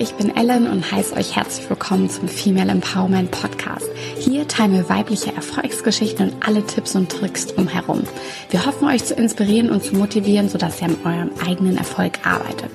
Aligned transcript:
ich 0.00 0.14
bin 0.14 0.34
Ellen 0.34 0.66
und 0.66 0.90
heiße 0.90 1.14
euch 1.14 1.36
herzlich 1.36 1.68
willkommen 1.68 2.08
zum 2.08 2.26
Female 2.26 2.70
Empowerment 2.70 3.30
Podcast. 3.30 3.86
Hier 4.18 4.48
teilen 4.48 4.72
wir 4.72 4.88
weibliche 4.88 5.34
Erfolgsgeschichten 5.34 6.30
und 6.30 6.48
alle 6.48 6.64
Tipps 6.64 6.96
und 6.96 7.12
Tricks 7.12 7.48
drumherum. 7.48 8.04
Wir 8.48 8.64
hoffen 8.64 8.88
euch 8.88 9.04
zu 9.04 9.12
inspirieren 9.12 9.68
und 9.68 9.84
zu 9.84 9.94
motivieren, 9.94 10.48
sodass 10.48 10.80
ihr 10.80 10.88
an 10.88 10.96
eurem 11.04 11.30
eigenen 11.46 11.76
Erfolg 11.76 12.26
arbeitet. 12.26 12.70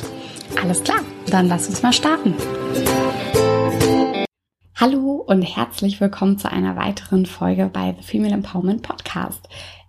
Alles 0.62 0.84
klar, 0.84 1.00
dann 1.32 1.48
lasst 1.48 1.68
uns 1.68 1.82
mal 1.82 1.94
starten. 1.94 2.36
Hallo 4.76 5.24
und 5.26 5.42
herzlich 5.42 6.00
willkommen 6.00 6.38
zu 6.38 6.52
einer 6.52 6.76
weiteren 6.76 7.26
Folge 7.26 7.72
bei 7.74 7.96
The 8.00 8.06
Female 8.06 8.36
Empowerment 8.36 8.84
Podcast. 8.84 9.42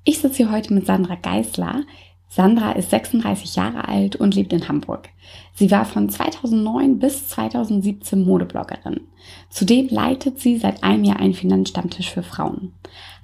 Ich 0.05 0.21
sitze 0.21 0.39
hier 0.39 0.53
heute 0.53 0.73
mit 0.73 0.87
Sandra 0.87 1.17
Geisler. 1.17 1.83
Sandra 2.29 2.73
ist 2.73 2.91
36 2.91 3.57
Jahre 3.57 3.89
alt 3.89 4.17
und 4.17 4.35
lebt 4.35 4.53
in 4.53 4.69
Hamburg. 4.69 5.09
Sie 5.55 5.71
war 5.71 5.85
von 5.85 6.09
2009 6.09 6.99
bis 6.99 7.29
2017 7.29 8.25
Modebloggerin. 8.25 9.01
Zudem 9.49 9.89
leitet 9.89 10.41
sie 10.41 10.59
seit 10.59 10.83
einem 10.83 11.05
Jahr 11.05 11.19
einen 11.19 11.35
Finanzstammtisch 11.35 12.11
für 12.11 12.23
Frauen. 12.23 12.73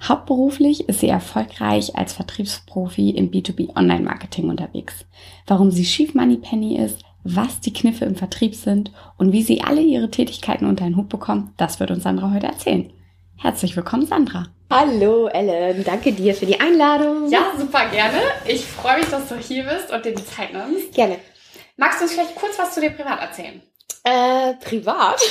Hauptberuflich 0.01 0.87
ist 0.89 1.01
sie 1.01 1.09
erfolgreich 1.09 1.95
als 1.95 2.13
Vertriebsprofi 2.13 3.11
im 3.11 3.29
B2B 3.29 3.75
Online 3.75 4.03
Marketing 4.03 4.49
unterwegs. 4.49 5.05
Warum 5.47 5.69
sie 5.69 5.83
Chief 5.83 6.13
Money 6.13 6.37
Penny 6.37 6.77
ist, 6.77 7.03
was 7.23 7.59
die 7.59 7.73
Kniffe 7.73 8.05
im 8.05 8.15
Vertrieb 8.15 8.55
sind 8.55 8.91
und 9.17 9.31
wie 9.31 9.43
sie 9.43 9.61
alle 9.61 9.81
ihre 9.81 10.11
Tätigkeiten 10.11 10.65
unter 10.65 10.85
einen 10.85 10.97
Hut 10.97 11.09
bekommt, 11.09 11.51
das 11.57 11.79
wird 11.79 11.91
uns 11.91 12.03
Sandra 12.03 12.33
heute 12.33 12.47
erzählen. 12.47 12.89
Herzlich 13.43 13.75
willkommen, 13.75 14.05
Sandra. 14.05 14.47
Hallo 14.69 15.27
Ellen, 15.27 15.83
danke 15.83 16.13
dir 16.13 16.33
für 16.33 16.45
die 16.45 16.61
Einladung. 16.61 17.29
Ja, 17.29 17.51
super 17.59 17.89
gerne. 17.89 18.21
Ich 18.47 18.65
freue 18.65 18.99
mich, 18.99 19.09
dass 19.09 19.27
du 19.27 19.35
hier 19.35 19.65
bist 19.65 19.91
und 19.91 20.05
dir 20.05 20.15
die 20.15 20.25
Zeit 20.25 20.53
nimmst. 20.53 20.93
Gerne. 20.93 21.17
Magst 21.75 21.99
du 21.99 22.05
uns 22.05 22.13
vielleicht 22.13 22.35
kurz 22.35 22.57
was 22.57 22.73
zu 22.73 22.79
dir 22.79 22.91
privat 22.91 23.19
erzählen? 23.19 23.61
Äh, 24.05 24.53
privat? 24.63 25.21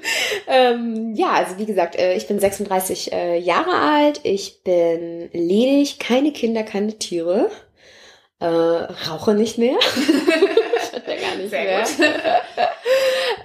ähm, 0.46 1.12
ja, 1.14 1.32
also 1.32 1.58
wie 1.58 1.66
gesagt, 1.66 1.96
äh, 1.96 2.14
ich 2.14 2.26
bin 2.26 2.40
36 2.40 3.12
äh, 3.12 3.38
Jahre 3.38 3.74
alt, 3.74 4.20
ich 4.22 4.62
bin 4.62 5.28
ledig, 5.34 5.98
keine 5.98 6.32
Kinder, 6.32 6.62
keine 6.62 6.98
Tiere, 6.98 7.50
äh, 8.40 8.46
rauche 8.46 9.34
nicht 9.34 9.58
mehr. 9.58 9.76
ja 11.06 11.16
gar 11.16 11.36
nicht 11.36 11.50
Sehr 11.50 11.64
mehr. 11.64 12.40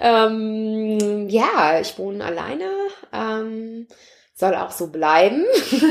ähm, 0.00 1.28
ja, 1.28 1.78
ich 1.78 1.98
wohne 1.98 2.24
alleine. 2.24 2.70
Ähm, 3.12 3.86
soll 4.34 4.54
auch 4.54 4.72
so 4.72 4.88
bleiben. 4.88 5.44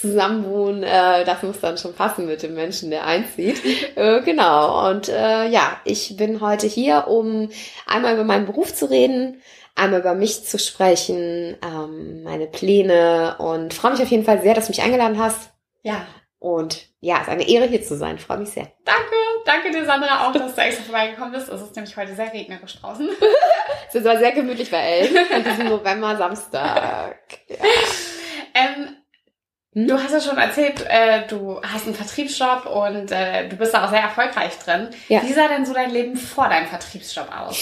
Zusammenwohnen, 0.00 0.82
äh, 0.82 1.24
das 1.24 1.42
muss 1.42 1.60
dann 1.60 1.78
schon 1.78 1.94
passen 1.94 2.26
mit 2.26 2.42
dem 2.42 2.54
Menschen, 2.54 2.90
der 2.90 3.06
einzieht. 3.06 3.60
Äh, 3.96 4.22
genau. 4.22 4.88
Und 4.88 5.08
äh, 5.08 5.48
ja, 5.48 5.78
ich 5.84 6.16
bin 6.16 6.40
heute 6.40 6.66
hier, 6.66 7.08
um 7.08 7.50
einmal 7.86 8.14
über 8.14 8.24
meinen 8.24 8.46
Beruf 8.46 8.72
zu 8.72 8.88
reden, 8.88 9.42
einmal 9.74 10.00
über 10.00 10.14
mich 10.14 10.44
zu 10.44 10.58
sprechen, 10.58 11.56
ähm, 11.62 12.22
meine 12.22 12.46
Pläne 12.46 13.36
und 13.38 13.74
freue 13.74 13.92
mich 13.92 14.02
auf 14.02 14.10
jeden 14.10 14.24
Fall 14.24 14.40
sehr, 14.42 14.54
dass 14.54 14.66
du 14.66 14.70
mich 14.70 14.82
eingeladen 14.82 15.18
hast. 15.18 15.50
Ja. 15.82 16.06
Und 16.40 16.86
ja, 17.00 17.16
es 17.16 17.22
ist 17.22 17.28
eine 17.28 17.48
Ehre 17.48 17.66
hier 17.66 17.82
zu 17.82 17.96
sein. 17.96 18.18
Freue 18.18 18.38
mich 18.38 18.50
sehr. 18.50 18.66
Danke, 18.84 19.14
danke 19.44 19.70
dir, 19.70 19.84
Sandra, 19.84 20.26
auch, 20.26 20.32
dass 20.32 20.54
du 20.54 20.60
extra 20.62 20.84
vorbeigekommen 20.84 21.32
bist. 21.32 21.50
Es 21.50 21.60
ist 21.60 21.76
nämlich 21.76 21.94
heute 21.96 22.14
sehr 22.14 22.32
regnerisch 22.32 22.80
draußen. 22.80 23.08
es 23.92 24.04
war 24.04 24.18
sehr 24.18 24.32
gemütlich 24.32 24.70
bei 24.70 24.78
Elf 24.78 25.30
an 25.30 25.44
diesem 25.44 25.68
November 25.68 26.16
Samstag. 26.16 27.18
Ja. 27.46 27.56
Ähm, 28.54 28.96
hm? 29.74 29.86
Du 29.86 30.02
hast 30.02 30.12
ja 30.12 30.20
schon 30.20 30.38
erzählt, 30.38 30.84
äh, 30.88 31.26
du 31.28 31.60
hast 31.62 31.86
einen 31.86 31.94
Vertriebsjob 31.94 32.64
und 32.64 33.12
äh, 33.12 33.46
du 33.48 33.56
bist 33.56 33.74
da 33.74 33.84
auch 33.84 33.90
sehr 33.90 34.00
erfolgreich 34.00 34.58
drin. 34.58 34.88
Ja. 35.08 35.22
Wie 35.22 35.32
sah 35.34 35.46
denn 35.46 35.66
so 35.66 35.74
dein 35.74 35.90
Leben 35.90 36.16
vor 36.16 36.48
deinem 36.48 36.68
Vertriebsjob 36.68 37.28
aus? 37.30 37.56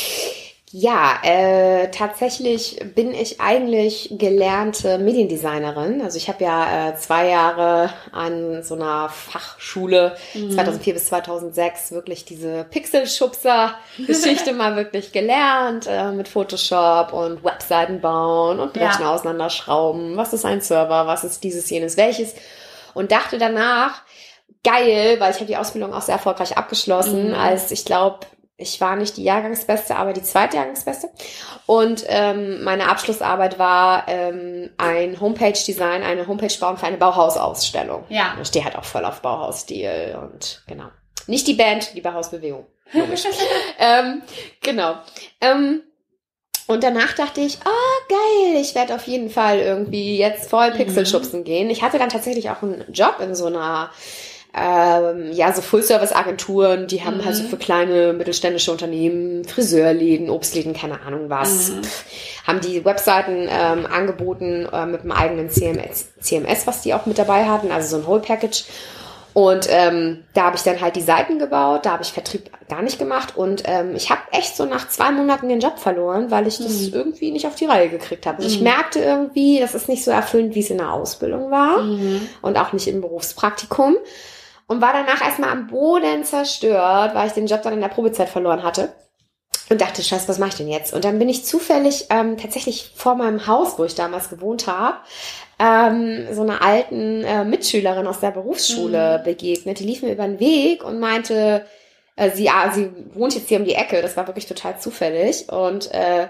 Ja, 0.71 1.19
äh, 1.23 1.91
tatsächlich 1.91 2.79
bin 2.95 3.15
ich 3.15 3.41
eigentlich 3.41 4.11
gelernte 4.13 4.99
Mediendesignerin. 4.99 6.03
Also 6.03 6.19
ich 6.19 6.29
habe 6.29 6.45
ja 6.45 6.91
äh, 6.91 6.97
zwei 6.97 7.29
Jahre 7.29 7.91
an 8.13 8.63
so 8.63 8.75
einer 8.75 9.09
Fachschule 9.09 10.17
mhm. 10.35 10.51
2004 10.51 10.95
bis 10.95 11.07
2006 11.07 11.93
wirklich 11.93 12.27
diese 12.27 12.65
Pixelschubser-Geschichte 12.65 14.53
mal 14.55 14.77
wirklich 14.77 15.13
gelernt 15.13 15.87
äh, 15.89 16.13
mit 16.13 16.29
Photoshop 16.29 17.15
und 17.15 17.43
Webseiten 17.43 18.03
bauen 18.03 18.61
und 18.61 18.75
Brechen 18.75 19.03
ja. 19.03 19.15
auseinanderschrauben. 19.15 20.19
Was 20.19 20.35
ist 20.35 20.45
ein 20.45 20.61
Server? 20.61 21.07
Was 21.07 21.25
ist 21.25 21.45
dieses, 21.45 21.71
jenes, 21.71 21.97
welches? 21.97 22.35
Und 22.93 23.11
dachte 23.11 23.39
danach, 23.39 24.03
geil, 24.63 25.17
weil 25.19 25.31
ich 25.31 25.37
habe 25.37 25.47
die 25.47 25.57
Ausbildung 25.57 25.95
auch 25.95 26.03
sehr 26.03 26.17
erfolgreich 26.17 26.59
abgeschlossen, 26.59 27.29
mhm. 27.29 27.35
als 27.35 27.71
ich 27.71 27.87
glaube 27.87 28.27
ich 28.61 28.81
war 28.81 28.97
nicht 28.97 29.17
die 29.17 29.23
Jahrgangsbeste, 29.23 29.95
aber 29.95 30.13
die 30.13 30.23
Zweitjahrgangsbeste. 30.23 31.09
Und 31.67 32.05
ähm, 32.09 32.65
meine 32.65 32.89
Abschlussarbeit 32.89 33.57
war 33.61 34.09
ähm, 34.09 34.71
ein 34.79 35.21
Homepage-Design, 35.21 36.03
eine 36.03 36.27
Homepage 36.27 36.53
bauen 36.59 36.77
für 36.77 36.87
eine 36.87 36.97
Bauhausausstellung. 36.97 38.05
Ja. 38.09 38.37
Ich 38.43 38.49
stehe 38.49 38.65
halt 38.65 38.75
auch 38.75 38.85
voll 38.85 39.05
auf 39.05 39.23
Bauhausstil 39.23 40.19
und 40.21 40.65
genau. 40.67 40.87
Nicht 41.29 41.47
die 41.47 41.55
Band, 41.55 41.95
die 41.95 42.01
Bauhausbewegung. 42.01 42.67
Logisch. 42.93 43.25
ähm, 43.79 44.23
genau. 44.61 44.97
Ähm, 45.41 45.83
und 46.67 46.83
danach 46.83 47.15
dachte 47.15 47.41
ich, 47.41 47.59
oh 47.65 48.09
geil, 48.09 48.61
ich 48.61 48.75
werde 48.75 48.97
auf 48.97 49.07
jeden 49.07 49.31
Fall 49.31 49.61
irgendwie 49.61 50.19
jetzt 50.19 50.51
voll 50.51 50.73
Pixelschubsen 50.73 51.41
mhm. 51.41 51.45
gehen. 51.45 51.71
Ich 51.71 51.83
hatte 51.83 51.99
dann 51.99 52.09
tatsächlich 52.09 52.51
auch 52.51 52.63
einen 52.63 52.85
Job 52.93 53.21
in 53.21 53.37
so 53.37 53.47
einer 53.47 53.91
ähm, 54.61 55.33
ja, 55.33 55.53
so 55.53 55.63
Full-Service-Agenturen, 55.63 56.87
die 56.87 57.05
haben 57.05 57.19
mhm. 57.19 57.25
halt 57.25 57.37
so 57.37 57.45
mhm. 57.45 57.49
für 57.49 57.57
kleine 57.57 58.13
mittelständische 58.13 58.73
Unternehmen, 58.73 59.45
Friseurläden, 59.45 60.31
Obstläden, 60.31 60.75
keine 60.75 61.01
Ahnung 61.03 61.31
was, 61.31 61.71
mhm. 61.71 61.81
haben 62.47 62.61
die 62.61 62.85
Webseiten 62.85 63.49
ähm, 63.51 63.87
angeboten 63.87 64.67
äh, 64.73 64.87
mit 64.87 65.03
einem 65.03 65.13
eigenen 65.13 65.51
CMS, 65.51 66.09
CMS, 66.21 66.67
was 66.67 66.83
die 66.83 66.95
auch 66.95 67.07
mit 67.07 67.19
dabei 67.19 67.45
hatten, 67.45 67.71
also 67.71 67.97
so 67.97 68.03
ein 68.03 68.07
Whole 68.07 68.21
Package. 68.21 68.65
Und 69.35 69.69
ähm, 69.71 70.25
da 70.35 70.45
habe 70.47 70.57
ich 70.57 70.63
dann 70.63 70.81
halt 70.81 70.97
die 70.97 71.01
Seiten 71.01 71.39
gebaut, 71.39 71.87
da 71.87 71.93
habe 71.93 72.03
ich 72.03 72.13
Vertrieb 72.13 72.51
gar 72.69 72.83
nicht 72.83 72.99
gemacht 72.99 73.37
und 73.37 73.63
ähm, 73.67 73.95
ich 73.95 74.11
habe 74.11 74.21
echt 74.33 74.57
so 74.57 74.65
nach 74.65 74.89
zwei 74.89 75.13
Monaten 75.13 75.49
den 75.49 75.61
Job 75.61 75.79
verloren, 75.79 76.33
weil 76.33 76.49
ich 76.49 76.59
das 76.59 76.89
mhm. 76.89 76.91
irgendwie 76.93 77.31
nicht 77.31 77.47
auf 77.47 77.55
die 77.55 77.67
Reihe 77.67 77.89
gekriegt 77.89 78.27
habe. 78.27 78.39
Also 78.39 78.49
ich 78.49 78.59
mhm. 78.59 78.65
merkte 78.65 78.99
irgendwie, 78.99 79.61
das 79.61 79.77
ist 79.77 79.89
nicht 79.89 80.03
so 80.03 80.11
erfüllend, 80.11 80.57
wie 80.57 80.61
es 80.61 80.71
in 80.71 80.79
der 80.79 80.93
Ausbildung 80.93 81.53
war 81.53 81.83
mhm. 81.83 82.29
und 82.43 82.59
auch 82.59 82.73
nicht 82.73 82.89
im 82.89 83.01
Berufspraktikum 83.01 83.97
und 84.69 84.81
war 84.81 84.93
danach 84.93 85.21
erstmal 85.21 85.51
am 85.51 85.67
Boden 85.67 86.25
zerstört, 86.25 87.15
weil 87.15 87.27
ich 87.27 87.33
den 87.33 87.47
Job 87.47 87.63
dann 87.63 87.73
in 87.73 87.81
der 87.81 87.89
Probezeit 87.89 88.29
verloren 88.29 88.63
hatte. 88.63 88.93
Und 89.71 89.81
dachte, 89.81 90.03
scheiße, 90.03 90.29
was 90.29 90.39
mache 90.39 90.51
ich 90.51 90.57
denn 90.57 90.69
jetzt? 90.69 90.95
Und 90.95 91.05
dann 91.05 91.19
bin 91.19 91.29
ich 91.29 91.45
zufällig 91.45 92.07
ähm, 92.09 92.39
tatsächlich 92.39 92.93
vor 92.95 93.17
meinem 93.17 93.47
Haus, 93.47 93.79
wo 93.79 93.85
ich 93.85 93.95
damals 93.95 94.31
gewohnt 94.31 94.67
habe, 94.67 94.97
ähm, 95.59 96.27
so 96.33 96.43
einer 96.43 96.63
alten 96.63 97.23
äh, 97.25 97.45
Mitschülerin 97.45 98.07
aus 98.07 98.21
der 98.21 98.31
Berufsschule 98.31 99.19
mhm. 99.19 99.25
begegnet. 99.25 99.79
Die 99.79 99.85
lief 99.85 100.03
mir 100.03 100.13
über 100.13 100.27
den 100.27 100.41
Weg 100.41 100.85
und 100.85 101.01
meinte, 101.01 101.67
äh, 102.17 102.31
sie, 102.31 102.49
ah, 102.49 102.71
sie 102.73 102.91
wohnt 103.13 103.35
jetzt 103.35 103.49
hier 103.49 103.59
um 103.59 103.65
die 103.65 103.75
Ecke. 103.75 104.01
Das 104.01 104.17
war 104.17 104.27
wirklich 104.27 104.47
total 104.47 104.79
zufällig. 104.79 105.51
Und 105.51 105.93
äh, 105.93 106.29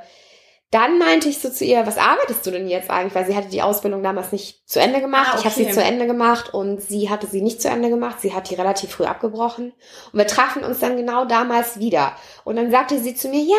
dann 0.71 0.99
meinte 0.99 1.31
ich 1.31 1.39
so 1.39 1.49
zu 1.49 1.65
ihr, 1.65 1.87
was 1.87 1.97
arbeitest 1.97 2.45
du 2.45 2.51
denn 2.51 2.69
jetzt 2.69 2.91
eigentlich? 2.91 3.15
Weil 3.15 3.25
sie 3.25 3.35
hatte 3.35 3.49
die 3.49 3.63
Ausbildung 3.63 4.03
damals 4.03 4.33
nicht 4.33 4.69
zu 4.69 4.81
Ende 4.81 5.01
gemacht. 5.01 5.29
Ah, 5.31 5.39
okay. 5.39 5.41
Ich 5.41 5.45
habe 5.47 5.55
sie 5.55 5.71
zu 5.71 5.83
Ende 5.83 6.07
gemacht 6.07 6.53
und 6.53 6.83
sie 6.83 7.09
hatte 7.09 7.27
sie 7.27 7.41
nicht 7.41 7.63
zu 7.63 7.69
Ende 7.69 7.89
gemacht. 7.89 8.21
Sie 8.21 8.35
hat 8.35 8.51
die 8.51 8.55
relativ 8.55 8.91
früh 8.91 9.05
abgebrochen. 9.05 9.73
Und 10.13 10.19
wir 10.19 10.27
trafen 10.27 10.65
uns 10.65 10.79
dann 10.81 10.99
genau 10.99 11.25
damals 11.25 11.79
wieder. 11.79 12.13
Und 12.45 12.57
dann 12.57 12.71
sagte 12.71 12.99
sie 12.99 13.15
zu 13.15 13.29
mir, 13.29 13.43
ja, 13.43 13.57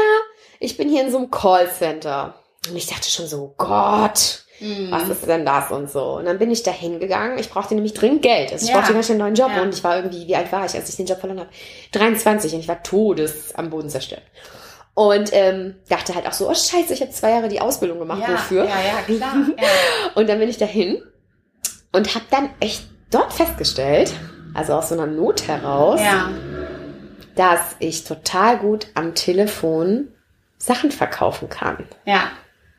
ich 0.60 0.78
bin 0.78 0.88
hier 0.88 1.02
in 1.02 1.12
so 1.12 1.18
einem 1.18 1.32
Callcenter. 1.32 2.36
Und 2.70 2.76
ich 2.76 2.86
dachte 2.86 3.10
schon 3.10 3.26
so, 3.26 3.56
Gott, 3.58 4.44
mhm. 4.60 4.92
was 4.92 5.10
ist 5.10 5.26
denn 5.26 5.46
das 5.46 5.72
und 5.72 5.90
so. 5.90 6.18
Und 6.18 6.26
dann 6.26 6.38
bin 6.38 6.52
ich 6.52 6.62
da 6.62 6.70
hingegangen. 6.70 7.40
Ich 7.40 7.50
brauchte 7.50 7.74
nämlich 7.74 7.96
dringend 7.96 8.22
Geld. 8.22 8.52
Also 8.52 8.66
ich 8.66 8.70
ja. 8.70 8.78
brauchte 8.78 8.94
ganz 8.94 9.08
schnell 9.08 9.20
einen 9.20 9.34
neuen 9.34 9.36
Job. 9.36 9.58
Ja. 9.58 9.64
Und 9.64 9.74
ich 9.74 9.84
war 9.84 9.96
irgendwie, 9.96 10.28
wie 10.28 10.36
alt 10.36 10.52
war 10.52 10.64
ich, 10.64 10.76
als 10.76 10.90
ich 10.90 10.96
den 10.96 11.08
Job 11.08 11.20
verloren 11.20 11.40
habe? 11.40 11.50
23 11.94 12.54
und 12.54 12.60
ich 12.60 12.68
war 12.68 12.84
todes 12.84 13.56
am 13.56 13.72
Boden 13.72 13.90
zerstört. 13.90 14.22
Und 15.00 15.30
ähm, 15.32 15.76
dachte 15.88 16.14
halt 16.14 16.28
auch 16.28 16.34
so, 16.34 16.50
oh 16.50 16.54
scheiße, 16.54 16.92
ich 16.92 17.00
habe 17.00 17.12
zwei 17.12 17.30
Jahre 17.30 17.48
die 17.48 17.62
Ausbildung 17.62 18.00
gemacht, 18.00 18.22
ja, 18.22 18.34
wofür? 18.34 18.66
Ja, 18.66 18.82
ja, 18.82 19.02
klar. 19.06 19.34
Ja. 19.58 19.68
Und 20.16 20.28
dann 20.28 20.40
bin 20.40 20.50
ich 20.50 20.58
dahin 20.58 21.02
und 21.94 22.16
habe 22.16 22.26
dann 22.30 22.50
echt 22.60 22.84
dort 23.10 23.32
festgestellt, 23.32 24.12
also 24.54 24.74
aus 24.74 24.90
so 24.90 24.96
einer 24.96 25.06
Not 25.06 25.48
heraus, 25.48 26.02
ja. 26.02 26.30
dass 27.38 27.78
ich 27.80 28.04
total 28.04 28.58
gut 28.58 28.88
am 28.94 29.16
Telefon 29.16 30.10
Sachen 30.58 30.92
verkaufen 30.92 31.48
kann. 31.48 31.88
Ja. 32.04 32.32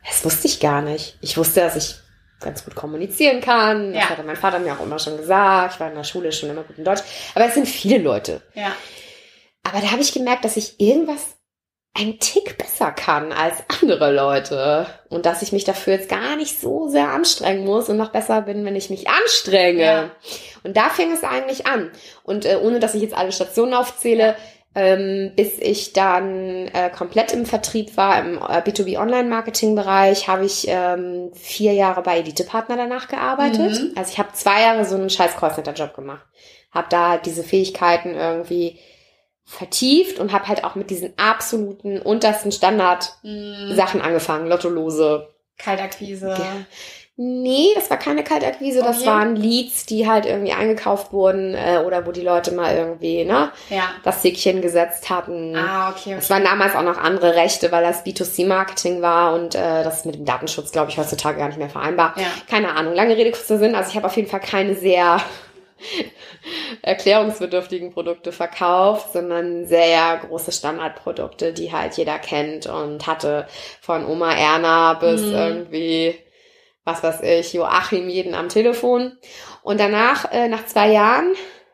Das 0.05 0.23
wusste 0.23 0.45
ich 0.45 0.59
gar 0.59 0.83
nicht. 0.83 1.17
Ich 1.21 1.37
wusste, 1.37 1.61
dass 1.61 1.75
ich 1.75 1.95
ganz 2.39 2.63
gut 2.63 2.75
kommunizieren 2.75 3.41
kann. 3.41 3.93
Das 3.93 4.03
ja. 4.03 4.09
hatte 4.11 4.21
mein 4.21 4.35
Vater 4.35 4.59
mir 4.59 4.73
auch 4.73 4.83
immer 4.83 4.99
schon 4.99 5.17
gesagt. 5.17 5.73
Ich 5.73 5.79
war 5.79 5.89
in 5.89 5.95
der 5.95 6.03
Schule 6.03 6.31
schon 6.31 6.51
immer 6.51 6.61
gut 6.61 6.77
in 6.77 6.85
Deutsch. 6.85 7.01
Aber 7.33 7.45
es 7.45 7.55
sind 7.55 7.67
viele 7.67 7.97
Leute. 7.97 8.43
Ja. 8.53 8.73
Aber 9.63 9.81
da 9.81 9.89
habe 9.91 10.03
ich 10.03 10.13
gemerkt, 10.13 10.45
dass 10.45 10.55
ich 10.55 10.79
irgendwas 10.79 11.40
ein 11.93 12.19
Tick 12.19 12.57
besser 12.57 12.91
kann 12.91 13.33
als 13.33 13.57
andere 13.81 14.13
Leute 14.13 14.87
und 15.09 15.25
dass 15.25 15.41
ich 15.41 15.51
mich 15.51 15.65
dafür 15.65 15.93
jetzt 15.93 16.09
gar 16.09 16.37
nicht 16.37 16.59
so 16.59 16.87
sehr 16.87 17.09
anstrengen 17.09 17.65
muss 17.65 17.89
und 17.89 17.97
noch 17.97 18.11
besser 18.11 18.41
bin, 18.43 18.63
wenn 18.63 18.77
ich 18.77 18.89
mich 18.89 19.09
anstrenge. 19.09 19.83
Ja. 19.83 20.11
Und 20.63 20.77
da 20.77 20.89
fing 20.89 21.11
es 21.11 21.23
eigentlich 21.23 21.65
an. 21.67 21.91
Und 22.23 22.45
äh, 22.45 22.57
ohne 22.61 22.79
dass 22.79 22.95
ich 22.95 23.01
jetzt 23.01 23.17
alle 23.17 23.33
Stationen 23.33 23.73
aufzähle, 23.73 24.35
ähm, 24.73 25.33
bis 25.35 25.59
ich 25.59 25.91
dann 25.91 26.69
äh, 26.69 26.89
komplett 26.89 27.33
im 27.33 27.45
Vertrieb 27.45 27.97
war, 27.97 28.19
im 28.19 28.37
äh, 28.37 28.61
B2B 28.61 28.97
Online-Marketing-Bereich, 28.97 30.29
habe 30.29 30.45
ich 30.45 30.65
ähm, 30.69 31.31
vier 31.33 31.73
Jahre 31.73 32.01
bei 32.03 32.19
Elite-Partner 32.19 32.77
danach 32.77 33.09
gearbeitet. 33.09 33.81
Mhm. 33.81 33.91
Also 33.97 34.11
ich 34.13 34.17
habe 34.17 34.31
zwei 34.31 34.61
Jahre 34.61 34.85
so 34.85 34.95
einen 34.95 35.09
scheiß 35.09 35.35
Callcenter-Job 35.35 35.93
gemacht. 35.93 36.25
Habe 36.71 36.87
da 36.89 37.09
halt 37.09 37.25
diese 37.25 37.43
Fähigkeiten 37.43 38.15
irgendwie 38.15 38.79
vertieft 39.51 40.17
und 40.19 40.31
habe 40.31 40.47
halt 40.47 40.63
auch 40.63 40.75
mit 40.75 40.89
diesen 40.89 41.13
absoluten 41.17 41.99
untersten 42.01 42.51
Standard-Sachen 42.51 43.99
Mhm. 43.99 44.05
angefangen. 44.05 44.47
Lottolose. 44.47 45.27
Kaltakquise. 45.57 46.29
Ja. 46.29 46.65
Nee, 47.17 47.67
das 47.75 47.89
war 47.91 47.97
keine 47.97 48.23
Kaltakquise, 48.23 48.79
das 48.79 48.99
Okay. 48.99 49.05
waren 49.07 49.35
Leads, 49.35 49.85
die 49.85 50.09
halt 50.09 50.25
irgendwie 50.25 50.53
eingekauft 50.53 51.11
wurden 51.13 51.53
äh, 51.53 51.83
oder 51.85 52.07
wo 52.07 52.11
die 52.11 52.21
Leute 52.21 52.51
mal 52.53 52.73
irgendwie 52.75 53.25
ne, 53.25 53.51
Ja. 53.69 53.89
das 54.03 54.23
Sickchen 54.23 54.61
gesetzt 54.61 55.09
hatten. 55.09 55.55
Ah, 55.55 55.91
okay. 55.91 56.15
Es 56.17 56.29
waren 56.31 56.43
damals 56.43 56.73
auch 56.73 56.81
noch 56.81 56.97
andere 56.97 57.35
Rechte, 57.35 57.71
weil 57.71 57.83
das 57.83 58.03
B2C-Marketing 58.05 59.01
war 59.03 59.33
und 59.35 59.53
äh, 59.53 59.83
das 59.83 59.97
ist 59.97 60.05
mit 60.07 60.15
dem 60.15 60.25
Datenschutz, 60.25 60.71
glaube 60.71 60.89
ich, 60.89 60.97
heutzutage 60.97 61.37
gar 61.37 61.47
nicht 61.47 61.59
mehr 61.59 61.69
vereinbar. 61.69 62.15
Ja. 62.17 62.23
Keine 62.49 62.73
Ahnung, 62.75 62.95
lange 62.95 63.15
Rede, 63.15 63.29
kurzer 63.31 63.59
Sinn. 63.59 63.75
Also 63.75 63.89
ich 63.91 63.95
habe 63.97 64.07
auf 64.07 64.15
jeden 64.15 64.29
Fall 64.29 64.39
keine 64.39 64.73
sehr 64.73 65.21
erklärungsbedürftigen 66.81 67.91
Produkte 67.91 68.31
verkauft, 68.31 69.13
sondern 69.13 69.65
sehr 69.65 70.17
große 70.27 70.51
Standardprodukte, 70.51 71.53
die 71.53 71.71
halt 71.71 71.95
jeder 71.97 72.19
kennt 72.19 72.67
und 72.67 73.07
hatte 73.07 73.47
von 73.81 74.05
Oma 74.05 74.33
Erna 74.33 74.93
bis 74.95 75.21
Mhm. 75.21 75.33
irgendwie, 75.33 76.15
was 76.83 77.03
weiß 77.03 77.21
ich, 77.23 77.53
Joachim 77.53 78.09
jeden 78.09 78.33
am 78.35 78.49
Telefon. 78.49 79.17
Und 79.63 79.79
danach, 79.79 80.31
äh, 80.31 80.47
nach 80.47 80.65
zwei 80.65 80.91
Jahren, 80.91 81.33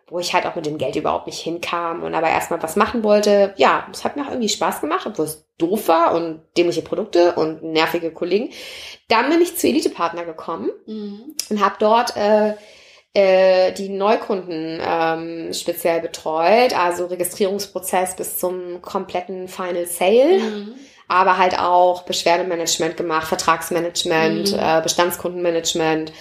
wo 0.10 0.20
ich 0.20 0.34
halt 0.34 0.46
auch 0.46 0.56
mit 0.56 0.66
dem 0.66 0.78
Geld 0.78 0.96
überhaupt 0.96 1.28
nicht 1.28 1.40
hinkam 1.40 2.04
und 2.04 2.16
aber 2.16 2.30
erstmal 2.30 2.64
was 2.64 2.78
machen 2.78 3.04
wollte, 3.04 3.54
ja, 3.58 3.88
es 3.92 4.06
hat 4.06 4.16
mir 4.16 4.24
auch 4.24 4.30
irgendwie 4.30 4.50
Spaß 4.50 4.80
gemacht, 4.82 5.06
obwohl 5.06 5.26
es 5.26 5.46
doof 5.58 5.88
war 5.90 6.14
und 6.14 6.42
dämliche 6.56 6.82
Produkte 6.82 7.34
und 7.36 7.62
nervige 7.64 8.12
Kollegen. 8.12 8.52
Dann 9.10 9.30
bin 9.30 9.42
ich 9.42 9.58
zu 9.58 9.68
Elite-Partner 9.68 10.24
gekommen 10.26 10.70
Mhm. 10.86 11.36
und 11.50 11.62
habe 11.64 11.76
dort 11.80 12.16
äh, 12.16 12.54
die 13.74 13.90
Neukunden 13.90 14.80
ähm, 14.86 15.54
speziell 15.54 16.02
betreut, 16.02 16.78
also 16.78 17.06
Registrierungsprozess 17.06 18.16
bis 18.16 18.38
zum 18.38 18.82
kompletten 18.82 19.48
Final 19.48 19.86
Sale, 19.88 20.40
Mhm. 20.40 20.74
aber 21.08 21.38
halt 21.38 21.58
auch 21.60 22.04
Beschwerdemanagement 22.04 22.98
gemacht, 22.98 23.28
Vertragsmanagement, 23.28 24.52
Mhm. 24.54 24.60
äh, 24.60 24.82
Bestandskundenmanagement. 24.82 26.12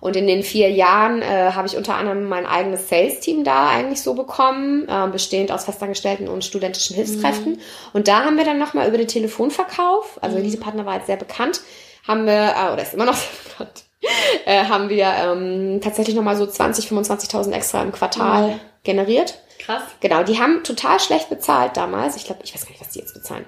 Und 0.00 0.14
in 0.14 0.26
den 0.26 0.42
vier 0.42 0.70
Jahren 0.70 1.22
äh, 1.22 1.52
habe 1.52 1.66
ich 1.66 1.76
unter 1.76 1.94
anderem 1.94 2.28
mein 2.28 2.46
eigenes 2.46 2.88
Sales-Team 2.88 3.44
da 3.44 3.70
eigentlich 3.70 4.02
so 4.02 4.14
bekommen, 4.14 4.86
äh, 4.88 5.08
bestehend 5.10 5.50
aus 5.50 5.64
Festangestellten 5.64 6.28
und 6.28 6.44
studentischen 6.44 6.94
Hilfskräften. 6.96 7.60
Und 7.92 8.06
da 8.06 8.24
haben 8.24 8.36
wir 8.36 8.44
dann 8.44 8.58
nochmal 8.58 8.86
über 8.88 8.98
den 8.98 9.08
Telefonverkauf, 9.08 10.18
also 10.20 10.38
Mhm. 10.38 10.42
diese 10.44 10.58
Partner 10.58 10.84
war 10.86 10.94
jetzt 10.96 11.06
sehr 11.06 11.16
bekannt, 11.16 11.60
haben 12.06 12.26
wir, 12.26 12.32
äh, 12.56 12.72
oder 12.72 12.82
ist 12.82 12.94
immer 12.94 13.06
noch 13.06 13.14
sehr 13.16 13.42
bekannt, 13.44 13.84
äh, 14.46 14.64
haben 14.64 14.88
wir 14.88 15.06
ähm, 15.06 15.80
tatsächlich 15.82 16.14
nochmal 16.16 16.36
so 16.36 16.46
20, 16.46 16.86
25.000 16.90 17.52
extra 17.52 17.82
im 17.82 17.92
Quartal 17.92 18.48
Mhm. 18.50 18.60
generiert. 18.84 19.38
Krass. 19.58 19.82
Genau, 20.00 20.22
die 20.22 20.38
haben 20.38 20.62
total 20.62 21.00
schlecht 21.00 21.28
bezahlt 21.28 21.76
damals. 21.76 22.16
Ich 22.16 22.24
glaube, 22.24 22.40
ich 22.44 22.54
weiß 22.54 22.62
gar 22.62 22.70
nicht, 22.70 22.80
was 22.80 22.90
die 22.90 23.00
jetzt 23.00 23.14
bezahlen. 23.14 23.46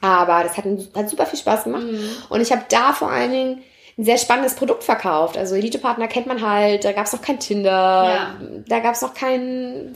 Aber 0.00 0.42
das 0.44 0.56
hat, 0.56 0.64
hat 0.94 1.10
super 1.10 1.26
viel 1.26 1.38
Spaß 1.38 1.64
gemacht. 1.64 1.82
Mhm. 1.84 2.08
Und 2.28 2.40
ich 2.40 2.52
habe 2.52 2.62
da 2.68 2.92
vor 2.92 3.10
allen 3.10 3.30
Dingen 3.32 3.62
ein 3.98 4.04
sehr 4.04 4.18
spannendes 4.18 4.54
Produkt 4.54 4.84
verkauft. 4.84 5.38
Also 5.38 5.54
Elite-Partner 5.54 6.06
kennt 6.06 6.26
man 6.26 6.46
halt, 6.46 6.84
da 6.84 6.92
gab 6.92 7.06
es 7.06 7.12
noch 7.14 7.22
kein 7.22 7.40
Tinder, 7.40 7.70
Ja. 7.70 8.36
da 8.68 8.78
gab 8.80 8.94
es 8.94 9.00
noch 9.00 9.14
kein 9.14 9.94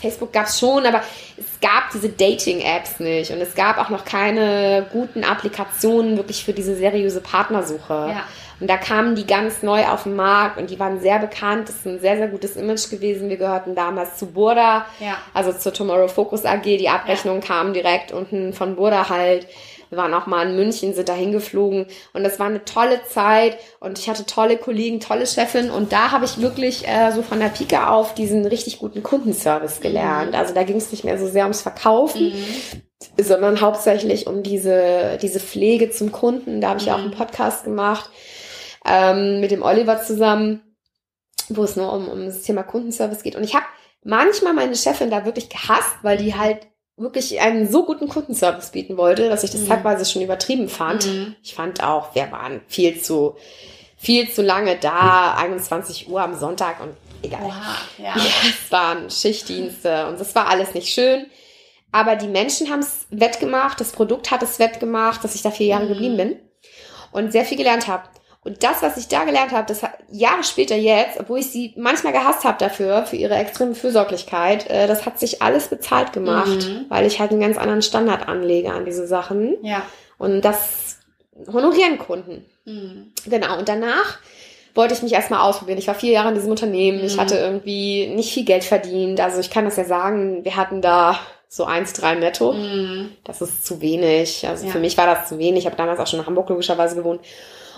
Facebook 0.00 0.32
gab 0.32 0.46
es 0.46 0.58
schon, 0.58 0.84
aber 0.84 1.02
es 1.36 1.60
gab 1.60 1.90
diese 1.94 2.08
Dating-Apps 2.08 2.98
nicht 2.98 3.30
und 3.30 3.40
es 3.40 3.54
gab 3.54 3.78
auch 3.78 3.90
noch 3.90 4.04
keine 4.04 4.86
guten 4.92 5.22
Applikationen 5.22 6.16
wirklich 6.16 6.44
für 6.44 6.52
diese 6.52 6.74
seriöse 6.74 7.20
Partnersuche. 7.20 7.92
Ja. 8.10 8.24
Und 8.62 8.68
da 8.70 8.76
kamen 8.76 9.16
die 9.16 9.26
ganz 9.26 9.64
neu 9.64 9.84
auf 9.88 10.04
den 10.04 10.14
Markt 10.14 10.56
und 10.56 10.70
die 10.70 10.78
waren 10.78 11.00
sehr 11.00 11.18
bekannt. 11.18 11.68
Das 11.68 11.74
ist 11.78 11.84
ein 11.86 11.98
sehr, 11.98 12.16
sehr 12.16 12.28
gutes 12.28 12.54
Image 12.54 12.88
gewesen. 12.90 13.28
Wir 13.28 13.36
gehörten 13.36 13.74
damals 13.74 14.18
zu 14.18 14.26
Burda, 14.26 14.86
Ja. 15.00 15.16
also 15.34 15.52
zur 15.52 15.72
Tomorrow 15.74 16.06
Focus 16.06 16.44
AG. 16.44 16.62
Die 16.78 16.88
Abrechnung 16.88 17.40
kam 17.40 17.72
direkt 17.72 18.12
unten 18.12 18.52
von 18.52 18.76
Burda 18.76 19.08
halt. 19.08 19.48
Wir 19.90 19.98
waren 19.98 20.14
auch 20.14 20.26
mal 20.26 20.48
in 20.48 20.54
München, 20.54 20.94
sind 20.94 21.08
da 21.08 21.14
hingeflogen 21.14 21.86
und 22.14 22.22
das 22.22 22.38
war 22.38 22.46
eine 22.46 22.64
tolle 22.64 23.02
Zeit 23.08 23.58
und 23.80 23.98
ich 23.98 24.08
hatte 24.08 24.24
tolle 24.26 24.56
Kollegen, 24.56 25.00
tolle 25.00 25.26
Chefin 25.26 25.68
und 25.68 25.92
da 25.92 26.12
habe 26.12 26.24
ich 26.24 26.40
wirklich 26.40 26.86
äh, 26.86 27.10
so 27.10 27.22
von 27.22 27.40
der 27.40 27.48
Pike 27.48 27.88
auf 27.88 28.14
diesen 28.14 28.46
richtig 28.46 28.78
guten 28.78 29.02
Kundenservice 29.02 29.80
gelernt. 29.80 30.36
Also 30.36 30.54
da 30.54 30.62
ging 30.62 30.76
es 30.76 30.92
nicht 30.92 31.02
mehr 31.02 31.18
so 31.18 31.26
sehr 31.26 31.42
ums 31.42 31.62
Verkaufen, 31.62 32.32
Mhm. 32.32 33.22
sondern 33.22 33.60
hauptsächlich 33.60 34.26
um 34.28 34.42
diese, 34.44 35.18
diese 35.20 35.40
Pflege 35.40 35.90
zum 35.90 36.12
Kunden. 36.12 36.60
Da 36.60 36.68
habe 36.70 36.78
ich 36.80 36.86
ja 36.86 36.94
auch 36.94 36.98
Mhm. 36.98 37.04
einen 37.06 37.14
Podcast 37.14 37.64
gemacht 37.64 38.08
ähm, 38.84 39.40
mit 39.40 39.50
dem 39.50 39.62
Oliver 39.62 40.02
zusammen, 40.02 40.60
wo 41.48 41.64
es 41.64 41.76
nur 41.76 41.92
um, 41.92 42.08
um 42.08 42.24
das 42.26 42.42
Thema 42.42 42.62
Kundenservice 42.62 43.22
geht. 43.22 43.36
Und 43.36 43.44
ich 43.44 43.54
habe 43.54 43.66
manchmal 44.04 44.52
meine 44.52 44.74
Chefin 44.76 45.10
da 45.10 45.24
wirklich 45.24 45.48
gehasst, 45.48 45.96
weil 46.02 46.16
die 46.18 46.34
halt 46.34 46.66
wirklich 46.96 47.40
einen 47.40 47.70
so 47.70 47.84
guten 47.84 48.08
Kundenservice 48.08 48.70
bieten 48.70 48.96
wollte, 48.96 49.28
dass 49.28 49.44
ich 49.44 49.50
das 49.50 49.62
Mhm. 49.62 49.68
teilweise 49.68 50.04
schon 50.04 50.22
übertrieben 50.22 50.68
fand. 50.68 51.06
Mhm. 51.06 51.36
Ich 51.42 51.54
fand 51.54 51.82
auch, 51.82 52.14
wir 52.14 52.30
waren 52.32 52.60
viel 52.68 53.00
zu, 53.00 53.36
viel 53.96 54.30
zu 54.30 54.42
lange 54.42 54.76
da, 54.76 55.34
21 55.34 56.08
Uhr 56.08 56.20
am 56.20 56.38
Sonntag 56.38 56.80
und 56.80 56.94
egal. 57.22 57.42
Oha, 57.44 57.76
ja. 57.98 58.14
Ja, 58.16 58.22
es 58.42 58.70
waren 58.70 59.10
Schichtdienste 59.10 60.06
und 60.08 60.20
das 60.20 60.34
war 60.34 60.48
alles 60.48 60.74
nicht 60.74 60.92
schön. 60.92 61.26
Aber 61.92 62.16
die 62.16 62.28
Menschen 62.28 62.70
haben 62.70 62.80
es 62.80 63.06
wettgemacht, 63.10 63.78
das 63.80 63.92
Produkt 63.92 64.30
hat 64.30 64.42
es 64.42 64.58
wettgemacht, 64.58 65.22
dass 65.24 65.34
ich 65.34 65.42
da 65.42 65.50
vier 65.50 65.66
Jahre 65.66 65.84
Mhm. 65.84 65.88
geblieben 65.88 66.16
bin 66.16 66.36
und 67.12 67.32
sehr 67.32 67.44
viel 67.44 67.58
gelernt 67.58 67.86
habe. 67.88 68.04
Und 68.44 68.64
das, 68.64 68.82
was 68.82 68.96
ich 68.96 69.06
da 69.06 69.24
gelernt 69.24 69.52
habe, 69.52 69.66
das 69.68 69.84
hat 69.84 69.92
Jahre 70.10 70.42
später 70.42 70.74
jetzt, 70.74 71.20
obwohl 71.20 71.38
ich 71.38 71.50
sie 71.52 71.74
manchmal 71.76 72.12
gehasst 72.12 72.42
habe 72.44 72.58
dafür, 72.58 73.06
für 73.06 73.14
ihre 73.16 73.36
extreme 73.36 73.74
Fürsorglichkeit, 73.76 74.68
äh, 74.68 74.88
das 74.88 75.06
hat 75.06 75.20
sich 75.20 75.42
alles 75.42 75.68
bezahlt 75.68 76.12
gemacht, 76.12 76.48
Mhm. 76.68 76.86
weil 76.88 77.06
ich 77.06 77.20
halt 77.20 77.30
einen 77.30 77.40
ganz 77.40 77.56
anderen 77.56 77.82
Standard 77.82 78.26
anlege 78.28 78.72
an 78.72 78.84
diese 78.84 79.06
Sachen. 79.06 79.56
Ja. 79.62 79.82
Und 80.18 80.40
das 80.40 80.98
honorieren 81.52 81.98
Kunden. 81.98 82.44
Mhm. 82.64 83.12
Genau, 83.26 83.58
und 83.58 83.68
danach 83.68 84.18
wollte 84.74 84.94
ich 84.94 85.02
mich 85.02 85.12
erstmal 85.12 85.40
ausprobieren. 85.48 85.78
Ich 85.78 85.86
war 85.86 85.94
vier 85.94 86.12
Jahre 86.12 86.30
in 86.30 86.34
diesem 86.34 86.50
Unternehmen. 86.50 87.04
Ich 87.04 87.16
Mhm. 87.16 87.20
hatte 87.20 87.36
irgendwie 87.36 88.08
nicht 88.08 88.32
viel 88.32 88.44
Geld 88.44 88.64
verdient. 88.64 89.20
Also 89.20 89.38
ich 89.38 89.50
kann 89.50 89.64
das 89.66 89.76
ja 89.76 89.84
sagen, 89.84 90.44
wir 90.44 90.56
hatten 90.56 90.80
da 90.82 91.18
so 91.48 91.64
eins, 91.64 91.92
drei 91.92 92.14
netto. 92.16 92.54
Mhm. 92.54 93.10
Das 93.24 93.40
ist 93.42 93.64
zu 93.66 93.80
wenig. 93.80 94.48
Also 94.48 94.66
Ja. 94.66 94.72
für 94.72 94.78
mich 94.80 94.96
war 94.98 95.06
das 95.06 95.28
zu 95.28 95.38
wenig. 95.38 95.60
Ich 95.60 95.66
habe 95.66 95.76
damals 95.76 96.00
auch 96.00 96.06
schon 96.06 96.20
in 96.20 96.26
Hamburg 96.26 96.48
logischerweise 96.48 96.96
gewohnt. 96.96 97.20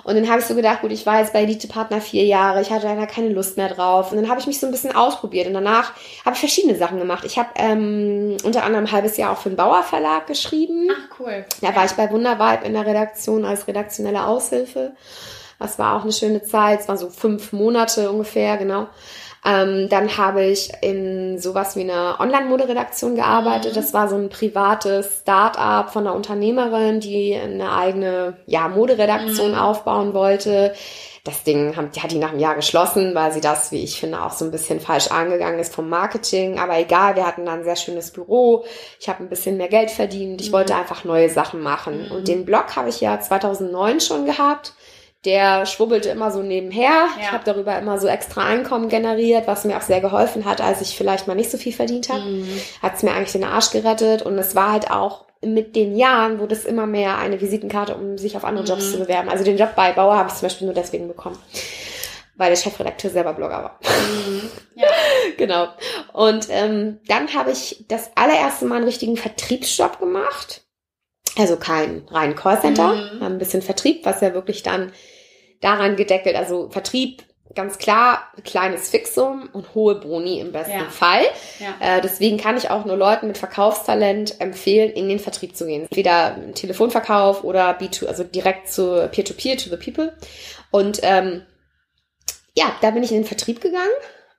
Und 0.04 0.16
dann 0.16 0.28
habe 0.28 0.40
ich 0.40 0.46
so 0.46 0.54
gedacht, 0.54 0.82
gut, 0.82 0.92
ich 0.92 1.06
war 1.06 1.20
jetzt 1.20 1.32
bei 1.32 1.42
Elite 1.42 1.66
Partner 1.66 2.00
vier 2.00 2.24
Jahre, 2.24 2.60
ich 2.60 2.70
hatte 2.70 2.86
da 2.86 3.06
keine 3.06 3.30
Lust 3.30 3.56
mehr 3.56 3.68
drauf. 3.68 4.12
Und 4.12 4.18
dann 4.18 4.28
habe 4.28 4.38
ich 4.38 4.46
mich 4.46 4.60
so 4.60 4.66
ein 4.66 4.72
bisschen 4.72 4.94
ausprobiert. 4.94 5.46
Und 5.46 5.54
danach 5.54 5.92
habe 6.24 6.34
ich 6.34 6.40
verschiedene 6.40 6.76
Sachen 6.76 6.98
gemacht. 6.98 7.24
Ich 7.24 7.38
habe 7.38 7.48
ähm, 7.56 8.36
unter 8.44 8.64
anderem 8.64 8.84
ein 8.84 8.92
halbes 8.92 9.16
Jahr 9.16 9.32
auch 9.32 9.38
für 9.38 9.48
den 9.48 9.56
Bauer 9.56 9.82
Verlag 9.82 10.26
geschrieben. 10.26 10.88
Ach, 10.92 11.18
cool. 11.18 11.44
Da 11.60 11.74
war 11.74 11.84
ich 11.84 11.92
bei 11.92 12.10
Wundervibe 12.10 12.64
in 12.64 12.74
der 12.74 12.86
Redaktion 12.86 13.44
als 13.44 13.66
redaktionelle 13.66 14.26
Aushilfe. 14.26 14.92
Das 15.58 15.78
war 15.78 15.96
auch 15.96 16.02
eine 16.02 16.12
schöne 16.12 16.42
Zeit. 16.42 16.80
Es 16.80 16.88
war 16.88 16.96
so 16.96 17.08
fünf 17.08 17.52
Monate 17.52 18.10
ungefähr, 18.10 18.56
genau. 18.58 18.88
Ähm, 19.46 19.88
dann 19.90 20.16
habe 20.16 20.42
ich 20.44 20.70
in 20.80 21.38
sowas 21.38 21.76
wie 21.76 21.82
einer 21.82 22.16
Online-Moderedaktion 22.18 23.14
gearbeitet. 23.14 23.72
Mhm. 23.72 23.76
Das 23.76 23.92
war 23.92 24.08
so 24.08 24.16
ein 24.16 24.28
privates 24.30 25.18
Start-up 25.20 25.92
von 25.92 26.06
einer 26.06 26.16
Unternehmerin, 26.16 27.00
die 27.00 27.34
eine 27.34 27.72
eigene 27.72 28.36
ja, 28.46 28.68
Moderedaktion 28.68 29.50
Mhm. 29.52 29.58
aufbauen 29.58 30.14
wollte. 30.14 30.72
Das 31.24 31.42
Ding 31.42 31.74
haben- 31.76 31.90
die 31.90 32.00
hat 32.02 32.10
die 32.10 32.18
nach 32.18 32.30
einem 32.30 32.38
Jahr 32.38 32.54
geschlossen, 32.54 33.14
weil 33.14 33.32
sie 33.32 33.40
das, 33.40 33.72
wie 33.72 33.82
ich 33.82 33.98
finde, 33.98 34.22
auch 34.22 34.32
so 34.32 34.44
ein 34.44 34.50
bisschen 34.50 34.78
falsch 34.80 35.08
angegangen 35.10 35.58
ist 35.58 35.74
vom 35.74 35.88
Marketing. 35.88 36.58
Aber 36.58 36.78
egal, 36.78 37.16
wir 37.16 37.26
hatten 37.26 37.46
da 37.46 37.52
ein 37.54 37.64
sehr 37.64 37.76
schönes 37.76 38.10
Büro. 38.12 38.64
Ich 39.00 39.08
habe 39.08 39.22
ein 39.22 39.28
bisschen 39.30 39.56
mehr 39.56 39.68
Geld 39.68 39.90
verdient. 39.90 40.40
Ich 40.42 40.48
Mhm. 40.50 40.52
wollte 40.54 40.74
einfach 40.74 41.04
neue 41.04 41.30
Sachen 41.30 41.60
machen. 41.60 42.06
Mhm. 42.06 42.12
Und 42.16 42.28
den 42.28 42.44
Blog 42.44 42.76
habe 42.76 42.90
ich 42.90 43.00
ja 43.00 43.18
2009 43.20 44.00
schon 44.00 44.26
gehabt. 44.26 44.74
Der 45.24 45.64
schwubbelte 45.66 46.10
immer 46.10 46.30
so 46.30 46.42
nebenher. 46.42 46.90
Ja. 46.90 47.08
Ich 47.20 47.32
habe 47.32 47.44
darüber 47.44 47.78
immer 47.78 47.98
so 47.98 48.06
extra 48.06 48.44
Einkommen 48.46 48.88
generiert, 48.88 49.46
was 49.46 49.64
mir 49.64 49.76
auch 49.76 49.82
sehr 49.82 50.00
geholfen 50.00 50.44
hat, 50.44 50.60
als 50.60 50.80
ich 50.82 50.96
vielleicht 50.96 51.26
mal 51.26 51.34
nicht 51.34 51.50
so 51.50 51.56
viel 51.58 51.72
verdient 51.72 52.08
habe 52.10 52.20
Mhm. 52.24 52.60
hat 52.82 52.96
es 52.96 53.02
mir 53.02 53.12
eigentlich 53.12 53.32
den 53.32 53.44
Arsch 53.44 53.70
gerettet 53.70 54.22
und 54.22 54.38
es 54.38 54.54
war 54.54 54.72
halt 54.72 54.90
auch 54.90 55.24
mit 55.42 55.76
den 55.76 55.94
Jahren 55.96 56.38
wurde 56.38 56.54
es 56.54 56.64
immer 56.64 56.86
mehr 56.86 57.18
eine 57.18 57.38
Visitenkarte, 57.40 57.94
um 57.94 58.16
sich 58.16 58.34
auf 58.36 58.44
andere 58.44 58.64
Jobs 58.64 58.86
Mhm. 58.88 58.92
zu 58.92 58.98
bewerben. 59.00 59.28
Also 59.28 59.44
den 59.44 59.58
Job 59.58 59.70
bei 59.76 59.92
Bauer 59.92 60.16
habe 60.16 60.28
ich 60.30 60.34
zum 60.36 60.46
Beispiel 60.46 60.66
nur 60.66 60.74
deswegen 60.74 61.06
bekommen, 61.06 61.38
weil 62.36 62.48
der 62.50 62.56
Chefredakteur 62.56 63.10
selber 63.10 63.34
Blogger 63.34 63.62
war. 63.62 63.78
Mhm. 64.28 64.42
Ja. 64.74 64.86
genau. 65.36 65.68
Und 66.14 66.46
ähm, 66.50 66.98
dann 67.08 67.32
habe 67.34 67.50
ich 67.50 67.84
das 67.88 68.10
allererste 68.14 68.64
Mal 68.66 68.76
einen 68.76 68.84
richtigen 68.86 69.16
Vertriebsjob 69.18 69.98
gemacht. 69.98 70.62
Also 71.36 71.56
kein 71.56 72.06
rein 72.10 72.34
Callcenter, 72.34 72.94
Mhm. 73.14 73.22
ein 73.22 73.38
bisschen 73.38 73.60
Vertrieb, 73.62 74.04
was 74.06 74.20
ja 74.22 74.32
wirklich 74.34 74.62
dann 74.62 74.92
daran 75.60 75.96
gedeckelt, 75.96 76.36
also 76.36 76.68
Vertrieb 76.70 77.22
ganz 77.54 77.78
klar 77.78 78.24
kleines 78.44 78.88
Fixum 78.88 79.48
und 79.52 79.74
hohe 79.74 79.96
Boni 79.96 80.40
im 80.40 80.52
besten 80.52 80.72
Ja. 80.72 80.84
Fall. 80.90 81.22
Ja. 81.60 81.98
Äh, 81.98 82.00
deswegen 82.00 82.36
kann 82.36 82.56
ich 82.56 82.70
auch 82.70 82.84
nur 82.84 82.96
Leuten 82.96 83.28
mit 83.28 83.38
Verkaufstalent 83.38 84.40
empfehlen, 84.40 84.90
in 84.90 85.08
den 85.08 85.20
Vertrieb 85.20 85.56
zu 85.56 85.66
gehen. 85.66 85.82
Entweder 85.82 86.36
Telefonverkauf 86.54 87.44
oder 87.44 87.78
B2, 87.78 88.06
also 88.06 88.24
direkt 88.24 88.72
zu 88.72 89.08
Peer-to-Peer, 89.10 89.56
to 89.56 89.70
the 89.70 89.76
people. 89.76 90.16
Und 90.70 91.00
ähm, 91.02 91.42
ja, 92.56 92.66
da 92.80 92.90
bin 92.90 93.02
ich 93.02 93.10
in 93.12 93.18
den 93.18 93.26
Vertrieb 93.26 93.60
gegangen 93.60 93.92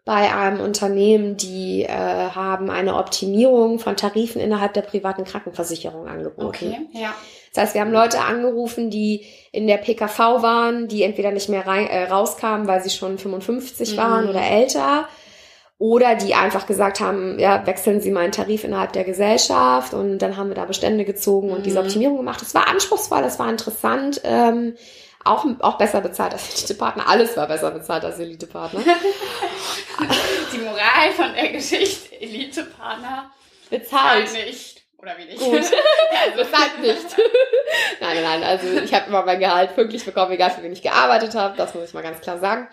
bei 0.05 0.31
einem 0.31 0.59
Unternehmen, 0.59 1.35
die 1.35 1.81
äh, 1.81 1.89
haben 1.89 2.69
eine 2.69 2.95
Optimierung 2.95 3.79
von 3.79 3.97
Tarifen 3.97 4.39
innerhalb 4.39 4.73
der 4.73 4.83
privaten 4.83 5.23
Krankenversicherung 5.25 6.07
angeboten. 6.07 6.45
Okay, 6.47 6.77
ja. 6.93 7.15
Das 7.55 7.63
heißt, 7.63 7.73
wir 7.73 7.81
haben 7.81 7.91
Leute 7.93 8.19
angerufen, 8.19 8.89
die 8.89 9.25
in 9.51 9.65
der 9.67 9.77
PKV 9.77 10.19
waren, 10.41 10.87
die 10.89 11.03
entweder 11.03 11.31
nicht 11.31 11.47
mehr 11.49 11.65
rein, 11.65 11.87
äh, 11.87 12.03
rauskamen, 12.09 12.67
weil 12.67 12.83
sie 12.83 12.89
schon 12.89 13.17
55 13.17 13.93
Mhm. 13.93 13.97
waren 13.97 14.29
oder 14.29 14.41
älter, 14.41 15.07
oder 15.77 16.15
die 16.15 16.35
einfach 16.35 16.67
gesagt 16.67 16.99
haben, 17.01 17.37
ja, 17.39 17.65
wechseln 17.65 17.99
Sie 18.01 18.11
meinen 18.11 18.31
Tarif 18.31 18.63
innerhalb 18.63 18.93
der 18.93 19.03
Gesellschaft 19.03 19.93
und 19.93 20.19
dann 20.19 20.37
haben 20.37 20.47
wir 20.49 20.55
da 20.55 20.63
Bestände 20.65 21.03
gezogen 21.05 21.49
und 21.49 21.65
diese 21.65 21.79
Mhm. 21.79 21.85
Optimierung 21.85 22.17
gemacht. 22.17 22.41
Es 22.41 22.53
war 22.55 22.67
anspruchsvoll, 22.69 23.23
es 23.25 23.39
war 23.39 23.49
interessant, 23.49 24.21
ähm, 24.23 24.75
auch, 25.25 25.45
auch 25.61 25.77
besser 25.77 26.01
bezahlt 26.01 26.33
als 26.33 26.49
Elite-Partner. 26.55 27.07
Alles 27.09 27.35
war 27.35 27.47
besser 27.47 27.71
bezahlt 27.71 28.05
als 28.05 28.19
Elite-Partner. 28.19 28.79
Die 30.53 30.57
Moral 30.59 31.11
von 31.15 31.33
der 31.33 31.49
Geschichte, 31.51 32.21
Elite-Partner 32.21 33.31
Bezahlt. 33.69 34.27
zahlt 34.29 34.45
nicht. 34.45 34.74
Oder 35.05 35.17
wie 35.17 35.25
nicht? 35.25 35.39
Gut. 35.39 35.61
Also 36.25 36.37
bezahlt 36.43 36.77
nicht. 36.81 37.17
nein, 38.01 38.15
nein, 38.15 38.23
nein. 38.23 38.43
Also 38.43 38.67
ich 38.83 38.93
habe 38.93 39.07
immer 39.07 39.23
mein 39.25 39.39
Gehalt 39.39 39.75
pünktlich 39.75 40.03
bekommen, 40.05 40.31
egal 40.31 40.49
für 40.49 40.63
wen 40.63 40.71
ich 40.71 40.81
gearbeitet 40.81 41.35
habe. 41.35 41.55
Das 41.57 41.75
muss 41.75 41.89
ich 41.89 41.93
mal 41.93 42.01
ganz 42.03 42.21
klar 42.21 42.39
sagen. 42.39 42.67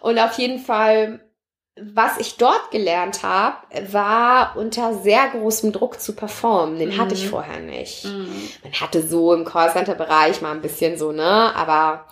Und 0.00 0.18
auf 0.18 0.38
jeden 0.38 0.58
Fall, 0.60 1.20
was 1.80 2.16
ich 2.18 2.36
dort 2.38 2.70
gelernt 2.70 3.22
habe, 3.24 3.56
war 3.92 4.56
unter 4.56 4.94
sehr 4.94 5.28
großem 5.28 5.72
Druck 5.72 6.00
zu 6.00 6.14
performen. 6.14 6.78
Den 6.78 6.96
hatte 6.98 7.14
ich 7.14 7.24
Mhm. 7.26 7.30
vorher 7.30 7.58
nicht. 7.60 8.04
Mhm. 8.04 8.48
Man 8.62 8.72
hatte 8.74 9.06
so 9.06 9.34
im 9.34 9.44
Callcenter-Bereich 9.44 10.40
mal 10.40 10.52
ein 10.52 10.62
bisschen 10.62 10.96
so, 10.96 11.12
ne? 11.12 11.52
Aber 11.54 12.06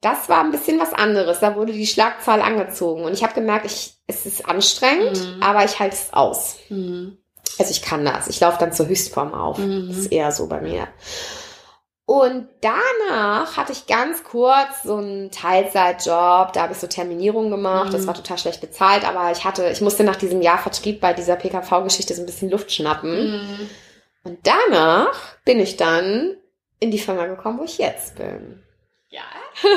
das 0.00 0.28
war 0.30 0.40
ein 0.40 0.50
bisschen 0.52 0.80
was 0.80 0.94
anderes. 0.94 1.40
Da 1.40 1.56
wurde 1.56 1.72
die 1.72 1.86
Schlagzahl 1.86 2.40
angezogen. 2.40 3.04
Und 3.04 3.12
ich 3.12 3.22
habe 3.22 3.34
gemerkt, 3.34 3.66
ich, 3.66 3.94
es 4.06 4.24
ist 4.24 4.48
anstrengend, 4.48 5.18
Mhm. 5.36 5.42
aber 5.42 5.64
ich 5.64 5.78
halte 5.78 5.96
es 5.96 6.12
aus. 6.12 6.56
Mhm. 6.70 7.18
Also 7.58 7.70
ich 7.70 7.82
kann 7.82 8.04
das. 8.04 8.28
Ich 8.28 8.40
laufe 8.40 8.58
dann 8.58 8.72
zur 8.72 8.86
Höchstform 8.86 9.34
auf. 9.34 9.58
Mhm. 9.58 9.88
Das 9.88 9.98
ist 9.98 10.12
eher 10.12 10.30
so 10.32 10.46
bei 10.46 10.60
mir. 10.60 10.88
Und 12.06 12.48
danach 12.60 13.56
hatte 13.56 13.70
ich 13.72 13.86
ganz 13.86 14.24
kurz 14.24 14.82
so 14.82 14.96
einen 14.96 15.30
Teilzeitjob. 15.30 16.52
Da 16.52 16.62
habe 16.62 16.72
ich 16.72 16.78
so 16.78 16.88
Terminierungen 16.88 17.50
gemacht. 17.50 17.92
Das 17.94 18.02
Mhm. 18.02 18.06
war 18.08 18.14
total 18.14 18.36
schlecht 18.38 18.60
bezahlt, 18.60 19.06
aber 19.06 19.30
ich 19.30 19.44
hatte, 19.44 19.68
ich 19.70 19.80
musste 19.80 20.02
nach 20.02 20.16
diesem 20.16 20.42
Jahr 20.42 20.58
Vertrieb 20.58 21.00
bei 21.00 21.12
dieser 21.12 21.36
PKV-Geschichte 21.36 22.14
so 22.14 22.22
ein 22.22 22.26
bisschen 22.26 22.50
Luft 22.50 22.72
schnappen. 22.72 23.32
Mhm. 23.34 23.70
Und 24.24 24.38
danach 24.44 25.36
bin 25.44 25.60
ich 25.60 25.76
dann 25.76 26.36
in 26.80 26.90
die 26.90 26.98
Firma 26.98 27.26
gekommen, 27.26 27.58
wo 27.60 27.64
ich 27.64 27.78
jetzt 27.78 28.16
bin. 28.16 28.62
Ja, 29.12 29.22
ich 29.54 29.62
bin 29.62 29.70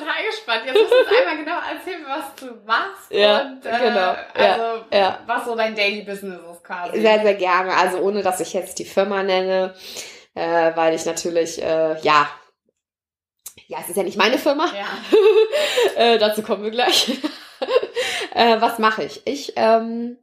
total 0.00 0.24
gespannt. 0.30 0.62
Jetzt 0.66 0.78
musst 0.78 0.92
du 0.92 0.96
uns 0.98 1.08
einmal 1.18 1.36
genau 1.36 1.58
erzählen, 1.58 2.04
was 2.08 2.34
du 2.36 2.66
machst 2.66 3.10
Ja, 3.10 3.40
und 3.42 3.66
äh, 3.66 3.78
genau. 3.78 4.00
Ja, 4.00 4.16
also 4.36 4.84
ja. 4.92 5.18
was 5.26 5.44
so 5.44 5.54
dein 5.56 5.74
Daily 5.74 6.02
Business 6.02 6.40
ist 6.40 6.47
quasi. 6.68 7.00
Sehr, 7.00 7.22
sehr 7.22 7.34
gerne. 7.34 7.74
Also 7.74 7.98
ohne, 7.98 8.22
dass 8.22 8.40
ich 8.40 8.52
jetzt 8.52 8.78
die 8.78 8.84
Firma 8.84 9.22
nenne, 9.22 9.74
äh, 10.34 10.72
weil 10.76 10.94
ich 10.94 11.04
natürlich, 11.06 11.60
äh, 11.62 11.98
ja, 12.02 12.28
ja, 13.66 13.78
es 13.82 13.88
ist 13.88 13.96
ja 13.96 14.02
nicht 14.02 14.16
meine 14.16 14.38
Firma. 14.38 14.66
Ja. 14.74 14.86
äh, 15.96 16.18
dazu 16.18 16.42
kommen 16.42 16.62
wir 16.62 16.70
gleich. 16.70 17.10
äh, 18.34 18.60
was 18.60 18.78
mache 18.78 19.04
ich? 19.04 19.22
Ich 19.26 19.54
ähm, 19.56 20.18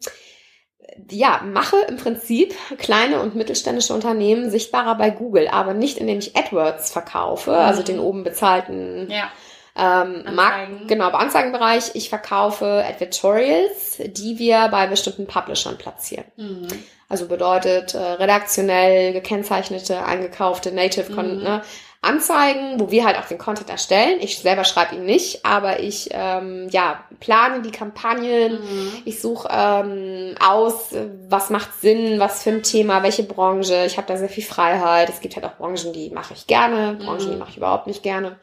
ja, 1.11 1.41
mache 1.43 1.77
im 1.87 1.97
Prinzip 1.97 2.55
kleine 2.77 3.19
und 3.19 3.35
mittelständische 3.35 3.93
Unternehmen 3.93 4.49
sichtbarer 4.49 4.95
bei 4.95 5.09
Google, 5.09 5.47
aber 5.47 5.73
nicht 5.73 5.97
indem 5.97 6.19
ich 6.19 6.35
AdWords 6.37 6.91
verkaufe, 6.91 7.53
also 7.53 7.81
Mhm. 7.81 7.85
den 7.85 7.99
oben 7.99 8.23
bezahlten 8.23 9.09
ja. 9.09 9.29
Ähm, 9.77 10.23
Anzeigen. 10.25 10.87
genau, 10.87 11.09
im 11.09 11.15
Anzeigenbereich. 11.15 11.91
Ich 11.95 12.09
verkaufe 12.09 12.83
Advertorials, 12.87 13.97
die 14.07 14.39
wir 14.39 14.67
bei 14.69 14.87
bestimmten 14.87 15.27
Publishern 15.27 15.77
platzieren. 15.77 16.25
Mhm. 16.37 16.67
Also 17.09 17.27
bedeutet 17.27 17.93
äh, 17.93 17.97
redaktionell 17.99 19.13
gekennzeichnete, 19.13 20.03
eingekaufte 20.03 20.71
Native 20.71 21.11
Mhm. 21.11 21.43
ne, 21.43 21.61
Anzeigen, 22.01 22.79
wo 22.79 22.91
wir 22.91 23.03
halt 23.03 23.17
auch 23.17 23.25
den 23.25 23.39
Content 23.39 23.69
erstellen. 23.69 24.19
Ich 24.21 24.37
selber 24.37 24.63
schreibe 24.63 24.95
ihn 24.95 25.05
nicht, 25.05 25.43
aber 25.43 25.79
ich 25.79 26.09
ähm, 26.11 26.67
ja 26.69 27.03
plane 27.19 27.61
die 27.63 27.71
Kampagnen. 27.71 28.53
Mhm. 28.61 28.93
Ich 29.05 29.21
suche 29.21 29.47
ähm, 29.51 30.35
aus, 30.39 30.93
was 31.29 31.49
macht 31.49 31.81
Sinn, 31.81 32.19
was 32.19 32.43
für 32.43 32.51
ein 32.51 32.63
Thema, 32.63 33.01
welche 33.01 33.23
Branche. 33.23 33.85
Ich 33.87 33.97
habe 33.97 34.07
da 34.07 34.17
sehr 34.17 34.29
viel 34.29 34.43
Freiheit. 34.43 35.09
Es 35.09 35.19
gibt 35.19 35.35
halt 35.35 35.45
auch 35.45 35.57
Branchen, 35.57 35.93
die 35.93 36.11
mache 36.11 36.33
ich 36.35 36.45
gerne, 36.47 36.93
Branchen, 36.93 37.19
die 37.27 37.33
Mhm. 37.33 37.39
mache 37.39 37.49
ich 37.51 37.57
überhaupt 37.57 37.87
nicht 37.87 38.03
gerne. 38.03 38.37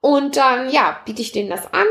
Und 0.00 0.36
dann, 0.36 0.70
ja, 0.70 0.98
biete 1.04 1.22
ich 1.22 1.32
denen 1.32 1.50
das 1.50 1.72
an. 1.72 1.86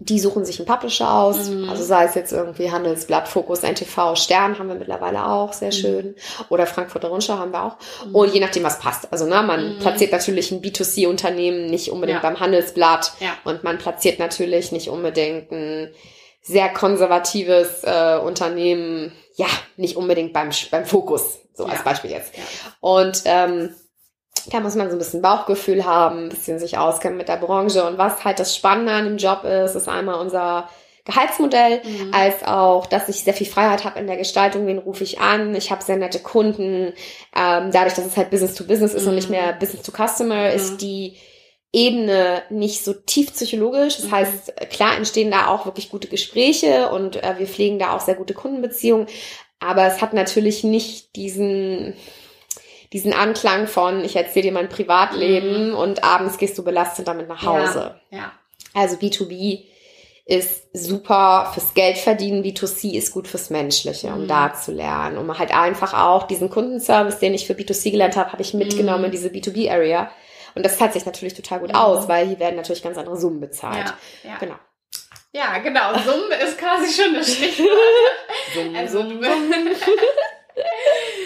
Die 0.00 0.18
suchen 0.18 0.44
sich 0.44 0.58
einen 0.58 0.66
Publisher 0.66 1.10
aus. 1.10 1.48
Mhm. 1.48 1.68
Also 1.70 1.84
sei 1.84 2.04
es 2.04 2.14
jetzt 2.14 2.32
irgendwie 2.32 2.70
Handelsblatt, 2.70 3.28
Fokus, 3.28 3.62
NTV, 3.62 4.16
Stern 4.16 4.58
haben 4.58 4.68
wir 4.68 4.74
mittlerweile 4.74 5.24
auch, 5.26 5.52
sehr 5.52 5.68
Mhm. 5.68 5.72
schön. 5.72 6.16
Oder 6.50 6.66
Frankfurter 6.66 7.08
Rundschau 7.08 7.38
haben 7.38 7.52
wir 7.52 7.62
auch. 7.62 7.76
Mhm. 8.06 8.14
Und 8.14 8.34
je 8.34 8.40
nachdem, 8.40 8.64
was 8.64 8.80
passt. 8.80 9.10
Also, 9.12 9.24
ne, 9.26 9.42
man 9.42 9.76
Mhm. 9.76 9.78
platziert 9.78 10.12
natürlich 10.12 10.50
ein 10.50 10.60
B2C-Unternehmen 10.60 11.66
nicht 11.66 11.90
unbedingt 11.90 12.22
Ja. 12.22 12.28
beim 12.28 12.40
Handelsblatt. 12.40 13.12
Ja. 13.20 13.30
Und 13.44 13.62
man 13.64 13.78
platziert 13.78 14.18
natürlich 14.18 14.72
nicht 14.72 14.88
unbedingt 14.90 15.50
ein 15.52 15.94
sehr 16.42 16.68
konservatives 16.70 17.84
äh, 17.84 18.18
Unternehmen, 18.18 19.12
ja, 19.36 19.46
nicht 19.76 19.96
unbedingt 19.96 20.32
beim, 20.34 20.50
beim 20.70 20.84
Fokus, 20.84 21.38
so 21.54 21.64
als 21.64 21.78
Ja. 21.78 21.82
Beispiel 21.84 22.10
jetzt. 22.10 22.34
Und 22.80 23.22
ähm, 23.24 23.74
da 24.50 24.60
muss 24.60 24.74
man 24.74 24.88
so 24.90 24.96
ein 24.96 24.98
bisschen 24.98 25.22
Bauchgefühl 25.22 25.84
haben, 25.84 26.24
ein 26.24 26.28
bisschen 26.28 26.58
sich 26.58 26.76
auskennen 26.76 27.16
mit 27.16 27.28
der 27.28 27.36
Branche. 27.36 27.84
Und 27.86 27.98
was 27.98 28.24
halt 28.24 28.38
das 28.38 28.54
Spannende 28.54 28.92
an 28.92 29.04
dem 29.06 29.16
Job 29.16 29.44
ist, 29.44 29.74
ist 29.74 29.88
einmal 29.88 30.20
unser 30.20 30.68
Gehaltsmodell, 31.06 31.82
Mhm. 31.84 32.14
als 32.14 32.42
auch, 32.44 32.86
dass 32.86 33.08
ich 33.10 33.24
sehr 33.24 33.34
viel 33.34 33.46
Freiheit 33.46 33.84
habe 33.84 33.98
in 33.98 34.06
der 34.06 34.16
Gestaltung, 34.16 34.66
wen 34.66 34.78
rufe 34.78 35.04
ich 35.04 35.20
an. 35.20 35.54
Ich 35.54 35.70
habe 35.70 35.82
sehr 35.82 35.96
nette 35.96 36.18
Kunden. 36.18 36.94
Ähm, 37.36 37.70
dadurch, 37.72 37.94
dass 37.94 38.06
es 38.06 38.16
halt 38.16 38.30
Business 38.30 38.54
to 38.54 38.64
Business 38.64 38.94
ist 38.94 39.02
und 39.04 39.10
Mhm. 39.10 39.16
nicht 39.16 39.30
mehr 39.30 39.52
Business 39.52 39.82
to 39.82 39.92
Customer, 39.92 40.48
Mhm. 40.48 40.56
ist 40.56 40.80
die 40.80 41.16
Ebene 41.72 42.42
nicht 42.50 42.84
so 42.84 42.92
tief 42.92 43.32
psychologisch. 43.32 43.96
Das 43.96 44.06
Mhm. 44.06 44.12
heißt, 44.12 44.56
klar 44.70 44.96
entstehen 44.96 45.30
da 45.30 45.48
auch 45.48 45.66
wirklich 45.66 45.90
gute 45.90 46.08
Gespräche 46.08 46.88
und 46.90 47.16
äh, 47.22 47.34
wir 47.38 47.46
pflegen 47.48 47.78
da 47.78 47.94
auch 47.96 48.00
sehr 48.00 48.14
gute 48.14 48.32
Kundenbeziehungen. 48.32 49.06
Aber 49.58 49.86
es 49.86 50.00
hat 50.00 50.12
natürlich 50.14 50.62
nicht 50.64 51.16
diesen, 51.16 51.94
diesen 52.94 53.12
Anklang 53.12 53.66
von, 53.66 54.02
ich 54.04 54.16
erzähle 54.16 54.44
dir 54.44 54.52
mein 54.52 54.70
Privatleben 54.70 55.74
und 55.74 56.02
abends 56.02 56.38
gehst 56.38 56.56
du 56.56 56.64
belastet 56.64 57.06
damit 57.08 57.28
nach 57.28 57.42
Hause. 57.44 58.00
Ja. 58.10 58.32
Also 58.72 58.96
B2B 58.96 59.64
ist 60.26 60.68
super 60.72 61.50
fürs 61.52 61.74
Geld 61.74 61.98
verdienen, 61.98 62.42
B2C 62.42 62.96
ist 62.96 63.12
gut 63.12 63.28
fürs 63.28 63.50
Menschliche, 63.50 64.06
um 64.08 64.22
Mhm. 64.22 64.28
da 64.28 64.54
zu 64.54 64.72
lernen, 64.72 65.18
um 65.18 65.38
halt 65.38 65.54
einfach 65.54 65.92
auch 65.92 66.22
diesen 66.26 66.48
Kundenservice, 66.48 67.18
den 67.18 67.34
ich 67.34 67.46
für 67.46 67.52
B2C 67.52 67.90
gelernt 67.90 68.16
habe, 68.16 68.32
habe 68.32 68.40
ich 68.40 68.54
mitgenommen 68.54 69.00
Mhm. 69.00 69.04
in 69.06 69.10
diese 69.10 69.28
B2B-Area. 69.28 70.10
Und 70.54 70.64
das 70.64 70.78
zahlt 70.78 70.92
sich 70.94 71.04
natürlich 71.04 71.34
total 71.34 71.58
gut 71.60 71.70
Mhm. 71.70 71.74
aus, 71.76 72.08
weil 72.08 72.26
hier 72.28 72.38
werden 72.38 72.56
natürlich 72.56 72.82
ganz 72.82 72.96
andere 72.96 73.18
Summen 73.18 73.40
bezahlt. 73.40 73.84
Ja. 74.22 74.30
Ja. 74.30 74.36
Genau. 74.38 74.54
ja, 75.32 75.58
genau. 75.58 75.92
Summe 75.98 76.36
ist 76.36 76.56
quasi 76.58 76.90
schon 77.02 77.12
das 77.14 77.26
Stichwort. 77.34 77.68
Summen, 78.54 78.76
Also, 78.76 79.02
du, 79.02 79.08
Summen. 79.10 79.66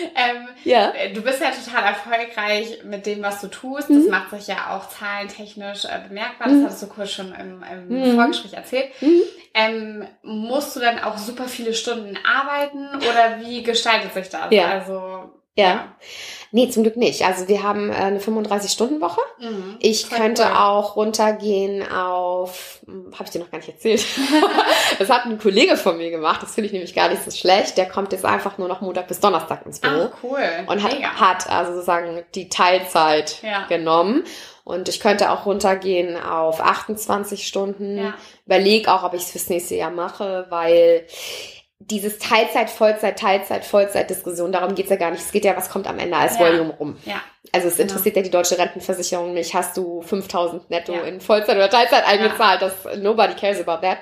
ähm, 0.14 0.48
Ja. 0.64 0.92
du 1.14 1.22
bist 1.22 1.40
ja 1.40 1.50
total 1.50 1.84
erfolgreich 1.84 2.82
mit 2.84 3.06
dem, 3.06 3.22
was 3.22 3.40
du 3.40 3.48
tust. 3.48 3.88
Das 3.90 3.96
Mhm. 4.04 4.10
macht 4.10 4.30
sich 4.30 4.46
ja 4.46 4.76
auch 4.76 4.88
zahlentechnisch 4.88 5.84
äh, 5.84 6.00
bemerkbar. 6.08 6.48
Mhm. 6.48 6.62
Das 6.62 6.64
hattest 6.70 6.82
du 6.82 6.86
kurz 6.88 7.10
schon 7.10 7.32
im, 7.34 7.62
im 7.62 7.88
Mhm. 7.88 8.14
Vorgespräch 8.14 8.52
erzählt. 8.54 8.90
Mhm. 9.00 9.20
Ähm, 9.54 10.06
musst 10.22 10.76
du 10.76 10.80
dann 10.80 11.00
auch 11.00 11.16
super 11.18 11.44
viele 11.48 11.74
Stunden 11.74 12.16
arbeiten 12.24 12.88
oder 12.96 13.40
wie 13.40 13.62
gestaltet 13.62 14.14
sich 14.14 14.28
das? 14.28 14.46
Ja. 14.50 14.66
Also, 14.68 15.30
Ja. 15.58 15.94
Nee, 16.50 16.70
zum 16.70 16.82
Glück 16.82 16.96
nicht. 16.96 17.26
Also 17.26 17.46
wir 17.48 17.62
haben 17.62 17.90
äh, 17.90 17.94
eine 17.94 18.20
35-Stunden-Woche. 18.20 19.20
Mhm. 19.38 19.76
Ich 19.80 20.08
könnte 20.08 20.44
cool. 20.44 20.56
auch 20.56 20.96
runtergehen 20.96 21.86
auf, 21.86 22.80
habe 23.12 23.24
ich 23.24 23.30
dir 23.30 23.40
noch 23.40 23.50
gar 23.50 23.58
nicht 23.58 23.68
erzählt. 23.68 24.02
das 24.98 25.10
hat 25.10 25.26
ein 25.26 25.38
Kollege 25.38 25.76
von 25.76 25.98
mir 25.98 26.10
gemacht. 26.10 26.42
Das 26.42 26.54
finde 26.54 26.66
ich 26.68 26.72
nämlich 26.72 26.94
gar 26.94 27.10
nicht 27.10 27.22
so 27.22 27.30
schlecht. 27.30 27.76
Der 27.76 27.86
kommt 27.86 28.12
jetzt 28.12 28.24
einfach 28.24 28.56
nur 28.56 28.66
noch 28.68 28.80
Montag 28.80 29.08
bis 29.08 29.20
Donnerstag 29.20 29.66
ins 29.66 29.80
Büro. 29.80 30.08
Ach, 30.10 30.18
cool. 30.22 30.38
und 30.68 30.82
hat, 30.82 30.94
Mega. 30.94 31.08
hat 31.20 31.50
also 31.50 31.72
sozusagen 31.74 32.22
die 32.34 32.48
Teilzeit 32.48 33.42
Ja. 33.42 33.66
genommen. 33.66 34.24
Und 34.64 34.88
ich 34.88 35.00
könnte 35.00 35.30
auch 35.30 35.44
runtergehen 35.44 36.16
auf 36.22 36.60
28 36.60 37.46
Stunden. 37.46 37.98
Ja. 37.98 38.14
Überleg 38.46 38.88
auch, 38.88 39.02
ob 39.02 39.12
ich 39.14 39.22
es 39.22 39.32
fürs 39.32 39.48
nächste 39.50 39.74
Jahr 39.74 39.90
mache, 39.90 40.46
weil 40.48 41.06
dieses 41.90 42.18
Teilzeit, 42.18 42.68
Vollzeit, 42.70 43.18
Teilzeit, 43.18 43.64
Vollzeit-Diskussion, 43.64 44.52
darum 44.52 44.74
geht's 44.74 44.90
ja 44.90 44.96
gar 44.96 45.10
nicht. 45.10 45.22
Es 45.24 45.32
geht 45.32 45.44
ja, 45.44 45.56
was 45.56 45.70
kommt 45.70 45.86
am 45.86 45.98
Ende 45.98 46.16
als 46.16 46.34
Ja. 46.38 46.46
Volume 46.46 46.74
rum. 46.78 46.96
Ja. 47.04 47.20
Also 47.52 47.68
es 47.68 47.76
Genau. 47.76 47.88
interessiert 47.90 48.16
ja 48.16 48.22
die 48.22 48.30
deutsche 48.30 48.58
Rentenversicherung 48.58 49.32
nicht. 49.32 49.54
Hast 49.54 49.76
du 49.76 50.02
5000 50.02 50.68
netto 50.70 50.92
Ja. 50.92 51.00
in 51.02 51.20
Vollzeit 51.20 51.56
oder 51.56 51.70
Teilzeit 51.70 52.06
eingezahlt? 52.06 52.60
Das, 52.60 52.72
nobody 52.98 53.34
cares 53.34 53.60
about 53.66 53.86
that. 53.86 53.98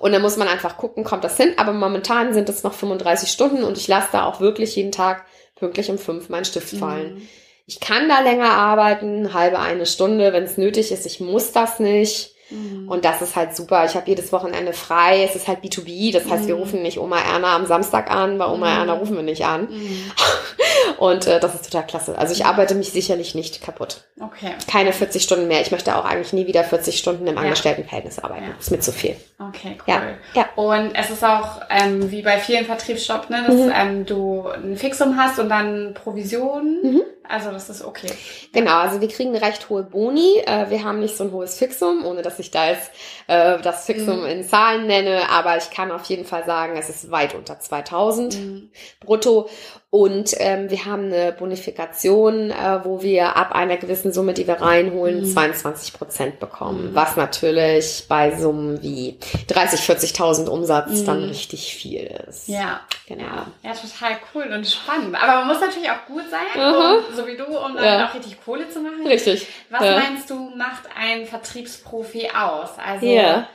Und 0.00 0.12
dann 0.12 0.20
muss 0.22 0.36
man 0.36 0.48
einfach 0.48 0.76
gucken, 0.76 1.04
kommt 1.04 1.22
das 1.22 1.36
hin? 1.36 1.54
Aber 1.58 1.72
momentan 1.72 2.34
sind 2.34 2.48
es 2.48 2.64
noch 2.64 2.72
35 2.74 3.30
Stunden 3.30 3.62
und 3.62 3.78
ich 3.78 3.86
lasse 3.86 4.08
da 4.12 4.24
auch 4.24 4.40
wirklich 4.40 4.74
jeden 4.76 4.92
Tag 4.92 5.24
pünktlich 5.54 5.90
um 5.90 5.98
fünf 5.98 6.28
meinen 6.28 6.44
Stift 6.44 6.76
fallen. 6.76 7.14
Mhm. 7.14 7.28
Ich 7.66 7.80
kann 7.80 8.08
da 8.08 8.20
länger 8.20 8.50
arbeiten, 8.50 9.34
halbe 9.34 9.58
eine 9.60 9.86
Stunde, 9.86 10.32
wenn 10.32 10.44
es 10.44 10.56
nötig 10.56 10.90
ist. 10.90 11.06
Ich 11.06 11.20
muss 11.20 11.52
das 11.52 11.78
nicht. 11.78 12.34
Mhm. 12.50 12.88
Und 12.88 13.04
das 13.04 13.20
ist 13.22 13.36
halt 13.36 13.54
super. 13.56 13.84
Ich 13.84 13.94
habe 13.94 14.08
jedes 14.08 14.32
Wochenende 14.32 14.72
frei. 14.72 15.22
Es 15.24 15.36
ist 15.36 15.48
halt 15.48 15.60
B2B. 15.62 16.12
Das 16.12 16.28
heißt, 16.28 16.46
wir 16.46 16.54
Mhm. 16.54 16.60
rufen 16.62 16.82
nicht 16.82 16.98
Oma 16.98 17.18
Erna 17.20 17.54
am 17.56 17.66
Samstag 17.66 18.10
an. 18.10 18.38
Bei 18.38 18.46
Oma 18.46 18.70
Mhm. 18.72 18.78
Erna 18.80 18.92
rufen 18.94 19.16
wir 19.16 19.22
nicht 19.22 19.44
an. 19.44 19.68
Mhm. 19.70 20.10
Und 20.98 21.26
äh, 21.26 21.38
das 21.38 21.54
ist 21.54 21.64
total 21.70 21.86
klasse. 21.86 22.16
Also 22.18 22.32
ich 22.32 22.44
arbeite 22.46 22.74
mich 22.74 22.90
sicherlich 22.90 23.34
nicht 23.34 23.62
kaputt. 23.62 24.04
Okay, 24.20 24.54
Keine 24.70 24.92
40 24.92 25.22
Stunden 25.22 25.46
mehr. 25.46 25.60
Ich 25.60 25.70
möchte 25.70 25.94
auch 25.96 26.04
eigentlich 26.04 26.32
nie 26.32 26.46
wieder 26.46 26.64
40 26.64 26.98
Stunden 26.98 27.26
im. 27.26 27.38
Angestelltenverhältnis 27.38 28.18
arbeiten. 28.18 28.44
Ja. 28.44 28.54
Ist 28.58 28.70
mir 28.70 28.80
zu 28.80 28.90
viel. 28.92 29.14
okay, 29.38 29.76
cool. 29.86 29.94
Ja. 29.94 30.02
Ja. 30.34 30.46
Und 30.56 30.92
es 30.94 31.10
ist 31.10 31.24
auch 31.24 31.60
ähm, 31.70 32.10
wie 32.10 32.22
bei 32.22 32.38
vielen 32.38 32.64
Vertriebsjobs, 32.64 33.28
ne, 33.28 33.44
dass 33.46 33.54
Mhm. 33.54 33.72
ähm, 33.74 34.06
du 34.06 34.48
ein 34.48 34.76
Fixum 34.76 35.16
hast 35.16 35.38
und 35.38 35.48
dann 35.50 35.94
Provisionen. 35.94 37.02
Also 37.28 37.50
das 37.50 37.68
ist 37.68 37.84
okay. 37.84 38.10
Genau, 38.52 38.78
also 38.78 39.00
wir 39.02 39.08
kriegen 39.08 39.34
eine 39.34 39.42
recht 39.44 39.68
hohe 39.68 39.82
Boni. 39.82 40.38
Äh, 40.46 40.70
wir 40.70 40.82
haben 40.82 40.98
nicht 41.00 41.16
so 41.16 41.24
ein 41.24 41.32
hohes 41.32 41.58
Fixum, 41.58 42.04
ohne 42.06 42.22
dass 42.22 42.38
ich 42.38 42.50
da 42.50 42.70
jetzt 42.70 42.90
äh, 43.26 43.60
das 43.60 43.84
Fixum 43.84 44.20
Mhm. 44.20 44.26
in 44.26 44.44
Zahlen 44.44 44.86
nenne, 44.86 45.28
aber 45.30 45.56
ich 45.58 45.70
kann 45.70 45.92
auf 45.92 46.04
jeden 46.04 46.24
Fall 46.24 46.44
sagen, 46.46 46.76
es 46.78 46.88
ist 46.88 47.10
weit 47.10 47.34
unter 47.34 47.60
2000 47.60 48.34
Mhm. 48.38 48.70
brutto. 49.00 49.48
Und 49.90 50.34
ähm, 50.36 50.68
wir 50.70 50.84
haben 50.84 51.06
eine 51.06 51.32
Bonifikation, 51.32 52.50
äh, 52.50 52.80
wo 52.84 53.00
wir 53.00 53.36
ab 53.36 53.52
einer 53.52 53.78
gewissen 53.78 54.12
Summe, 54.12 54.34
die 54.34 54.46
wir 54.46 54.60
reinholen, 54.60 55.20
Mhm. 55.22 55.32
22 55.32 55.94
Prozent 55.94 56.40
bekommen. 56.40 56.90
Mhm. 56.90 56.94
Was 56.94 57.16
natürlich 57.16 58.04
bei 58.06 58.36
Summen 58.36 58.82
wie 58.82 59.18
30, 59.46 59.80
40.000 59.80 60.48
Umsatz 60.50 60.90
Mhm. 60.90 61.06
dann 61.06 61.24
richtig 61.24 61.74
viel 61.74 62.02
ist. 62.28 62.48
Ja. 62.48 62.80
Genau. 63.06 63.24
Ja. 63.62 63.72
total 63.72 64.18
cool 64.34 64.52
und 64.54 64.66
spannend. 64.68 65.14
Aber 65.14 65.38
man 65.38 65.48
muss 65.48 65.60
natürlich 65.60 65.88
auch 65.88 66.04
gut 66.06 66.24
sein, 66.30 66.40
Mhm. 66.62 66.74
um, 67.08 67.16
so 67.16 67.26
wie 67.26 67.36
du, 67.38 67.44
um 67.46 67.74
dann 67.74 67.84
Ja. 67.84 68.08
auch 68.08 68.14
richtig 68.14 68.36
Kohle 68.44 68.68
zu 68.68 68.80
machen. 68.80 69.06
Richtig. 69.06 69.46
Was 69.70 69.82
Ja. 69.82 69.98
meinst 70.00 70.28
du, 70.28 70.34
macht 70.54 70.82
ein 71.00 71.24
Vertriebsprofi 71.24 72.28
aus? 72.38 72.68
Also 72.84 73.06
Ja. 73.06 73.48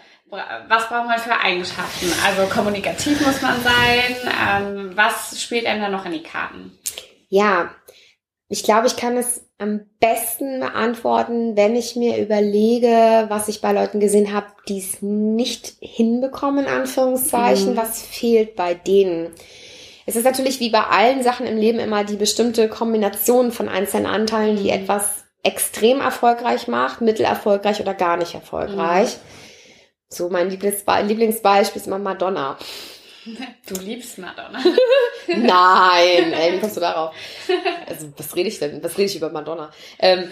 Was 0.67 0.87
braucht 0.89 1.07
man 1.07 1.19
für 1.19 1.39
Eigenschaften? 1.39 2.07
Also 2.25 2.43
kommunikativ 2.53 3.25
muss 3.25 3.41
man 3.41 3.55
sein. 3.61 4.15
Ähm, 4.49 4.91
was 4.95 5.41
spielt 5.41 5.65
einem 5.65 5.81
da 5.81 5.89
noch 5.89 6.05
in 6.05 6.13
die 6.13 6.23
Karten? 6.23 6.77
Ja, 7.29 7.69
ich 8.49 8.63
glaube, 8.63 8.87
ich 8.87 8.95
kann 8.95 9.17
es 9.17 9.41
am 9.57 9.81
besten 9.99 10.59
beantworten, 10.59 11.55
wenn 11.55 11.75
ich 11.75 11.95
mir 11.95 12.17
überlege, 12.17 13.25
was 13.29 13.47
ich 13.47 13.61
bei 13.61 13.71
Leuten 13.71 13.99
gesehen 13.99 14.33
habe, 14.33 14.47
die 14.67 14.79
es 14.79 15.01
nicht 15.01 15.73
hinbekommen, 15.79 16.65
in 16.65 16.71
Anführungszeichen, 16.71 17.73
Mhm. 17.73 17.77
was 17.77 18.01
fehlt 18.01 18.55
bei 18.55 18.73
denen. 18.73 19.31
Es 20.05 20.15
ist 20.17 20.25
natürlich 20.25 20.59
wie 20.59 20.69
bei 20.69 20.81
allen 20.83 21.23
Sachen 21.23 21.47
im 21.47 21.57
Leben 21.57 21.79
immer 21.79 22.03
die 22.03 22.17
bestimmte 22.17 22.67
Kombination 22.67 23.51
von 23.51 23.69
einzelnen 23.69 24.05
Anteilen, 24.05 24.57
die 24.57 24.63
Mhm. 24.71 24.81
etwas 24.83 25.23
extrem 25.43 26.01
erfolgreich 26.01 26.67
macht, 26.67 27.01
mittelerfolgreich 27.01 27.79
oder 27.81 27.93
gar 27.93 28.17
nicht 28.17 28.33
erfolgreich. 28.33 29.17
So 30.13 30.29
mein 30.29 30.49
Lieblingsbe 30.49 31.01
Lieblingsbeispiel 31.01 31.81
ist 31.81 31.87
immer 31.87 31.99
Madonna. 31.99 32.57
Du 33.65 33.75
liebst 33.75 34.17
Madonna. 34.17 34.61
Nein, 35.27 36.33
ey, 36.33 36.53
wie 36.53 36.59
kommst 36.59 36.75
du 36.75 36.81
darauf? 36.81 37.15
Also, 37.87 38.11
was 38.17 38.35
rede 38.35 38.49
ich 38.49 38.59
denn? 38.59 38.83
Was 38.83 38.97
rede 38.97 39.09
ich 39.09 39.15
über 39.15 39.29
Madonna? 39.29 39.71
Ähm, 39.99 40.29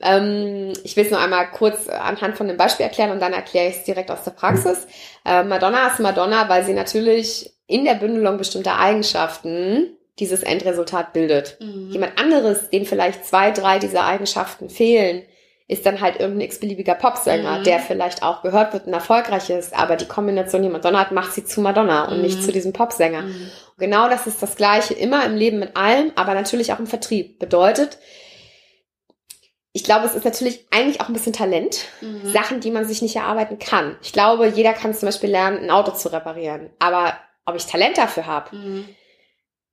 ähm, 0.00 0.72
ich 0.82 0.96
will 0.96 1.04
es 1.04 1.10
nur 1.10 1.20
einmal 1.20 1.50
kurz 1.50 1.88
anhand 1.88 2.36
von 2.36 2.48
dem 2.48 2.56
Beispiel 2.56 2.84
erklären 2.84 3.10
und 3.10 3.20
dann 3.20 3.32
erkläre 3.32 3.68
ich 3.68 3.76
es 3.76 3.84
direkt 3.84 4.10
aus 4.10 4.24
der 4.24 4.32
Praxis. 4.32 4.86
Äh, 5.24 5.44
Madonna 5.44 5.88
ist 5.88 6.00
Madonna, 6.00 6.48
weil 6.48 6.64
sie 6.64 6.72
natürlich 6.72 7.52
in 7.66 7.84
der 7.84 7.94
Bündelung 7.94 8.38
bestimmter 8.38 8.78
Eigenschaften 8.78 9.96
dieses 10.18 10.42
Endresultat 10.42 11.12
bildet. 11.12 11.58
Mhm. 11.60 11.90
Jemand 11.90 12.18
anderes, 12.18 12.70
dem 12.70 12.86
vielleicht 12.86 13.24
zwei, 13.24 13.50
drei 13.50 13.78
dieser 13.78 14.04
Eigenschaften 14.06 14.70
fehlen, 14.70 15.22
ist 15.68 15.84
dann 15.84 16.00
halt 16.00 16.20
irgendein 16.20 16.46
x-beliebiger 16.46 16.94
Popsänger, 16.94 17.58
Mhm. 17.58 17.64
der 17.64 17.80
vielleicht 17.80 18.22
auch 18.22 18.42
gehört 18.42 18.72
wird 18.72 18.86
und 18.86 18.92
erfolgreich 18.92 19.50
ist, 19.50 19.74
aber 19.76 19.96
die 19.96 20.06
Kombination, 20.06 20.62
die 20.62 20.68
Madonna 20.68 21.00
hat, 21.00 21.10
macht 21.12 21.32
sie 21.32 21.44
zu 21.44 21.60
Madonna 21.60 22.06
und 22.08 22.18
Mhm. 22.18 22.22
nicht 22.22 22.42
zu 22.42 22.52
diesem 22.52 22.72
Popsänger. 22.72 23.22
Mhm. 23.22 23.50
Genau 23.78 24.08
das 24.08 24.26
ist 24.28 24.40
das 24.42 24.54
Gleiche 24.56 24.94
immer 24.94 25.24
im 25.24 25.34
Leben 25.34 25.58
mit 25.58 25.76
allem, 25.76 26.12
aber 26.14 26.34
natürlich 26.34 26.72
auch 26.72 26.78
im 26.78 26.86
Vertrieb. 26.86 27.38
Bedeutet, 27.40 27.98
ich 29.72 29.84
glaube, 29.84 30.06
es 30.06 30.14
ist 30.14 30.24
natürlich 30.24 30.66
eigentlich 30.70 31.00
auch 31.00 31.08
ein 31.08 31.12
bisschen 31.12 31.32
Talent. 31.32 31.80
Mhm. 32.00 32.32
Sachen, 32.32 32.60
die 32.60 32.70
man 32.70 32.86
sich 32.86 33.02
nicht 33.02 33.16
erarbeiten 33.16 33.58
kann. 33.58 33.96
Ich 34.02 34.12
glaube, 34.12 34.46
jeder 34.46 34.72
kann 34.72 34.94
zum 34.94 35.06
Beispiel 35.08 35.30
lernen, 35.30 35.58
ein 35.58 35.70
Auto 35.70 35.90
zu 35.92 36.12
reparieren. 36.12 36.70
Aber 36.78 37.18
ob 37.44 37.56
ich 37.56 37.66
Talent 37.66 37.98
dafür 37.98 38.26
habe, 38.26 38.54
Mhm. 38.56 38.88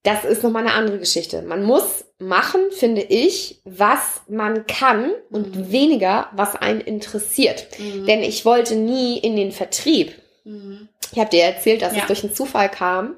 Das 0.03 0.25
ist 0.25 0.43
nochmal 0.43 0.63
eine 0.63 0.73
andere 0.73 0.99
Geschichte. 0.99 1.41
Man 1.41 1.63
muss 1.63 2.05
machen, 2.19 2.61
finde 2.71 3.01
ich, 3.01 3.61
was 3.65 4.21
man 4.27 4.67
kann 4.67 5.11
und 5.29 5.55
Mhm. 5.55 5.71
weniger, 5.71 6.29
was 6.33 6.55
einen 6.55 6.81
interessiert. 6.81 7.67
Mhm. 7.79 8.05
Denn 8.05 8.21
ich 8.21 8.45
wollte 8.45 8.75
nie 8.75 9.17
in 9.17 9.35
den 9.35 9.51
Vertrieb. 9.51 10.13
Mhm. 10.43 10.87
Ich 11.11 11.19
habe 11.19 11.29
dir 11.29 11.43
erzählt, 11.43 11.81
dass 11.81 11.93
Ja. 11.95 12.01
es 12.01 12.07
durch 12.07 12.23
einen 12.23 12.33
Zufall 12.35 12.69
kam. 12.69 13.15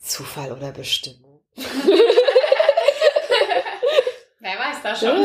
Zufall 0.00 0.52
oder 0.52 0.70
Bestimmung. 0.72 1.40
Wer 4.40 4.52
weiß 4.58 4.76
das 4.82 5.00
schon. 5.00 5.16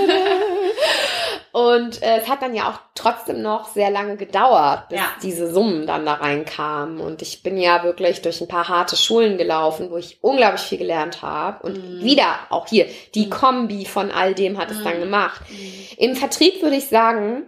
Und 1.53 2.01
äh, 2.01 2.17
es 2.21 2.29
hat 2.29 2.41
dann 2.41 2.55
ja 2.55 2.69
auch 2.69 2.79
trotzdem 2.95 3.41
noch 3.41 3.67
sehr 3.73 3.89
lange 3.91 4.15
gedauert, 4.15 4.89
bis 4.89 4.99
Ja. 4.99 5.07
diese 5.21 5.51
Summen 5.51 5.85
dann 5.85 6.05
da 6.05 6.13
reinkamen. 6.13 6.99
Und 6.99 7.21
ich 7.21 7.43
bin 7.43 7.57
ja 7.57 7.83
wirklich 7.83 8.21
durch 8.21 8.39
ein 8.41 8.47
paar 8.47 8.69
harte 8.69 8.95
Schulen 8.95 9.37
gelaufen, 9.37 9.91
wo 9.91 9.97
ich 9.97 10.19
unglaublich 10.23 10.61
viel 10.61 10.77
gelernt 10.77 11.21
habe. 11.21 11.65
Und 11.65 11.77
Mhm. 11.77 12.03
wieder 12.03 12.35
auch 12.49 12.67
hier, 12.67 12.87
die 13.15 13.25
Mhm. 13.25 13.29
Kombi 13.31 13.85
von 13.85 14.11
all 14.11 14.33
dem 14.33 14.57
hat 14.57 14.71
es 14.71 14.77
Mhm. 14.79 14.83
dann 14.83 14.99
gemacht. 15.01 15.41
Mhm. 15.49 15.73
Im 15.97 16.15
Vertrieb 16.15 16.61
würde 16.61 16.77
ich 16.77 16.87
sagen, 16.87 17.43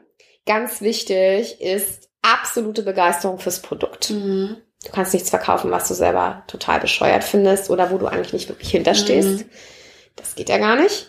ganz 0.46 0.82
wichtig 0.82 1.62
ist 1.62 2.10
absolute 2.22 2.84
Begeisterung 2.84 3.40
fürs 3.40 3.62
Produkt. 3.62 4.10
Mhm. 4.10 4.58
Du 4.86 4.92
kannst 4.92 5.14
nichts 5.14 5.30
verkaufen, 5.30 5.72
was 5.72 5.88
du 5.88 5.94
selber 5.94 6.44
total 6.48 6.82
bescheuert 6.82 7.24
findest 7.24 7.70
oder 7.70 7.90
wo 7.92 7.98
du 7.98 8.08
eigentlich 8.08 8.34
nicht 8.34 8.50
wirklich 8.50 8.72
hinterstehst. 8.72 9.40
Mhm. 9.40 9.50
Das 10.18 10.36
geht 10.36 10.50
ja 10.50 10.58
gar 10.58 10.76
nicht. 10.76 11.08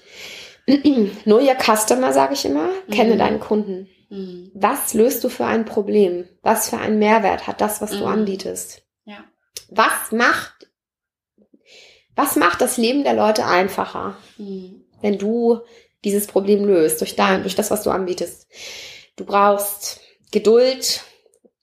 Know 1.24 1.38
your 1.40 1.56
customer, 1.56 2.12
sage 2.12 2.34
ich 2.34 2.44
immer. 2.44 2.68
Kenne 2.90 3.14
Mhm. 3.14 3.18
deinen 3.18 3.40
Kunden. 3.40 3.88
Mhm. 4.10 4.50
Was 4.54 4.94
löst 4.94 5.22
du 5.24 5.28
für 5.28 5.44
ein 5.44 5.64
Problem? 5.64 6.28
Was 6.42 6.70
für 6.70 6.78
einen 6.78 6.98
Mehrwert 6.98 7.46
hat 7.46 7.60
das, 7.60 7.80
was 7.80 7.90
du 7.90 7.98
Mhm. 7.98 8.06
anbietest? 8.06 8.82
Ja. 9.04 9.24
Was 9.70 10.12
macht, 10.12 10.68
was 12.16 12.36
macht 12.36 12.60
das 12.60 12.76
Leben 12.76 13.04
der 13.04 13.14
Leute 13.14 13.44
einfacher, 13.46 14.16
Mhm. 14.38 14.84
wenn 15.02 15.18
du 15.18 15.60
dieses 16.04 16.26
Problem 16.26 16.64
löst 16.64 17.00
durch 17.00 17.16
dein, 17.16 17.42
durch 17.42 17.54
das, 17.56 17.70
was 17.70 17.82
du 17.82 17.90
anbietest? 17.90 18.46
Du 19.16 19.24
brauchst 19.24 20.00
Geduld, 20.30 21.02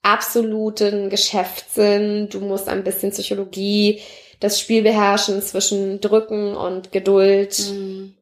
absoluten 0.02 1.10
Geschäftssinn, 1.10 2.28
du 2.28 2.40
musst 2.40 2.68
ein 2.68 2.84
bisschen 2.84 3.10
Psychologie, 3.12 4.00
das 4.40 4.58
Spiel 4.58 4.82
beherrschen 4.82 5.40
zwischen 5.42 6.00
Drücken 6.00 6.56
und 6.56 6.90
Geduld 6.92 7.58
Mhm. 7.70 8.14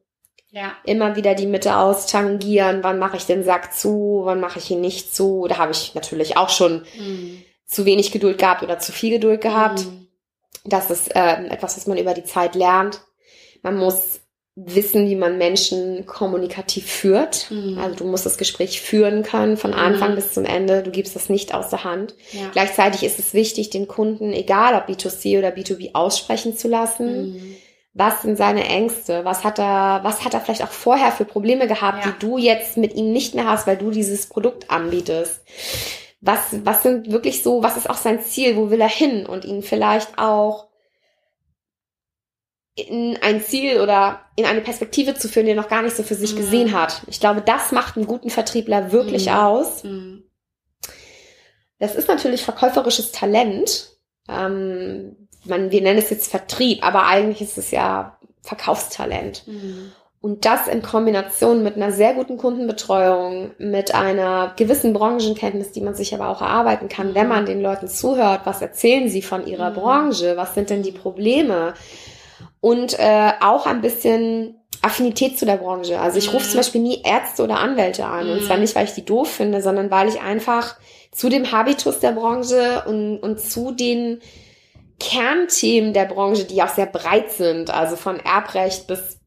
Ja. 0.53 0.73
immer 0.83 1.15
wieder 1.15 1.33
die 1.33 1.47
Mitte 1.47 1.77
austangieren, 1.77 2.79
wann 2.83 2.99
mache 2.99 3.15
ich 3.17 3.25
den 3.25 3.43
Sack 3.43 3.73
zu, 3.73 4.21
wann 4.25 4.39
mache 4.41 4.59
ich 4.59 4.69
ihn 4.69 4.81
nicht 4.81 5.15
zu. 5.15 5.45
Da 5.47 5.57
habe 5.57 5.71
ich 5.71 5.95
natürlich 5.95 6.35
auch 6.37 6.49
schon 6.49 6.83
Mhm. 6.99 7.41
zu 7.65 7.85
wenig 7.85 8.11
Geduld 8.11 8.37
gehabt 8.37 8.61
oder 8.63 8.77
zu 8.79 8.91
viel 8.91 9.11
Geduld 9.11 9.39
gehabt. 9.41 9.85
Mhm. 9.85 10.07
Das 10.65 10.91
ist 10.91 11.11
ähm, 11.15 11.45
etwas, 11.45 11.77
was 11.77 11.87
man 11.87 11.97
über 11.97 12.13
die 12.13 12.25
Zeit 12.25 12.55
lernt. 12.55 13.01
Man 13.63 13.77
muss 13.77 14.19
wissen, 14.55 15.07
wie 15.09 15.15
man 15.15 15.37
Menschen 15.37 16.05
kommunikativ 16.05 16.85
führt. 16.85 17.49
Mhm. 17.49 17.79
Also 17.79 17.95
du 17.95 18.03
musst 18.03 18.25
das 18.25 18.37
Gespräch 18.37 18.81
führen 18.81 19.23
können 19.23 19.55
von 19.55 19.71
Mhm. 19.71 19.77
Anfang 19.77 20.15
bis 20.15 20.33
zum 20.33 20.43
Ende. 20.43 20.83
Du 20.83 20.91
gibst 20.91 21.15
das 21.15 21.29
nicht 21.29 21.53
aus 21.53 21.69
der 21.69 21.85
Hand. 21.85 22.13
Ja. 22.33 22.49
Gleichzeitig 22.51 23.03
ist 23.03 23.17
es 23.19 23.33
wichtig, 23.33 23.69
den 23.69 23.87
Kunden, 23.87 24.33
egal 24.33 24.75
ob 24.75 24.89
B2C 24.89 25.37
oder 25.39 25.49
B2B, 25.51 25.91
aussprechen 25.95 26.57
zu 26.57 26.67
lassen. 26.67 27.31
Mhm. 27.35 27.55
Was 27.93 28.21
sind 28.21 28.37
seine 28.37 28.63
Ängste? 28.65 29.25
Was 29.25 29.43
hat 29.43 29.59
er, 29.59 29.99
was 30.03 30.23
hat 30.23 30.33
er 30.33 30.39
vielleicht 30.39 30.63
auch 30.63 30.71
vorher 30.71 31.11
für 31.11 31.25
Probleme 31.25 31.67
gehabt, 31.67 32.05
Ja. 32.05 32.11
die 32.11 32.19
du 32.19 32.37
jetzt 32.37 32.77
mit 32.77 32.93
ihm 32.93 33.11
nicht 33.11 33.35
mehr 33.35 33.47
hast, 33.47 33.67
weil 33.67 33.77
du 33.77 33.91
dieses 33.91 34.27
Produkt 34.27 34.69
anbietest? 34.71 35.41
Was, 36.21 36.39
was 36.65 36.83
sind 36.83 37.11
wirklich 37.11 37.43
so, 37.43 37.63
was 37.63 37.75
ist 37.77 37.89
auch 37.89 37.97
sein 37.97 38.21
Ziel? 38.21 38.55
Wo 38.55 38.69
will 38.69 38.79
er 38.79 38.87
hin? 38.89 39.25
Und 39.25 39.43
ihn 39.43 39.61
vielleicht 39.61 40.17
auch 40.17 40.67
in 42.75 43.17
ein 43.21 43.41
Ziel 43.43 43.81
oder 43.81 44.21
in 44.37 44.45
eine 44.45 44.61
Perspektive 44.61 45.13
zu 45.15 45.27
führen, 45.27 45.45
die 45.45 45.51
er 45.51 45.57
noch 45.57 45.67
gar 45.67 45.81
nicht 45.81 45.95
so 45.95 46.03
für 46.03 46.15
sich 46.15 46.33
Mhm. 46.33 46.37
gesehen 46.37 46.71
hat. 46.79 47.01
Ich 47.07 47.19
glaube, 47.19 47.41
das 47.41 47.71
macht 47.73 47.97
einen 47.97 48.07
guten 48.07 48.29
Vertriebler 48.29 48.91
wirklich 48.93 49.25
Mhm. 49.25 49.33
aus. 49.33 49.83
Mhm. 49.83 50.23
Das 51.79 51.95
ist 51.95 52.07
natürlich 52.07 52.43
verkäuferisches 52.43 53.11
Talent. 53.11 53.89
ähm, 54.29 55.20
man, 55.45 55.71
wir 55.71 55.81
nennen 55.81 55.99
es 55.99 56.09
jetzt 56.09 56.29
Vertrieb, 56.29 56.85
aber 56.85 57.07
eigentlich 57.07 57.41
ist 57.41 57.57
es 57.57 57.71
ja 57.71 58.17
Verkaufstalent. 58.41 59.43
Mhm. 59.47 59.91
Und 60.21 60.45
das 60.45 60.67
in 60.67 60.83
Kombination 60.83 61.63
mit 61.63 61.77
einer 61.77 61.91
sehr 61.91 62.13
guten 62.13 62.37
Kundenbetreuung, 62.37 63.51
mit 63.57 63.95
einer 63.95 64.53
gewissen 64.55 64.93
Branchenkenntnis, 64.93 65.71
die 65.71 65.81
man 65.81 65.95
sich 65.95 66.13
aber 66.13 66.29
auch 66.29 66.41
erarbeiten 66.41 66.89
kann, 66.89 67.15
wenn 67.15 67.27
man 67.27 67.47
den 67.47 67.59
Leuten 67.59 67.87
zuhört, 67.87 68.41
was 68.43 68.61
erzählen 68.61 69.09
sie 69.09 69.23
von 69.23 69.47
ihrer 69.47 69.71
Mhm. 69.71 69.75
Branche, 69.75 70.37
was 70.37 70.53
sind 70.53 70.69
denn 70.69 70.83
die 70.83 70.91
Probleme 70.91 71.73
und 72.59 72.99
äh, 72.99 73.31
auch 73.41 73.65
ein 73.65 73.81
bisschen 73.81 74.55
Affinität 74.83 75.39
zu 75.39 75.45
der 75.45 75.57
Branche. 75.57 75.99
Also 75.99 76.19
ich 76.19 76.31
rufe 76.33 76.45
Mhm. 76.45 76.49
zum 76.49 76.57
Beispiel 76.59 76.81
nie 76.81 77.01
Ärzte 77.03 77.43
oder 77.43 77.59
Anwälte 77.59 78.05
an 78.05 78.29
und 78.29 78.37
Mhm. 78.41 78.43
zwar 78.43 78.57
nicht, 78.57 78.75
weil 78.75 78.85
ich 78.85 78.93
die 78.93 79.05
doof 79.05 79.27
finde, 79.29 79.61
sondern 79.63 79.89
weil 79.89 80.07
ich 80.07 80.21
einfach 80.21 80.75
zu 81.11 81.29
dem 81.29 81.51
Habitus 81.51 81.99
der 81.99 82.11
Branche 82.11 82.83
und, 82.87 83.17
und 83.19 83.39
zu 83.39 83.71
den 83.71 84.21
Kernthemen 85.01 85.93
der 85.93 86.05
Branche, 86.05 86.45
die 86.45 86.61
auch 86.61 86.69
sehr 86.69 86.85
breit 86.85 87.31
sind, 87.31 87.71
also 87.71 87.95
von 87.95 88.19
Erbrecht 88.19 88.85
bis 88.87 89.17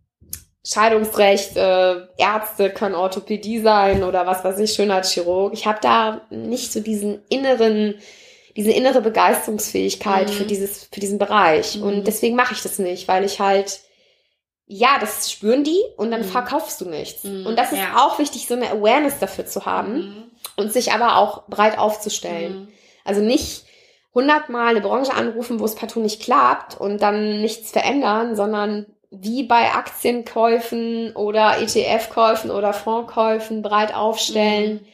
Scheidungsrecht, 0.66 1.56
äh, 1.56 1.96
Ärzte 2.16 2.70
können 2.70 2.94
Orthopädie 2.94 3.60
sein 3.60 4.02
oder 4.02 4.26
was 4.26 4.44
weiß 4.44 4.58
ich, 4.60 4.72
Schönheitschirurg. 4.72 5.52
Ich 5.52 5.66
habe 5.66 5.78
da 5.82 6.22
nicht 6.30 6.72
so 6.72 6.80
diesen 6.80 7.22
inneren, 7.28 7.96
diese 8.56 8.70
innere 8.70 9.02
Begeisterungsfähigkeit 9.02 10.28
Mhm. 10.28 10.32
für 10.32 10.44
dieses, 10.44 10.84
für 10.90 11.00
diesen 11.00 11.18
Bereich. 11.18 11.76
Mhm. 11.76 11.82
Und 11.82 12.06
deswegen 12.06 12.36
mache 12.36 12.54
ich 12.54 12.62
das 12.62 12.78
nicht, 12.78 13.08
weil 13.08 13.24
ich 13.24 13.40
halt, 13.40 13.80
ja, 14.66 14.96
das 15.00 15.30
spüren 15.30 15.64
die 15.64 15.82
und 15.98 16.10
dann 16.12 16.20
Mhm. 16.22 16.26
verkaufst 16.30 16.80
du 16.80 16.88
nichts. 16.88 17.24
Mhm, 17.24 17.44
Und 17.46 17.58
das 17.58 17.72
ist 17.72 17.78
ja. 17.80 17.98
auch 17.98 18.18
wichtig, 18.18 18.46
so 18.46 18.54
eine 18.54 18.70
Awareness 18.70 19.18
dafür 19.18 19.44
zu 19.44 19.66
haben 19.66 19.94
Mhm. 19.98 20.22
und 20.56 20.72
sich 20.72 20.92
aber 20.92 21.18
auch 21.18 21.46
breit 21.48 21.76
aufzustellen. 21.78 22.60
Mhm. 22.60 22.68
Also 23.04 23.20
nicht 23.20 23.63
hundertmal 24.14 24.68
eine 24.68 24.80
Branche 24.80 25.12
anrufen, 25.12 25.60
wo 25.60 25.64
es 25.64 25.74
partout 25.74 26.00
nicht 26.00 26.22
klappt 26.22 26.80
und 26.80 27.02
dann 27.02 27.40
nichts 27.40 27.72
verändern, 27.72 28.36
sondern 28.36 28.86
wie 29.10 29.44
bei 29.44 29.72
Aktienkäufen 29.72 31.14
oder 31.14 31.60
ETF-Käufen 31.60 32.50
oder 32.50 32.72
Fondskäufen 32.72 33.62
breit 33.62 33.94
aufstellen, 33.94 34.86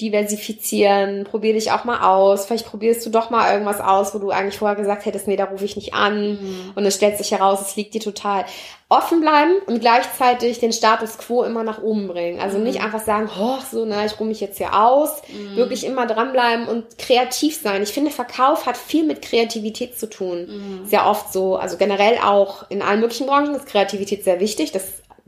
diversifizieren, 0.00 1.24
probier 1.24 1.52
dich 1.52 1.72
auch 1.72 1.84
mal 1.84 2.00
aus. 2.02 2.46
Vielleicht 2.46 2.66
probierst 2.66 3.04
du 3.04 3.10
doch 3.10 3.30
mal 3.30 3.52
irgendwas 3.52 3.80
aus, 3.80 4.14
wo 4.14 4.18
du 4.18 4.30
eigentlich 4.30 4.58
vorher 4.58 4.76
gesagt 4.76 5.06
hättest, 5.06 5.28
nee, 5.28 5.36
da 5.36 5.44
rufe 5.44 5.64
ich 5.64 5.76
nicht 5.76 5.94
an. 5.94 6.32
Mhm. 6.32 6.72
Und 6.74 6.84
es 6.86 6.94
stellt 6.96 7.18
sich 7.18 7.30
heraus, 7.32 7.60
es 7.60 7.76
liegt 7.76 7.94
dir 7.94 8.00
total. 8.00 8.44
Offen 8.88 9.20
bleiben 9.20 9.52
und 9.66 9.78
gleichzeitig 9.80 10.58
den 10.58 10.72
Status 10.72 11.16
quo 11.16 11.44
immer 11.44 11.62
nach 11.62 11.80
oben 11.80 12.08
bringen. 12.08 12.40
Also 12.40 12.58
Mhm. 12.58 12.64
nicht 12.64 12.82
einfach 12.82 13.00
sagen, 13.00 13.30
oh, 13.40 13.58
so, 13.70 13.84
na, 13.84 14.04
ich 14.04 14.18
ruhe 14.18 14.26
mich 14.26 14.40
jetzt 14.40 14.58
hier 14.58 14.74
aus. 14.74 15.22
Mhm. 15.28 15.56
Wirklich 15.56 15.86
immer 15.86 16.06
dranbleiben 16.06 16.66
und 16.66 16.98
kreativ 16.98 17.60
sein. 17.60 17.82
Ich 17.82 17.92
finde, 17.92 18.10
Verkauf 18.10 18.66
hat 18.66 18.76
viel 18.76 19.04
mit 19.04 19.22
Kreativität 19.22 19.98
zu 19.98 20.08
tun. 20.10 20.46
Mhm. 20.82 20.86
Sehr 20.86 21.06
oft 21.06 21.32
so, 21.32 21.56
also 21.56 21.76
generell 21.76 22.18
auch 22.18 22.68
in 22.68 22.82
allen 22.82 23.00
möglichen 23.00 23.26
Branchen 23.26 23.54
ist 23.54 23.66
Kreativität 23.66 24.24
sehr 24.24 24.40
wichtig. 24.40 24.72
Das, 24.72 24.82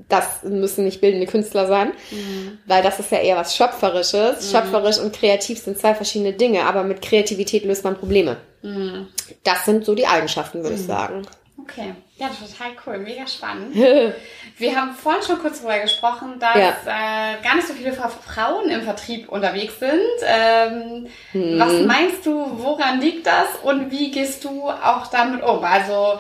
das 0.09 0.43
müssen 0.43 0.85
nicht 0.85 1.01
bildende 1.01 1.27
Künstler 1.27 1.67
sein, 1.67 1.93
Mhm. 2.11 2.59
weil 2.67 2.83
das 2.83 2.99
ist 3.01 3.11
ja 3.13 3.19
eher 3.19 3.37
was 3.37 3.57
Schöpferisches. 3.57 4.47
Mhm. 4.53 4.57
Schöpferisch 4.57 4.99
und 4.99 5.15
kreativ 5.15 5.59
sind 5.59 5.79
zwei 5.79 5.95
verschiedene 5.95 6.33
Dinge, 6.33 6.65
aber 6.65 6.85
mit 6.85 7.03
Kreativität 7.03 7.65
löst 7.65 7.85
man 7.85 7.97
Probleme. 7.97 8.37
Mhm. 8.63 9.09
Das 9.45 9.65
sind 9.65 9.85
so 9.85 9.95
die 9.95 10.07
Eigenschaften, 10.07 10.63
würde 10.63 10.75
ich 10.77 10.83
sagen. 10.87 11.23
Okay, 11.61 11.95
ja, 12.17 12.29
total 12.29 12.73
cool, 12.87 12.99
mega 12.99 13.25
spannend. 13.27 13.75
Wir 14.59 14.77
haben 14.77 14.95
vorhin 14.95 15.23
schon 15.23 15.39
kurz 15.39 15.59
darüber 15.63 15.79
gesprochen, 15.79 16.35
dass 16.41 16.57
Ja. 16.57 16.71
äh, 16.87 17.43
gar 17.43 17.55
nicht 17.55 17.69
so 17.69 17.75
viele 17.75 17.93
Fra- 17.93 18.09
Frauen 18.09 18.69
im 18.69 18.83
Vertrieb 18.83 19.29
unterwegs 19.29 19.79
sind. 19.79 20.01
Ähm, 20.27 21.07
Hm. 21.33 21.59
Was 21.61 21.73
meinst 21.87 22.27
du, 22.27 22.45
woran 22.59 23.01
liegt 23.01 23.27
das 23.27 23.47
und 23.63 23.91
wie 23.93 24.11
gehst 24.11 24.43
du 24.45 24.69
auch 24.71 25.07
damit 25.09 25.43
um? 25.45 25.63
Also 25.63 26.19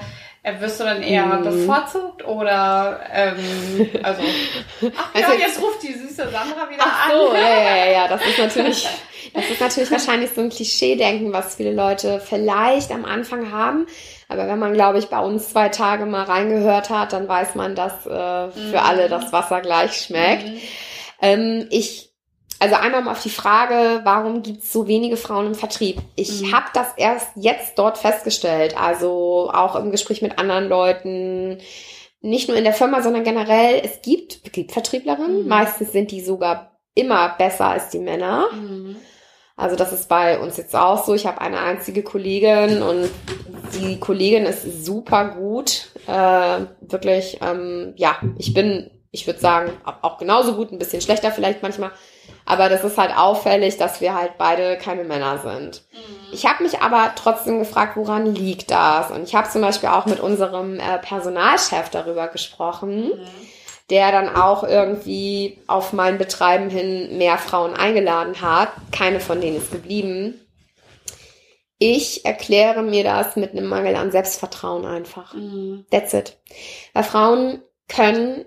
wirst 0.61 0.81
du 0.81 0.85
dann 0.85 1.03
eher 1.03 1.31
Hm. 1.31 1.43
bevorzugt 1.45 2.27
oder 2.27 3.01
ähm, 3.13 3.89
also 4.03 4.23
ach 4.97 5.15
ja, 5.15 5.27
Also- 5.29 5.39
jetzt 5.39 5.61
ruft 5.63 5.83
die 5.83 5.93
süße 5.93 6.29
Sandra 6.31 6.69
wieder 6.69 6.81
Ach 6.85 7.07
an. 7.09 7.13
so, 7.17 7.33
ja, 7.35 7.41
ja, 7.41 7.77
ja, 7.77 7.93
ja, 7.93 8.09
das 8.09 8.27
ist 8.27 8.39
natürlich, 8.39 8.89
das 9.35 9.49
ist 9.51 9.61
natürlich 9.61 9.91
wahrscheinlich 9.91 10.31
so 10.31 10.41
ein 10.41 10.51
Klischee-Denken, 10.51 11.33
was 11.33 11.55
viele 11.57 11.73
Leute 11.73 12.21
vielleicht 12.21 12.91
am 12.91 13.05
Anfang 13.05 13.53
haben. 13.53 13.87
Aber 14.29 14.49
wenn 14.49 14.59
man, 14.59 14.73
glaube 14.73 14.99
ich, 14.99 15.07
bei 15.09 15.19
uns 15.21 15.51
zwei 15.51 15.69
Tage 15.69 16.07
mal 16.07 16.25
reingehört 16.25 16.91
hat, 16.91 17.13
dann 17.13 17.29
weiß 17.29 17.55
man, 17.55 17.75
dass 17.75 18.07
äh, 18.07 18.51
für 18.51 18.79
Mhm. 18.79 18.87
alle 18.87 19.09
das 19.09 19.33
Wasser 19.33 19.61
gleich 19.61 19.93
schmeckt. 19.93 20.47
Mhm. 20.49 20.59
Ähm, 21.21 21.67
ich, 21.71 22.12
also 22.63 22.77
einmal 22.77 23.03
mal 23.03 23.11
auf 23.11 23.23
die 23.23 23.29
Frage, 23.31 24.01
warum 24.05 24.43
gibt 24.43 24.63
es 24.63 24.73
so 24.73 24.87
wenige 24.87 25.17
Frauen 25.17 25.47
im 25.49 25.55
Vertrieb? 25.57 26.01
Ich 26.15 26.43
Mhm. 26.43 26.53
habe 26.53 26.67
das 26.75 26.87
erst 26.97 27.29
jetzt 27.35 27.77
dort 27.77 27.99
festgestellt, 27.99 28.77
also 28.81 29.51
auch 29.53 29.75
im 29.75 29.91
Gespräch 29.91 30.23
mit 30.23 30.39
anderen 30.39 30.69
Leuten, 30.69 31.59
nicht 32.21 32.47
nur 32.49 32.57
in 32.57 32.63
der 32.63 32.73
Firma, 32.73 33.03
sondern 33.03 33.25
generell, 33.25 33.81
es 33.85 34.01
gibt, 34.01 34.39
es 34.45 34.53
gibt 34.53 34.71
Vertrieblerinnen, 34.71 35.43
Mhm. 35.43 35.49
meistens 35.49 35.91
sind 35.91 36.13
die 36.13 36.21
sogar 36.21 36.79
immer 36.95 37.35
besser 37.37 37.67
als 37.67 37.89
die 37.89 37.99
Männer. 37.99 38.47
Mhm. 38.53 38.95
Also 39.57 39.75
das 39.77 39.93
ist 39.93 40.09
bei 40.09 40.39
uns 40.39 40.57
jetzt 40.57 40.77
auch 40.77 41.05
so. 41.05 41.15
Ich 41.15 41.27
habe 41.27 41.41
eine 41.41 41.59
einzige 41.59 42.03
Kollegin 42.03 42.81
und 42.83 43.11
die 43.75 43.99
Kollegin 43.99 44.45
ist 44.45 44.85
super 44.85 45.35
gut. 45.37 45.89
Äh, 46.07 46.67
wirklich, 46.81 47.39
ähm, 47.43 47.93
ja, 47.97 48.17
ich 48.39 48.55
bin, 48.55 48.91
ich 49.11 49.27
würde 49.27 49.41
sagen, 49.41 49.73
auch 50.03 50.19
genauso 50.19 50.55
gut, 50.55 50.71
ein 50.73 50.79
bisschen 50.79 51.03
schlechter 51.03 51.33
vielleicht 51.33 51.63
manchmal. 51.63 51.91
Aber 52.45 52.69
das 52.69 52.83
ist 52.85 52.99
halt 52.99 53.17
auffällig, 53.17 53.79
dass 53.79 54.01
wir 54.01 54.15
halt 54.15 54.37
beide 54.37 54.77
keine 54.77 55.05
Männer 55.05 55.39
sind. 55.39 55.85
Mhm. 55.93 56.33
Ich 56.33 56.45
habe 56.47 56.65
mich 56.65 56.81
aber 56.81 57.13
trotzdem 57.15 57.61
gefragt, 57.61 57.97
woran 57.97 58.35
liegt 58.35 58.71
das? 58.71 59.11
Und 59.11 59.23
ich 59.23 59.35
habe 59.35 59.49
zum 59.49 59.61
Beispiel 59.63 59.91
auch 59.91 60.07
mit 60.07 60.19
unserem 60.21 60.81
äh, 60.81 60.99
Personalchef 60.99 61.89
darüber 61.91 62.29
gesprochen 62.29 63.13
Mhm. 63.13 63.27
der 63.91 64.11
dann 64.11 64.35
auch 64.35 64.65
irgendwie 64.65 65.59
auf 65.67 65.93
mein 65.93 66.17
Betreiben 66.17 66.71
hin 66.71 67.19
mehr 67.19 67.37
Frauen 67.37 67.75
eingeladen 67.75 68.41
hat. 68.41 68.71
Keine 68.91 69.21
von 69.21 69.41
denen 69.41 69.59
ist 69.59 69.71
geblieben. 69.71 70.41
Ich 71.79 72.25
erkläre 72.25 72.83
mir 72.83 73.03
das 73.05 73.37
mit 73.37 73.51
einem 73.51 73.67
Mangel 73.67 73.97
an 73.97 74.13
Selbstvertrauen 74.13 74.87
einfach. 74.87 75.35
Mhm. 75.35 75.85
That's 75.91 76.15
it. 76.15 76.39
Weil 76.95 77.03
Frauen 77.03 77.63
können 77.89 78.45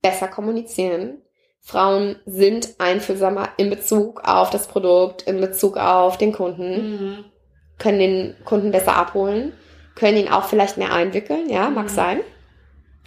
besser 0.00 0.28
kommunizieren. 0.28 1.22
Frauen 1.64 2.16
sind 2.26 2.74
einfühlsamer 2.78 3.50
in 3.56 3.70
Bezug 3.70 4.20
auf 4.24 4.50
das 4.50 4.66
Produkt, 4.66 5.22
in 5.22 5.40
Bezug 5.40 5.76
auf 5.76 6.18
den 6.18 6.32
Kunden, 6.32 6.74
Mhm. 7.16 7.24
können 7.78 7.98
den 8.00 8.36
Kunden 8.44 8.72
besser 8.72 8.96
abholen, 8.96 9.52
können 9.94 10.16
ihn 10.16 10.28
auch 10.28 10.44
vielleicht 10.44 10.76
mehr 10.76 10.92
einwickeln, 10.92 11.48
ja, 11.48 11.70
mag 11.70 11.84
Mhm. 11.84 11.88
sein. 11.94 12.20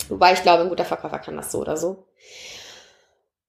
Wobei 0.09 0.33
ich 0.33 0.41
glaube, 0.41 0.63
ein 0.63 0.69
guter 0.69 0.85
Verkäufer 0.85 1.19
kann 1.19 1.35
das 1.37 1.51
so 1.51 1.59
oder 1.59 1.75
so. 1.77 2.05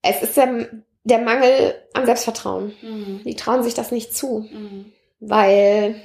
Es 0.03 0.23
ist 0.23 0.37
der, 0.37 0.69
der 1.05 1.19
Mangel 1.19 1.75
an 1.95 2.07
Selbstvertrauen. 2.07 2.75
Mhm. 2.83 3.23
Die 3.25 3.37
trauen 3.37 3.63
sich 3.63 3.75
das 3.75 3.93
nicht 3.93 4.17
zu, 4.17 4.49
Mhm. 4.51 4.93
weil, 5.21 5.97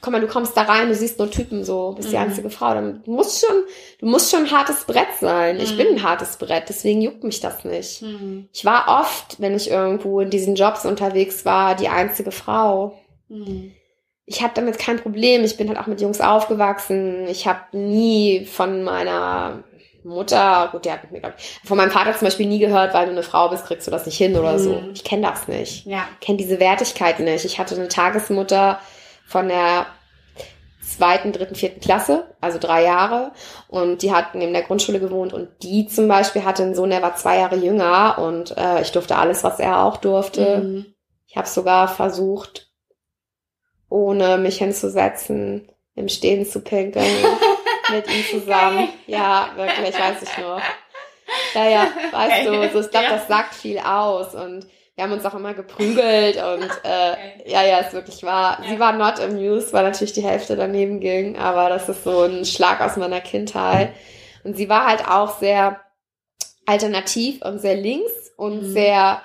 guck 0.00 0.12
mal, 0.12 0.20
du 0.20 0.26
kommst 0.26 0.56
da 0.56 0.62
rein, 0.62 0.88
du 0.88 0.94
siehst 0.94 1.18
nur 1.18 1.30
Typen 1.30 1.64
so, 1.64 1.92
bist 1.92 2.10
die 2.12 2.16
Mhm. 2.16 2.22
einzige 2.22 2.50
Frau. 2.50 2.74
Dann, 2.74 3.02
du 3.04 3.10
musst 3.12 3.44
schon, 3.44 3.56
du 4.00 4.06
musst 4.06 4.30
schon 4.30 4.40
ein 4.44 4.50
hartes 4.50 4.84
Brett 4.84 5.08
sein. 5.20 5.58
Ich 5.60 5.72
Mhm. 5.72 5.76
bin 5.78 5.86
ein 5.96 6.02
hartes 6.02 6.36
Brett, 6.36 6.64
deswegen 6.68 7.00
juckt 7.00 7.24
mich 7.24 7.40
das 7.40 7.64
nicht. 7.64 8.02
Mhm. 8.02 8.48
Ich 8.52 8.64
war 8.64 9.00
oft, 9.00 9.40
wenn 9.40 9.54
ich 9.56 9.70
irgendwo 9.70 10.20
in 10.20 10.30
diesen 10.30 10.56
Jobs 10.56 10.84
unterwegs 10.84 11.44
war, 11.44 11.74
die 11.74 11.88
einzige 11.88 12.30
Frau. 12.32 12.98
Mhm. 13.28 13.72
ich 14.26 14.42
habe 14.42 14.52
damit 14.54 14.78
kein 14.78 14.98
Problem. 14.98 15.44
Ich 15.44 15.58
bin 15.58 15.68
halt 15.68 15.78
auch 15.78 15.86
mit 15.86 16.00
Jungs 16.00 16.22
aufgewachsen. 16.22 17.26
Ich 17.28 17.46
habe 17.46 17.60
nie 17.76 18.46
von 18.46 18.82
meiner 18.82 19.64
Mutter, 20.02 20.68
gut, 20.72 20.86
der 20.86 20.94
hat 20.94 21.02
mit 21.04 21.12
mir, 21.12 21.20
glaub 21.20 21.34
ich, 21.36 21.60
von 21.64 21.76
meinem 21.76 21.90
Vater 21.90 22.12
zum 22.16 22.26
Beispiel 22.26 22.46
nie 22.46 22.58
gehört, 22.58 22.94
weil 22.94 23.04
du 23.04 23.12
eine 23.12 23.22
Frau 23.22 23.48
bist, 23.50 23.66
kriegst 23.66 23.86
du 23.86 23.90
das 23.90 24.06
nicht 24.06 24.16
hin 24.16 24.34
oder 24.36 24.58
so. 24.58 24.76
Mhm. 24.80 24.90
Ich 24.94 25.04
kenne 25.04 25.26
das 25.28 25.46
nicht. 25.46 25.84
Ja. 25.86 26.06
Ich 26.20 26.26
kenne 26.26 26.38
diese 26.38 26.58
Wertigkeit 26.58 27.20
nicht. 27.20 27.44
Ich 27.44 27.58
hatte 27.58 27.74
eine 27.74 27.88
Tagesmutter 27.88 28.78
von 29.26 29.48
der 29.48 29.86
zweiten, 30.80 31.32
dritten, 31.32 31.54
vierten 31.54 31.80
Klasse, 31.80 32.26
also 32.40 32.58
drei 32.58 32.84
Jahre. 32.84 33.32
Und 33.68 34.02
die 34.02 34.12
hat 34.12 34.34
neben 34.34 34.52
der 34.52 34.62
Grundschule 34.62 35.00
gewohnt. 35.00 35.32
Und 35.32 35.48
die 35.62 35.86
zum 35.86 36.08
Beispiel 36.08 36.44
hatte 36.44 36.62
einen 36.62 36.74
Sohn, 36.74 36.90
der 36.90 37.02
war 37.02 37.16
zwei 37.16 37.38
Jahre 37.38 37.56
jünger. 37.56 38.18
Und 38.18 38.56
äh, 38.56 38.82
ich 38.82 38.92
durfte 38.92 39.16
alles, 39.16 39.44
was 39.44 39.58
er 39.58 39.84
auch 39.84 39.96
durfte. 39.96 40.58
Mhm. 40.58 40.94
Ich 41.26 41.36
habe 41.36 41.48
sogar 41.48 41.88
versucht, 41.88 42.70
ohne 43.88 44.38
mich 44.38 44.58
hinzusetzen, 44.58 45.68
im 45.94 46.08
Stehen 46.08 46.46
zu 46.46 46.60
pinkeln 46.60 47.04
mit 47.90 48.06
ihm 48.08 48.24
zusammen. 48.30 48.88
Ja, 49.06 49.50
wirklich, 49.56 49.98
weiß 49.98 50.22
ich 50.22 50.38
noch. 50.38 50.60
Ja, 51.54 51.68
ja, 51.68 51.88
weißt 52.12 52.46
du, 52.46 52.72
so, 52.72 52.80
ich 52.80 52.90
glaube, 52.90 53.08
das 53.08 53.28
sagt 53.28 53.54
viel 53.54 53.78
aus 53.78 54.34
und 54.34 54.66
wir 54.94 55.04
haben 55.04 55.12
uns 55.12 55.24
auch 55.24 55.34
immer 55.34 55.54
geprügelt 55.54 56.36
und 56.54 56.70
äh, 56.84 57.50
ja, 57.50 57.64
ja, 57.64 57.78
ist 57.78 57.92
wirklich 57.92 58.22
wahr. 58.22 58.58
Ja. 58.62 58.68
Sie 58.70 58.78
war 58.80 58.92
not 58.92 59.20
amused, 59.20 59.72
weil 59.72 59.84
natürlich 59.84 60.12
die 60.12 60.22
Hälfte 60.24 60.56
daneben 60.56 61.00
ging, 61.00 61.36
aber 61.36 61.68
das 61.68 61.88
ist 61.88 62.04
so 62.04 62.22
ein 62.22 62.44
Schlag 62.44 62.80
aus 62.80 62.96
meiner 62.96 63.20
Kindheit. 63.20 63.92
Und 64.44 64.56
sie 64.56 64.68
war 64.68 64.86
halt 64.86 65.08
auch 65.08 65.38
sehr 65.38 65.80
alternativ 66.66 67.42
und 67.42 67.60
sehr 67.60 67.76
links 67.76 68.12
und 68.36 68.62
Mhm. 68.62 68.72
sehr, 68.72 69.22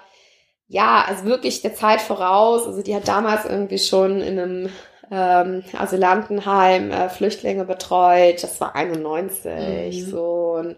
ja, 0.67 1.03
also 1.07 1.25
wirklich 1.25 1.61
der 1.61 1.73
Zeit 1.75 2.01
voraus. 2.01 2.65
Also 2.67 2.81
die 2.81 2.95
hat 2.95 3.07
damals 3.07 3.45
irgendwie 3.45 3.79
schon 3.79 4.21
in 4.21 4.39
einem 4.39 4.69
ähm, 5.11 5.63
Asylantenheim, 5.75 6.91
äh, 6.91 7.09
Flüchtlinge 7.09 7.65
betreut. 7.65 8.43
Das 8.43 8.61
war 8.61 8.75
91 8.75 10.05
Mhm. 10.05 10.09
so 10.09 10.55
und 10.59 10.75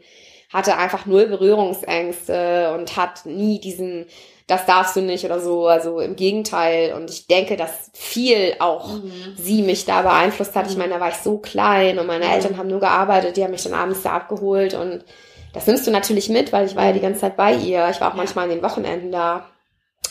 hatte 0.53 0.77
einfach 0.77 1.05
null 1.05 1.27
Berührungsängste 1.27 2.73
und 2.77 2.95
hat 2.97 3.25
nie 3.25 3.59
diesen, 3.59 4.05
das 4.51 4.65
darfst 4.65 4.95
du 4.97 5.01
nicht 5.01 5.23
oder 5.25 5.39
so. 5.39 5.67
Also 5.67 5.99
im 6.01 6.15
Gegenteil. 6.15 6.93
Und 6.93 7.09
ich 7.09 7.25
denke, 7.27 7.55
dass 7.55 7.89
viel 7.93 8.55
auch 8.59 8.87
Mhm. 8.97 9.35
sie 9.37 9.61
mich 9.61 9.85
da 9.85 10.01
beeinflusst 10.01 10.55
hat. 10.55 10.69
Ich 10.69 10.75
meine, 10.77 10.93
da 10.95 10.99
war 10.99 11.09
ich 11.09 11.15
so 11.15 11.37
klein 11.37 11.97
und 11.99 12.05
meine 12.05 12.25
Mhm. 12.25 12.31
Eltern 12.31 12.57
haben 12.57 12.67
nur 12.69 12.81
gearbeitet, 12.81 13.37
die 13.37 13.43
haben 13.43 13.51
mich 13.51 13.63
dann 13.63 13.73
abends 13.73 14.01
da 14.03 14.11
abgeholt 14.11 14.73
und 14.73 15.05
das 15.53 15.67
nimmst 15.67 15.87
du 15.87 15.91
natürlich 15.91 16.29
mit, 16.29 16.51
weil 16.53 16.65
ich 16.65 16.75
war 16.75 16.85
ja 16.85 16.91
die 16.93 16.99
ganze 16.99 17.21
Zeit 17.21 17.37
bei 17.37 17.53
ihr. 17.53 17.89
Ich 17.89 17.99
war 18.01 18.09
auch 18.09 18.13
Ja. 18.13 18.17
manchmal 18.17 18.43
an 18.45 18.51
den 18.51 18.61
Wochenenden 18.63 19.11
da. 19.11 19.45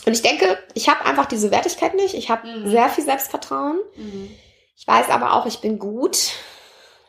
Und 0.05 0.13
ich 0.13 0.21
denke, 0.23 0.57
ich 0.73 0.89
habe 0.89 1.05
einfach 1.05 1.25
diese 1.27 1.51
Wertigkeit 1.51 1.93
nicht. 1.93 2.15
Ich 2.15 2.29
habe 2.31 2.47
Mhm. 2.47 2.69
sehr 2.71 2.89
viel 2.89 3.03
Selbstvertrauen. 3.03 3.77
Mhm. 3.95 4.31
Ich 4.75 4.87
weiß 4.87 5.09
aber 5.11 5.33
auch, 5.33 5.45
ich 5.45 5.59
bin 5.59 5.77
gut. 5.77 6.17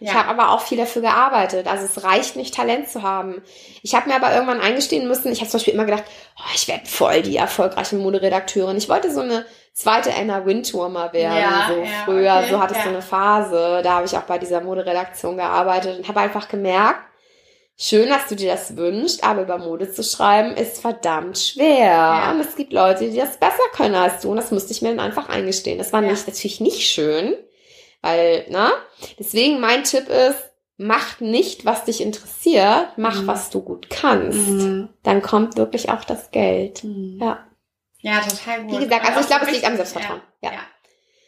Ich 0.05 0.09
Ja. 0.09 0.15
habe 0.27 0.31
aber 0.31 0.51
auch 0.53 0.61
viel 0.62 0.79
dafür 0.79 1.01
gearbeitet. 1.03 1.69
Also 1.69 1.85
es 1.85 2.03
reicht 2.03 2.35
nicht, 2.35 2.55
Talent 2.55 2.88
zu 2.88 3.03
haben. 3.03 3.41
Ich 3.83 3.95
habe 3.95 4.09
mir 4.09 4.17
aber 4.17 4.33
irgendwann 4.35 4.61
eingestehen 4.61 5.07
müssen, 5.07 5.31
ich 5.31 5.38
habe 5.41 5.49
zum 5.51 5.59
Beispiel 5.59 5.75
immer 5.75 5.85
gedacht, 5.85 6.03
oh, 6.38 6.51
ich 6.55 6.67
werde 6.67 6.87
voll 6.87 7.23
die 7.23 7.37
erfolgreiche 7.37 7.95
Moderedakteurin. 7.97 8.77
Ich 8.77 8.88
wollte 8.88 9.12
so 9.12 9.21
eine 9.21 9.47
zweite 9.73 10.12
Anna 10.12 10.45
Wintour 10.45 10.88
mal 10.88 11.12
werden. 11.12 11.38
Ja, 11.38 11.67
so 11.69 11.77
ja, 11.81 11.87
früher, 12.05 12.35
okay, 12.41 12.51
so 12.51 12.61
hatte 12.61 12.75
ich 12.77 12.83
so 12.83 12.88
eine 12.88 13.01
Phase. 13.03 13.81
Da 13.85 13.93
habe 13.93 14.07
ich 14.07 14.17
auch 14.17 14.23
bei 14.23 14.38
dieser 14.38 14.61
Moderedaktion 14.61 15.37
gearbeitet 15.37 15.99
und 15.99 16.09
habe 16.09 16.19
einfach 16.21 16.49
gemerkt, 16.49 16.99
schön, 17.79 18.09
dass 18.09 18.27
du 18.29 18.35
dir 18.35 18.51
das 18.53 18.77
wünschst, 18.77 19.23
aber 19.23 19.43
über 19.43 19.59
Mode 19.59 19.91
zu 19.93 20.03
schreiben 20.03 20.57
ist 20.57 20.81
verdammt 20.81 21.38
schwer. 21.38 21.79
Ja. 21.79 22.31
Und 22.33 22.41
es 22.41 22.57
gibt 22.57 22.73
Leute, 22.73 23.09
die 23.09 23.17
das 23.17 23.37
besser 23.37 23.62
können 23.73 23.95
als 23.95 24.23
du. 24.23 24.31
Und 24.31 24.37
das 24.37 24.51
musste 24.51 24.73
ich 24.73 24.83
mir 24.83 24.88
dann 24.91 25.01
einfach 25.01 25.29
eingestehen. 25.29 25.79
Das 25.79 25.93
war 25.93 26.03
Ja. 26.03 26.11
nicht, 26.11 26.27
natürlich 26.27 26.61
nicht 26.61 26.88
schön. 26.88 27.35
Weil, 28.03 28.47
ne? 28.51 28.71
Deswegen 29.19 29.61
mein 29.61 29.85
Tipp 29.85 30.09
ist, 30.09 30.51
mach 30.77 31.21
nicht, 31.21 31.65
was 31.65 31.85
dich 31.85 32.01
interessiert, 32.01 32.88
mach, 32.97 33.23
Mhm. 33.23 33.27
was 33.29 33.51
du 33.51 33.61
gut 33.62 33.88
kannst. 33.91 34.49
Mhm. 34.49 34.88
Dann 35.05 35.23
kommt 35.23 35.57
wirklich 35.57 35.88
auch 35.91 36.05
das 36.05 36.31
Geld. 36.33 36.83
Mhm. 36.85 37.19
Ja. 37.21 37.47
Ja, 38.01 38.21
total 38.21 38.65
gut. 38.65 38.81
Wie 38.81 38.85
gesagt, 38.85 39.07
also 39.07 39.21
ich 39.21 39.27
glaube, 39.29 39.45
es 39.45 39.53
liegt 39.53 39.65
am 39.65 39.77
Selbstvertrauen. 39.77 40.21
Ja. 40.43 40.51
Ja. 40.51 40.57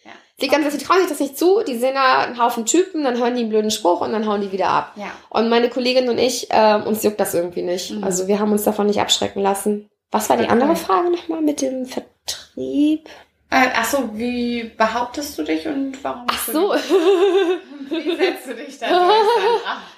ja. 0.04 0.10
Es 0.36 0.42
liegt 0.42 0.52
am 0.56 0.62
Selbstvertrauen, 0.62 1.00
sich 1.02 1.08
das 1.10 1.20
nicht 1.20 1.38
zu, 1.38 1.62
die 1.62 1.78
sehen 1.78 1.94
da 1.94 2.22
einen 2.24 2.42
Haufen 2.42 2.66
Typen, 2.66 3.04
dann 3.04 3.16
hören 3.18 3.34
die 3.36 3.42
einen 3.42 3.50
blöden 3.50 3.70
Spruch 3.70 4.00
und 4.00 4.10
dann 4.12 4.26
hauen 4.26 4.40
die 4.40 4.50
wieder 4.50 4.68
ab. 4.70 4.92
Ja. 4.96 5.12
Und 5.30 5.48
meine 5.48 5.70
Kollegin 5.70 6.08
und 6.08 6.18
ich, 6.18 6.50
äh, 6.50 6.74
uns 6.84 7.04
juckt 7.04 7.20
das 7.20 7.34
irgendwie 7.34 7.62
nicht. 7.62 7.92
Mhm. 7.92 8.02
Also 8.02 8.26
wir 8.26 8.40
haben 8.40 8.50
uns 8.50 8.64
davon 8.64 8.88
nicht 8.88 9.00
abschrecken 9.00 9.40
lassen. 9.40 9.88
Was 10.10 10.28
war 10.28 10.36
die 10.36 10.42
Okay. 10.44 10.52
andere 10.52 10.74
Frage 10.74 11.10
nochmal 11.12 11.40
mit 11.42 11.60
dem 11.62 11.86
Vertrieb? 11.86 13.08
Äh, 13.50 13.68
ach 13.74 13.84
so, 13.84 14.10
wie 14.18 14.64
behauptest 14.76 15.38
du 15.38 15.42
dich 15.44 15.66
und 15.66 16.02
warum? 16.02 16.26
Ach 16.28 16.46
so. 16.46 16.74
Wie 17.90 18.16
setzt 18.16 18.48
du 18.48 18.54
dich 18.54 18.78
da 18.78 18.88
durch? 18.88 19.00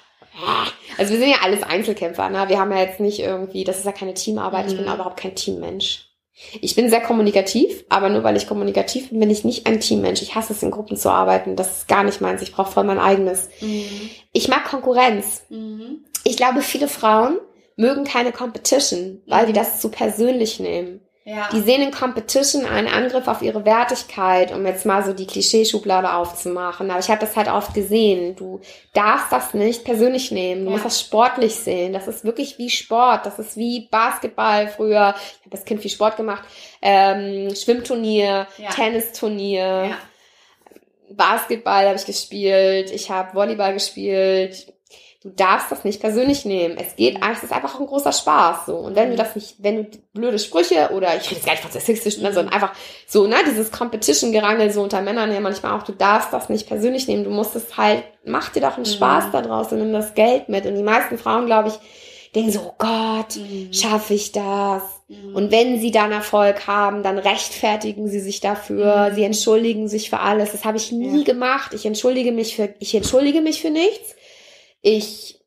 Also 0.99 1.13
wir 1.13 1.19
sind 1.19 1.29
ja 1.31 1.37
alles 1.43 1.63
Einzelkämpfer, 1.63 2.29
ne? 2.29 2.47
Wir 2.47 2.59
haben 2.59 2.71
ja 2.71 2.77
jetzt 2.79 2.99
nicht 2.99 3.19
irgendwie, 3.19 3.63
das 3.63 3.79
ist 3.79 3.85
ja 3.87 3.91
keine 3.91 4.13
Teamarbeit, 4.13 4.67
ich 4.67 4.75
bin 4.77 4.85
Mhm. 4.85 4.93
überhaupt 4.93 5.17
kein 5.19 5.33
Teammensch. 5.33 6.05
Ich 6.61 6.75
bin 6.75 6.91
sehr 6.91 7.01
kommunikativ, 7.01 7.85
aber 7.89 8.09
nur 8.09 8.23
weil 8.23 8.37
ich 8.37 8.47
kommunikativ 8.47 9.09
bin, 9.09 9.19
bin 9.19 9.31
ich 9.31 9.43
nicht 9.43 9.65
ein 9.65 9.79
Teammensch. 9.79 10.21
Ich 10.21 10.35
hasse 10.35 10.53
es, 10.53 10.61
in 10.61 10.69
Gruppen 10.69 10.95
zu 10.95 11.09
arbeiten. 11.09 11.55
Das 11.55 11.77
ist 11.77 11.87
gar 11.87 12.03
nicht 12.03 12.21
meins. 12.21 12.43
Ich 12.43 12.51
brauche 12.51 12.71
voll 12.71 12.83
mein 12.83 12.99
eigenes. 12.99 13.49
Mhm. 13.61 14.11
Ich 14.31 14.47
mag 14.47 14.65
Konkurrenz. 14.65 15.45
Mhm. 15.49 16.05
Ich 16.23 16.37
glaube, 16.37 16.61
viele 16.61 16.87
Frauen 16.87 17.39
mögen 17.75 18.03
keine 18.03 18.31
Competition, 18.31 19.23
weil 19.25 19.43
Mhm. 19.43 19.47
die 19.47 19.53
das 19.53 19.81
zu 19.81 19.89
persönlich 19.89 20.59
nehmen. 20.59 21.01
Ja. 21.29 21.49
Die 21.51 21.59
sehen 21.59 21.81
in 21.81 21.91
Competition 21.91 22.65
einen 22.65 22.87
Angriff 22.87 23.27
auf 23.27 23.41
ihre 23.41 23.65
Wertigkeit, 23.65 24.53
um 24.53 24.65
jetzt 24.65 24.85
mal 24.85 25.03
so 25.03 25.11
die 25.11 25.27
Klischeeschublade 25.27 26.13
aufzumachen. 26.13 26.89
Aber 26.89 27.01
ich 27.01 27.09
habe 27.09 27.19
das 27.19 27.35
halt 27.35 27.49
oft 27.49 27.73
gesehen. 27.73 28.37
Du 28.37 28.61
darfst 28.93 29.29
das 29.33 29.53
nicht 29.53 29.83
persönlich 29.83 30.31
nehmen. 30.31 30.61
Du 30.61 30.67
Ja. 30.67 30.71
musst 30.71 30.85
das 30.85 31.01
sportlich 31.01 31.53
sehen. 31.53 31.91
Das 31.91 32.07
ist 32.07 32.23
wirklich 32.23 32.57
wie 32.57 32.69
Sport. 32.69 33.25
Das 33.25 33.39
ist 33.39 33.57
wie 33.57 33.89
Basketball 33.91 34.69
früher. 34.69 35.15
Ich 35.17 35.45
habe 35.47 35.57
als 35.57 35.65
Kind 35.65 35.81
viel 35.81 35.91
Sport 35.91 36.15
gemacht. 36.15 36.43
Ähm, 36.81 37.53
Schwimmturnier, 37.53 38.47
Ja. 38.57 38.69
Tennisturnier. 38.69 39.97
Basketball 41.09 41.87
habe 41.87 41.97
ich 41.97 42.05
gespielt. 42.05 42.89
Ich 42.91 43.09
habe 43.11 43.33
Volleyball 43.33 43.73
gespielt. 43.73 44.73
Du 45.23 45.29
darfst 45.29 45.71
das 45.71 45.83
nicht 45.83 45.99
persönlich 45.99 46.45
nehmen. 46.45 46.77
Es 46.77 46.95
geht, 46.95 47.17
es 47.33 47.43
ist 47.43 47.51
einfach 47.51 47.79
ein 47.79 47.87
großer 47.87 48.11
Spaß, 48.13 48.67
so. 48.67 48.75
Und 48.75 48.95
wenn 48.95 49.07
du 49.07 49.13
Mhm. 49.13 49.17
das 49.17 49.35
nicht, 49.35 49.55
wenn 49.57 49.77
du 49.77 49.89
blöde 50.13 50.37
Sprüche 50.37 50.91
oder 50.93 51.15
ich 51.17 51.23
rede 51.25 51.35
jetzt 51.35 51.45
gar 51.45 51.53
nicht 51.53 51.63
von 51.63 51.71
sexistisch, 51.71 52.17
ne, 52.19 52.29
Mhm. 52.29 52.33
sondern 52.35 52.53
einfach 52.53 52.73
so, 53.07 53.25
ne, 53.25 53.35
dieses 53.49 53.71
Competition-Gerangel 53.71 54.69
so 54.71 54.81
unter 54.83 55.01
Männern 55.01 55.33
ja 55.33 55.39
manchmal 55.39 55.77
auch, 55.77 55.83
du 55.83 55.91
darfst 55.91 56.31
das 56.33 56.49
nicht 56.49 56.67
persönlich 56.67 57.07
nehmen. 57.07 57.23
Du 57.23 57.31
musst 57.31 57.55
es 57.55 57.77
halt, 57.77 58.03
mach 58.25 58.49
dir 58.49 58.61
doch 58.61 58.75
einen 58.77 58.85
Mhm. 58.85 58.91
Spaß 58.93 59.25
da 59.31 59.41
draus 59.41 59.71
und 59.71 59.79
nimm 59.79 59.91
das 59.91 60.13
Geld 60.13 60.49
mit. 60.49 60.65
Und 60.67 60.75
die 60.75 60.83
meisten 60.83 61.17
Frauen, 61.17 61.47
glaube 61.47 61.69
ich, 61.69 61.75
denken 62.35 62.51
so, 62.51 62.59
oh 62.59 62.73
Gott, 62.77 63.37
Mhm. 63.37 63.73
schaffe 63.73 64.13
ich 64.13 64.31
das? 64.33 64.83
Mhm. 65.07 65.35
Und 65.35 65.51
wenn 65.51 65.79
sie 65.79 65.89
dann 65.89 66.11
Erfolg 66.11 66.67
haben, 66.67 67.01
dann 67.01 67.17
rechtfertigen 67.17 68.07
sie 68.07 68.19
sich 68.19 68.39
dafür, 68.41 69.09
Mhm. 69.09 69.15
sie 69.15 69.23
entschuldigen 69.23 69.87
sich 69.87 70.11
für 70.11 70.19
alles. 70.19 70.51
Das 70.51 70.63
habe 70.63 70.77
ich 70.77 70.91
nie 70.91 71.19
Ja. 71.19 71.23
gemacht. 71.23 71.73
Ich 71.73 71.87
entschuldige 71.87 72.31
mich 72.31 72.55
für, 72.55 72.69
ich 72.77 72.93
entschuldige 72.93 73.41
mich 73.41 73.61
für 73.61 73.71
nichts. 73.71 74.13
Ich 74.89 75.39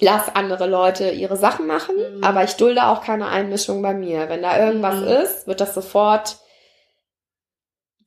lasse 0.00 0.36
andere 0.36 0.66
Leute 0.66 1.10
ihre 1.10 1.36
Sachen 1.38 1.66
machen, 1.66 1.96
Mhm. 1.96 2.22
aber 2.22 2.44
ich 2.44 2.52
dulde 2.56 2.84
auch 2.86 3.02
keine 3.02 3.28
Einmischung 3.28 3.80
bei 3.80 3.94
mir. 3.94 4.28
Wenn 4.28 4.42
da 4.42 4.58
irgendwas 4.58 4.96
Mhm. 4.96 5.06
ist, 5.08 5.46
wird 5.46 5.60
das 5.62 5.74
sofort 5.74 6.36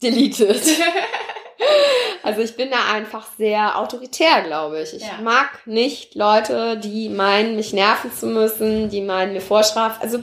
deleted. 0.01 0.61
Also 2.23 2.41
ich 2.41 2.55
bin 2.55 2.69
da 2.69 2.91
einfach 2.93 3.25
sehr 3.37 3.79
autoritär, 3.79 4.41
glaube 4.43 4.81
ich. 4.81 4.93
Ich 4.95 5.01
Ja. 5.01 5.19
mag 5.23 5.65
nicht 5.65 6.13
Leute, 6.13 6.77
die 6.77 7.09
meinen, 7.09 7.55
mich 7.55 7.73
nerven 7.73 8.11
zu 8.13 8.27
müssen, 8.27 8.89
die 8.89 9.01
meinen, 9.01 9.33
mir 9.33 9.41
vorschreiben. 9.41 9.95
Also 10.01 10.19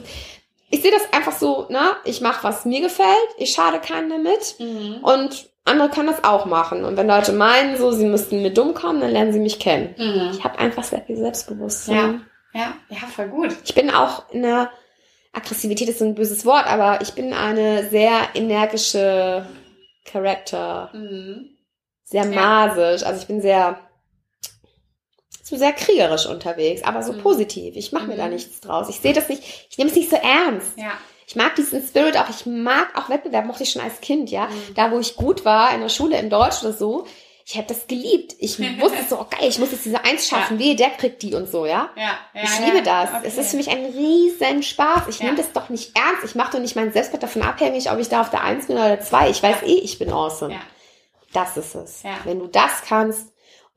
ich 0.69 0.81
sehe 0.81 0.91
das 0.91 1.11
einfach 1.13 1.37
so, 1.37 1.67
ne? 1.69 1.95
Ich 2.05 2.21
mache, 2.21 2.43
was 2.43 2.63
mir 2.63 2.79
gefällt, 2.81 3.29
ich 3.37 3.51
schade 3.51 3.79
keinen 3.79 4.09
damit 4.09 4.55
Mhm. 4.59 4.99
und 5.01 5.49
andere 5.69 5.89
können 5.89 6.07
das 6.07 6.23
auch 6.23 6.45
machen. 6.45 6.83
Und 6.83 6.97
wenn 6.97 7.07
Leute 7.07 7.31
meinen, 7.33 7.77
so, 7.77 7.91
sie 7.91 8.05
müssten 8.05 8.41
mir 8.41 8.53
dumm 8.53 8.73
kommen, 8.73 8.99
dann 8.99 9.11
lernen 9.11 9.31
sie 9.33 9.39
mich 9.39 9.59
kennen. 9.59 9.95
Mhm. 9.97 10.31
Ich 10.33 10.43
habe 10.43 10.59
einfach 10.59 10.83
sehr 10.83 11.01
viel 11.01 11.17
Selbstbewusstsein. 11.17 12.25
Ja, 12.53 12.73
ja, 12.89 12.97
voll 13.15 13.27
gut. 13.29 13.55
Ich 13.63 13.75
bin 13.75 13.89
auch 13.91 14.29
in 14.31 14.41
der 14.43 14.71
Aggressivität 15.31 15.87
ist 15.89 15.99
so 15.99 16.05
ein 16.05 16.15
böses 16.15 16.43
Wort, 16.45 16.65
aber 16.65 17.01
ich 17.01 17.13
bin 17.13 17.33
eine 17.33 17.87
sehr 17.89 18.29
energische 18.33 19.45
Charakter 20.05 20.89
Mhm. 20.93 21.49
sehr 22.03 22.25
Ja. 22.25 22.31
masisch. 22.31 23.03
Also 23.03 23.21
ich 23.21 23.27
bin 23.27 23.39
sehr, 23.41 23.79
so 25.43 25.55
sehr 25.57 25.73
kriegerisch 25.73 26.25
unterwegs, 26.25 26.83
aber 26.83 27.03
so 27.03 27.13
Mhm. 27.13 27.19
positiv. 27.21 27.75
Ich 27.75 27.91
mache 27.91 28.07
mir 28.07 28.17
da 28.17 28.25
Mhm. 28.25 28.33
nichts 28.33 28.59
draus. 28.61 28.89
Ich 28.89 28.99
sehe 28.99 29.13
das 29.13 29.29
nicht, 29.29 29.67
ich 29.69 29.77
nehme 29.77 29.89
es 29.91 29.95
nicht 29.95 30.09
so 30.09 30.15
ernst. 30.15 30.77
Ja. 30.77 30.91
Ich 31.29 31.35
mag 31.35 31.53
diesen 31.53 31.85
Spirit 31.85 32.17
auch. 32.17 32.27
Ich 32.27 32.47
mag 32.47 32.87
auch 32.97 33.07
Wettbewerb, 33.07 33.45
mochte 33.45 33.61
ich 33.61 33.69
schon 33.69 33.83
als 33.83 34.01
Kind, 34.01 34.31
ja. 34.31 34.47
Mhm. 34.47 34.73
Da, 34.73 34.89
wo 34.91 34.97
ich 34.99 35.15
gut 35.15 35.45
war, 35.45 35.71
in 35.75 35.81
der 35.81 35.89
Schule, 35.89 36.17
in 36.17 36.31
Deutsch 36.31 36.63
oder 36.63 36.73
so, 36.73 37.05
ich 37.45 37.55
habe 37.55 37.67
das 37.67 37.85
geliebt. 37.85 38.33
Ich 38.39 38.57
wusste 38.81 39.03
so, 39.07 39.17
geil, 39.29 39.47
ich 39.47 39.59
muss 39.59 39.71
jetzt 39.71 39.85
diese 39.85 40.03
Eins 40.03 40.27
schaffen, 40.27 40.57
wehe, 40.57 40.75
der 40.75 40.89
kriegt 40.89 41.21
die 41.21 41.35
und 41.35 41.47
so, 41.47 41.67
ja. 41.67 41.91
Ja, 41.95 42.17
ja, 42.33 42.41
Ich 42.43 42.59
ja. 42.59 42.65
liebe 42.65 42.81
das. 42.81 43.09
Okay. 43.11 43.21
Es 43.25 43.37
ist 43.37 43.51
für 43.51 43.57
mich 43.57 43.69
ein 43.69 43.85
riesen 43.85 44.63
Spaß. 44.63 45.03
Ich 45.07 45.19
Ja. 45.19 45.25
nehme 45.25 45.37
das 45.37 45.51
doch 45.53 45.69
nicht 45.69 45.95
ernst. 45.95 46.23
Ich 46.25 46.33
mache 46.33 46.53
doch 46.53 46.59
nicht 46.59 46.75
mein 46.75 46.91
Selbstwert 46.91 47.21
davon 47.21 47.43
abhängig, 47.43 47.91
ob 47.91 47.99
ich 47.99 48.09
da 48.09 48.21
auf 48.21 48.31
der 48.31 48.43
Eins 48.43 48.65
bin 48.65 48.77
oder 48.77 48.87
der 48.87 49.01
Zwei. 49.01 49.29
Ich 49.29 49.43
weiß 49.43 49.61
eh, 49.61 49.79
ich 49.83 49.99
bin 49.99 50.11
awesome. 50.11 50.55
Ja. 50.55 50.61
Das 51.33 51.57
ist 51.57 51.75
es. 51.75 52.01
Ja. 52.01 52.17
Wenn 52.23 52.39
du 52.39 52.47
das 52.47 52.81
kannst, 52.87 53.27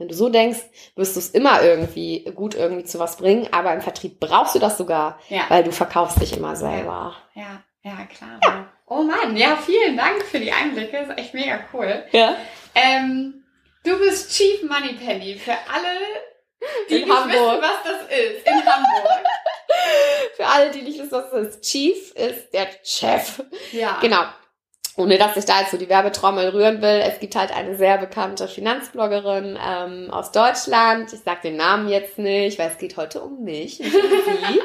wenn 0.02 0.08
du 0.08 0.14
so 0.14 0.28
denkst, 0.28 0.58
wirst 0.96 1.14
du 1.14 1.20
es 1.20 1.30
immer 1.30 1.62
irgendwie 1.62 2.24
gut 2.34 2.54
irgendwie 2.56 2.84
zu 2.84 2.98
was 2.98 3.16
bringen. 3.16 3.48
Aber 3.52 3.72
im 3.72 3.80
Vertrieb 3.80 4.18
brauchst 4.18 4.54
du 4.54 4.58
das 4.58 4.76
sogar, 4.76 5.18
Ja. 5.28 5.42
weil 5.48 5.62
du 5.62 5.70
verkaufst 5.72 6.20
dich 6.20 6.36
immer 6.36 6.56
selber. 6.56 7.14
Ja, 7.34 7.62
ja, 7.84 7.96
klar. 8.06 8.68
Oh 8.86 9.02
Mann, 9.02 9.36
ja, 9.36 9.56
vielen 9.56 9.96
Dank 9.96 10.22
für 10.24 10.40
die 10.40 10.52
Einblicke. 10.52 10.96
ist 10.98 11.16
echt 11.18 11.34
mega 11.34 11.60
cool. 11.72 12.04
Ja. 12.10 12.36
Ähm, 12.74 13.44
du 13.84 13.96
bist 13.98 14.36
Chief 14.36 14.62
Moneypenny 14.64 15.36
für 15.36 15.52
alle, 15.72 15.98
die 16.90 16.96
In 16.96 17.08
nicht 17.08 17.16
Hamburg. 17.16 17.32
wissen, 17.32 17.62
was 17.62 17.82
das 17.84 18.18
ist. 18.18 18.46
In 18.46 18.66
Hamburg. 18.66 19.08
Für 20.36 20.46
alle, 20.46 20.70
die 20.70 20.82
nicht 20.82 20.98
wissen, 20.98 21.12
was 21.12 21.30
das 21.30 21.46
ist. 21.56 21.62
Chief 21.62 22.12
ist 22.14 22.52
der 22.52 22.68
Chef. 22.84 23.42
Ja. 23.72 23.98
Genau. 24.00 24.22
Ohne 24.96 25.16
dass 25.16 25.36
ich 25.36 25.46
da 25.46 25.60
jetzt 25.60 25.70
so 25.70 25.78
die 25.78 25.88
Werbetrommel 25.88 26.50
rühren 26.50 26.82
will, 26.82 27.02
es 27.02 27.18
gibt 27.18 27.34
halt 27.34 27.54
eine 27.54 27.76
sehr 27.76 27.96
bekannte 27.96 28.46
Finanzbloggerin 28.46 29.58
ähm, 29.66 30.10
aus 30.10 30.32
Deutschland. 30.32 31.12
Ich 31.12 31.20
sage 31.20 31.40
den 31.44 31.56
Namen 31.56 31.88
jetzt 31.88 32.18
nicht, 32.18 32.58
weil 32.58 32.68
es 32.68 32.78
geht 32.78 32.98
heute 32.98 33.22
um 33.22 33.42
mich, 33.42 33.80
um 33.80 33.86
sie. 33.86 34.60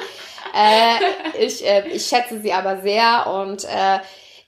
äh, 0.56 1.46
ich, 1.46 1.66
äh, 1.66 1.88
ich 1.88 2.06
schätze 2.06 2.42
sie 2.42 2.52
aber 2.52 2.82
sehr 2.82 3.28
und 3.28 3.64
äh, 3.64 4.00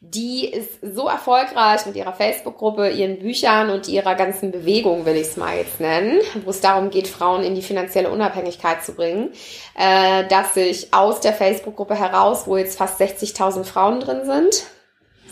die 0.01 0.47
ist 0.47 0.79
so 0.81 1.07
erfolgreich 1.07 1.85
mit 1.85 1.95
ihrer 1.97 2.13
Facebook-Gruppe, 2.13 2.89
ihren 2.89 3.19
Büchern 3.19 3.69
und 3.69 3.87
ihrer 3.89 4.15
ganzen 4.15 4.51
Bewegung, 4.51 5.05
will 5.05 5.15
ich 5.15 5.27
es 5.27 5.37
mal 5.37 5.57
jetzt 5.57 5.81
nennen, 5.81 6.21
wo 6.45 6.51
es 6.51 6.61
darum 6.61 6.89
geht, 6.89 7.09
Frauen 7.09 7.43
in 7.43 7.53
die 7.53 7.61
finanzielle 7.61 8.09
Unabhängigkeit 8.09 8.83
zu 8.83 8.95
bringen, 8.95 9.31
äh, 9.77 10.25
dass 10.27 10.53
sich 10.53 10.93
aus 10.93 11.19
der 11.19 11.33
Facebook-Gruppe 11.33 11.95
heraus, 11.95 12.47
wo 12.47 12.55
jetzt 12.55 12.77
fast 12.77 12.99
60.000 12.99 13.65
Frauen 13.65 13.99
drin 13.99 14.25
sind, 14.25 14.63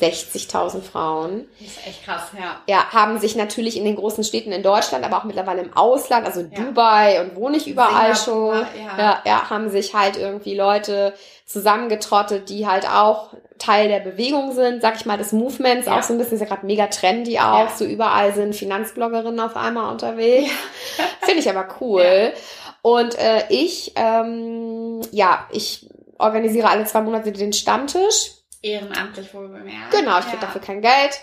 60.000 0.01 0.81
Frauen. 0.81 1.45
Das 1.59 1.69
ist 1.69 1.87
echt 1.87 2.05
krass, 2.05 2.31
ja. 2.37 2.61
Ja, 2.67 2.89
haben 2.91 3.19
sich 3.19 3.35
natürlich 3.35 3.77
in 3.77 3.85
den 3.85 3.95
großen 3.95 4.23
Städten 4.23 4.51
in 4.51 4.63
Deutschland, 4.63 5.05
aber 5.05 5.17
auch 5.17 5.23
mittlerweile 5.23 5.61
im 5.61 5.75
Ausland, 5.75 6.25
also 6.25 6.41
ja. 6.41 6.47
Dubai 6.47 7.21
und 7.21 7.35
wo 7.35 7.49
nicht 7.49 7.67
überall 7.67 8.15
Singapur, 8.15 8.53
schon, 8.53 8.67
ja. 8.81 8.97
ja, 8.97 9.21
ja, 9.25 9.49
haben 9.49 9.69
sich 9.69 9.93
halt 9.93 10.17
irgendwie 10.17 10.55
Leute 10.55 11.13
zusammengetrottet, 11.45 12.49
die 12.49 12.67
halt 12.67 12.89
auch 12.89 13.33
Teil 13.57 13.87
der 13.87 13.99
Bewegung 13.99 14.53
sind, 14.53 14.81
sag 14.81 14.95
ich 14.95 15.05
mal, 15.05 15.17
des 15.17 15.31
Movements, 15.31 15.87
ja. 15.87 15.97
auch 15.97 16.03
so 16.03 16.13
ein 16.13 16.17
bisschen, 16.17 16.35
ist 16.35 16.41
ja 16.41 16.47
gerade 16.47 16.65
mega 16.65 16.87
trendy 16.87 17.39
auch, 17.39 17.69
so 17.69 17.85
überall 17.85 18.33
sind 18.33 18.55
Finanzbloggerinnen 18.55 19.39
auf 19.39 19.55
einmal 19.55 19.91
unterwegs. 19.91 20.51
Finde 21.21 21.39
ich 21.39 21.49
aber 21.49 21.67
cool. 21.81 22.33
Und 22.81 23.17
äh, 23.17 23.43
ich, 23.49 23.93
ähm, 23.95 25.01
ja, 25.11 25.47
ich 25.51 25.89
organisiere 26.19 26.69
alle 26.69 26.85
zwei 26.85 27.01
Monate 27.01 27.31
den 27.31 27.53
Stammtisch. 27.53 28.31
Ehrenamtlich 28.61 29.33
wohl 29.33 29.47
bemerkt. 29.47 29.91
Genau, 29.91 30.19
ich 30.19 30.25
kriege 30.25 30.41
dafür 30.41 30.61
kein 30.61 30.81
Geld 30.81 31.21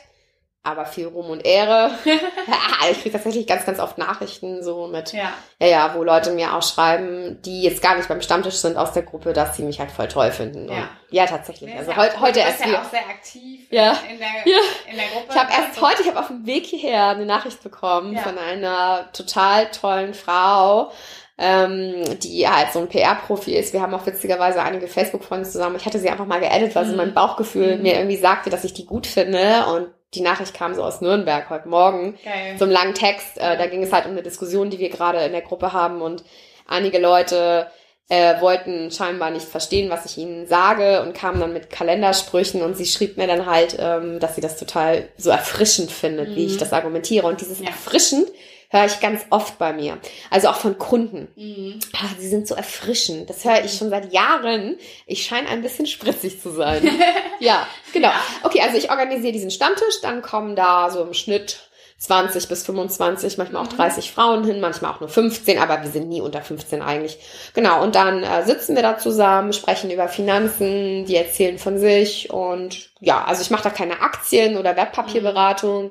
aber 0.64 0.86
viel 0.86 1.06
Ruhm 1.06 1.28
und 1.28 1.44
Ehre. 1.44 1.90
ja, 2.06 2.90
ich 2.90 3.02
kriege 3.02 3.12
tatsächlich 3.12 3.46
ganz, 3.46 3.66
ganz 3.66 3.78
oft 3.78 3.98
Nachrichten 3.98 4.64
so 4.64 4.86
mit, 4.86 5.12
ja. 5.12 5.32
ja, 5.60 5.66
ja, 5.66 5.94
wo 5.94 6.02
Leute 6.02 6.30
mir 6.30 6.54
auch 6.54 6.62
schreiben, 6.62 7.40
die 7.42 7.62
jetzt 7.62 7.82
gar 7.82 7.96
nicht 7.96 8.08
beim 8.08 8.22
Stammtisch 8.22 8.54
sind 8.54 8.78
aus 8.78 8.92
der 8.92 9.02
Gruppe, 9.02 9.34
dass 9.34 9.56
sie 9.56 9.62
mich 9.62 9.78
halt 9.78 9.90
voll 9.90 10.08
toll 10.08 10.32
finden. 10.32 10.70
Ja, 10.70 10.88
ja 11.10 11.26
tatsächlich. 11.26 11.70
Nee, 11.70 11.78
also 11.78 11.90
ja 11.90 11.98
heute, 11.98 12.18
heute 12.18 12.40
erst. 12.40 12.60
Du 12.60 12.64
bist 12.64 12.74
ja 12.74 12.80
auch 12.80 12.90
sehr 12.90 13.06
aktiv 13.06 13.66
ja. 13.70 13.92
In, 14.10 14.18
der, 14.18 14.28
ja. 14.46 14.60
in 14.90 14.96
der 14.96 15.08
Gruppe. 15.08 15.26
Ich 15.28 15.36
habe 15.36 15.52
erst 15.52 15.80
heute, 15.82 16.00
ich 16.00 16.08
habe 16.08 16.18
auf 16.18 16.28
dem 16.28 16.46
Weg 16.46 16.64
hierher 16.64 17.08
eine 17.08 17.26
Nachricht 17.26 17.62
bekommen 17.62 18.16
von 18.16 18.38
einer 18.38 19.12
total 19.12 19.70
tollen 19.70 20.14
Frau, 20.14 20.92
ähm, 21.36 22.18
die 22.20 22.48
halt 22.48 22.72
so 22.72 22.78
ein 22.78 22.88
PR-Profi 22.88 23.56
ist. 23.56 23.72
Wir 23.72 23.82
haben 23.82 23.94
auch 23.94 24.06
witzigerweise 24.06 24.62
einige 24.62 24.86
Facebook-Freunde 24.86 25.48
zusammen. 25.48 25.76
Ich 25.76 25.84
hatte 25.84 25.98
sie 25.98 26.08
einfach 26.08 26.26
mal 26.26 26.40
geedit, 26.40 26.74
weil 26.74 26.84
mhm. 26.84 26.90
so 26.90 26.96
mein 26.96 27.14
Bauchgefühl 27.14 27.76
mhm. 27.76 27.82
mir 27.82 27.94
irgendwie 27.94 28.16
sagte, 28.16 28.50
dass 28.50 28.64
ich 28.64 28.72
die 28.72 28.86
gut 28.86 29.06
finde 29.06 29.66
und 29.74 29.88
die 30.14 30.20
Nachricht 30.20 30.54
kam 30.54 30.74
so 30.74 30.84
aus 30.84 31.00
Nürnberg 31.00 31.50
heute 31.50 31.68
Morgen. 31.68 32.16
Geil. 32.24 32.56
So 32.56 32.64
einem 32.64 32.72
langen 32.72 32.94
Text. 32.94 33.36
Äh, 33.38 33.58
da 33.58 33.66
ging 33.66 33.82
es 33.82 33.92
halt 33.92 34.06
um 34.06 34.12
eine 34.12 34.22
Diskussion, 34.22 34.70
die 34.70 34.78
wir 34.78 34.90
gerade 34.90 35.18
in 35.24 35.32
der 35.32 35.42
Gruppe 35.42 35.72
haben 35.72 36.02
und 36.02 36.22
einige 36.68 36.98
Leute 36.98 37.66
äh, 38.08 38.40
wollten 38.40 38.90
scheinbar 38.92 39.30
nicht 39.30 39.46
verstehen, 39.46 39.90
was 39.90 40.04
ich 40.04 40.18
ihnen 40.18 40.46
sage 40.46 41.02
und 41.02 41.14
kamen 41.14 41.40
dann 41.40 41.52
mit 41.52 41.70
Kalendersprüchen 41.70 42.62
und 42.62 42.76
sie 42.76 42.86
schrieb 42.86 43.16
mir 43.16 43.26
dann 43.26 43.46
halt, 43.46 43.76
ähm, 43.78 44.20
dass 44.20 44.34
sie 44.34 44.40
das 44.40 44.56
total 44.56 45.08
so 45.16 45.30
erfrischend 45.30 45.90
findet, 45.90 46.30
mhm. 46.30 46.36
wie 46.36 46.46
ich 46.46 46.54
mhm. 46.54 46.58
das 46.58 46.72
argumentiere. 46.72 47.26
Und 47.26 47.40
dieses 47.40 47.60
ja. 47.60 47.66
erfrischend 47.66 48.28
höre 48.74 48.86
ich 48.86 49.00
ganz 49.00 49.24
oft 49.30 49.58
bei 49.58 49.72
mir. 49.72 49.98
Also 50.30 50.48
auch 50.48 50.56
von 50.56 50.76
Kunden. 50.78 51.28
Mhm. 51.36 51.78
Ah, 51.94 52.08
sie 52.18 52.28
sind 52.28 52.46
so 52.46 52.54
erfrischend. 52.54 53.30
Das 53.30 53.44
höre 53.44 53.64
ich 53.64 53.72
schon 53.78 53.88
seit 53.88 54.12
Jahren. 54.12 54.76
Ich 55.06 55.24
scheine 55.24 55.48
ein 55.48 55.62
bisschen 55.62 55.86
spritzig 55.86 56.42
zu 56.42 56.50
sein. 56.50 56.90
ja, 57.38 57.66
genau. 57.92 58.10
Okay, 58.42 58.60
also 58.60 58.76
ich 58.76 58.90
organisiere 58.90 59.32
diesen 59.32 59.50
Stammtisch, 59.50 60.00
dann 60.02 60.20
kommen 60.20 60.56
da 60.56 60.90
so 60.90 61.02
im 61.02 61.14
Schnitt 61.14 61.70
20 61.98 62.48
bis 62.48 62.66
25, 62.66 63.38
manchmal 63.38 63.62
auch 63.62 63.68
30 63.68 64.10
mhm. 64.10 64.14
Frauen 64.14 64.44
hin, 64.44 64.60
manchmal 64.60 64.92
auch 64.92 65.00
nur 65.00 65.08
15, 65.08 65.58
aber 65.58 65.82
wir 65.82 65.90
sind 65.90 66.08
nie 66.08 66.20
unter 66.20 66.42
15 66.42 66.82
eigentlich. 66.82 67.18
Genau, 67.54 67.82
und 67.82 67.94
dann 67.94 68.24
äh, 68.24 68.44
sitzen 68.44 68.74
wir 68.74 68.82
da 68.82 68.98
zusammen, 68.98 69.52
sprechen 69.52 69.90
über 69.90 70.08
Finanzen, 70.08 71.06
die 71.06 71.16
erzählen 71.16 71.58
von 71.58 71.78
sich 71.78 72.30
und 72.30 72.90
ja, 73.00 73.24
also 73.24 73.42
ich 73.42 73.50
mache 73.50 73.62
da 73.62 73.70
keine 73.70 74.02
Aktien- 74.02 74.58
oder 74.58 74.76
Wertpapierberatung, 74.76 75.84
mhm. 75.84 75.90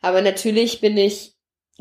aber 0.00 0.22
natürlich 0.22 0.80
bin 0.80 0.96
ich 0.96 1.31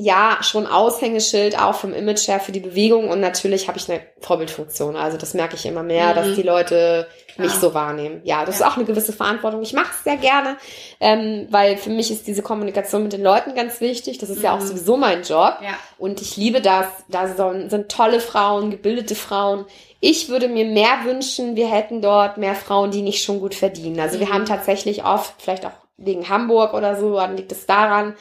ja 0.02 0.40
schon 0.42 0.66
Aushängeschild 0.66 1.60
auch 1.60 1.76
vom 1.76 1.94
Image 1.94 2.28
her 2.28 2.40
für 2.40 2.52
die 2.52 2.60
Bewegung 2.60 3.10
und 3.10 3.20
natürlich 3.20 3.68
habe 3.68 3.78
ich 3.78 3.90
eine 3.90 4.02
Vorbildfunktion. 4.20 4.96
Also 4.96 5.18
das 5.18 5.34
merke 5.34 5.56
ich 5.56 5.66
immer 5.66 5.84
mehr, 5.84 6.10
mhm. 6.10 6.16
dass 6.16 6.36
die 6.36 6.42
Leute 6.42 7.08
mich 7.38 7.54
ja. 7.54 7.60
so 7.60 7.74
wahrnehmen. 7.74 8.22
Ja, 8.24 8.44
das 8.44 8.60
ja. 8.60 8.66
ist 8.66 8.72
auch 8.72 8.78
eine 8.78 8.86
gewisse 8.86 9.14
Verantwortung. 9.14 9.62
Ich 9.62 9.74
mache 9.74 9.92
es 9.96 10.04
sehr 10.04 10.18
gerne, 10.18 10.58
ähm, 11.00 11.48
weil 11.52 11.78
für 11.78 11.92
mich 11.92 12.12
ist 12.12 12.26
diese 12.26 12.42
Kommunikation 12.42 13.04
mit 13.04 13.14
den 13.14 13.22
Leuten 13.22 13.54
ganz 13.54 13.80
wichtig. 13.80 14.18
Das 14.18 14.30
ist 14.30 14.40
mhm. 14.40 14.44
ja 14.44 14.56
auch 14.56 14.60
mhm. 14.60 14.68
sowieso 14.68 14.98
mein 14.98 15.22
Job. 15.22 15.58
Ja. 15.62 15.78
Und 15.98 16.20
ich 16.20 16.36
liebe 16.36 16.62
das. 16.62 16.88
Da 17.08 17.28
sind, 17.28 17.70
sind 17.70 17.90
tolle 17.90 18.20
Frauen, 18.20 18.72
gebildete 18.72 19.16
Frauen. 19.16 19.66
Ich 20.00 20.30
würde 20.30 20.48
mir 20.48 20.66
mehr 20.66 21.06
wünschen, 21.06 21.56
wir 21.56 21.70
hätten 21.70 22.02
dort 22.02 22.38
mehr 22.38 22.56
Frauen, 22.56 22.90
die 22.90 23.04
nicht 23.04 23.24
schon 23.24 23.40
gut 23.40 23.54
verdienen. 23.54 24.00
Also 24.00 24.18
mhm. 24.18 24.22
wir 24.22 24.30
haben 24.34 24.46
tatsächlich 24.46 25.06
oft, 25.06 25.36
vielleicht 25.38 25.66
auch 25.66 25.74
wegen 25.98 26.28
Hamburg 26.28 26.74
oder 26.74 27.00
so, 27.00 27.16
dann 27.18 27.38
liegt 27.38 27.52
es 27.52 27.68
daran, 27.68 28.16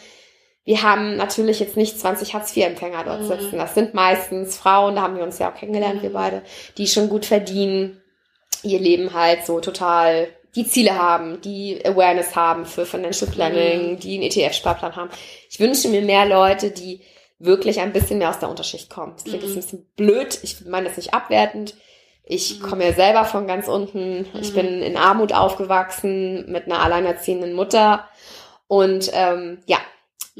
wir 0.70 0.82
haben 0.84 1.16
natürlich 1.16 1.58
jetzt 1.58 1.76
nicht 1.76 1.98
20 1.98 2.32
Hartz-IV-Empfänger 2.32 3.02
dort 3.02 3.22
mhm. 3.22 3.26
sitzen. 3.26 3.58
Das 3.58 3.74
sind 3.74 3.92
meistens 3.92 4.56
Frauen, 4.56 4.94
da 4.94 5.02
haben 5.02 5.16
wir 5.16 5.24
uns 5.24 5.40
ja 5.40 5.50
auch 5.50 5.56
kennengelernt, 5.56 5.96
mhm. 5.96 6.02
wir 6.02 6.12
beide, 6.12 6.42
die 6.78 6.86
schon 6.86 7.08
gut 7.08 7.26
verdienen, 7.26 8.00
ihr 8.62 8.78
Leben 8.78 9.12
halt 9.12 9.44
so 9.44 9.58
total 9.58 10.28
die 10.54 10.68
Ziele 10.68 10.96
haben, 10.96 11.40
die 11.40 11.84
Awareness 11.84 12.36
haben 12.36 12.66
für 12.66 12.86
Financial 12.86 13.28
Planning, 13.28 13.94
mhm. 13.94 13.98
die 13.98 14.14
einen 14.14 14.30
ETF-Sparplan 14.30 14.94
haben. 14.94 15.10
Ich 15.50 15.58
wünsche 15.58 15.88
mir 15.88 16.02
mehr 16.02 16.24
Leute, 16.24 16.70
die 16.70 17.00
wirklich 17.40 17.80
ein 17.80 17.92
bisschen 17.92 18.18
mehr 18.18 18.30
aus 18.30 18.38
der 18.38 18.48
Unterschicht 18.48 18.90
kommen. 18.90 19.14
Das 19.16 19.24
klingt 19.24 19.42
jetzt 19.42 19.56
ein 19.56 19.62
bisschen 19.62 19.86
blöd, 19.96 20.38
ich 20.44 20.66
meine 20.66 20.86
das 20.86 20.96
nicht 20.96 21.12
abwertend. 21.12 21.74
Ich 22.22 22.60
komme 22.60 22.84
ja 22.84 22.92
selber 22.92 23.24
von 23.24 23.48
ganz 23.48 23.66
unten. 23.66 24.24
Ich 24.40 24.54
bin 24.54 24.82
in 24.82 24.96
Armut 24.96 25.32
aufgewachsen 25.32 26.48
mit 26.48 26.66
einer 26.66 26.80
alleinerziehenden 26.80 27.54
Mutter. 27.54 28.08
Und 28.68 29.10
ähm, 29.12 29.58
ja, 29.66 29.78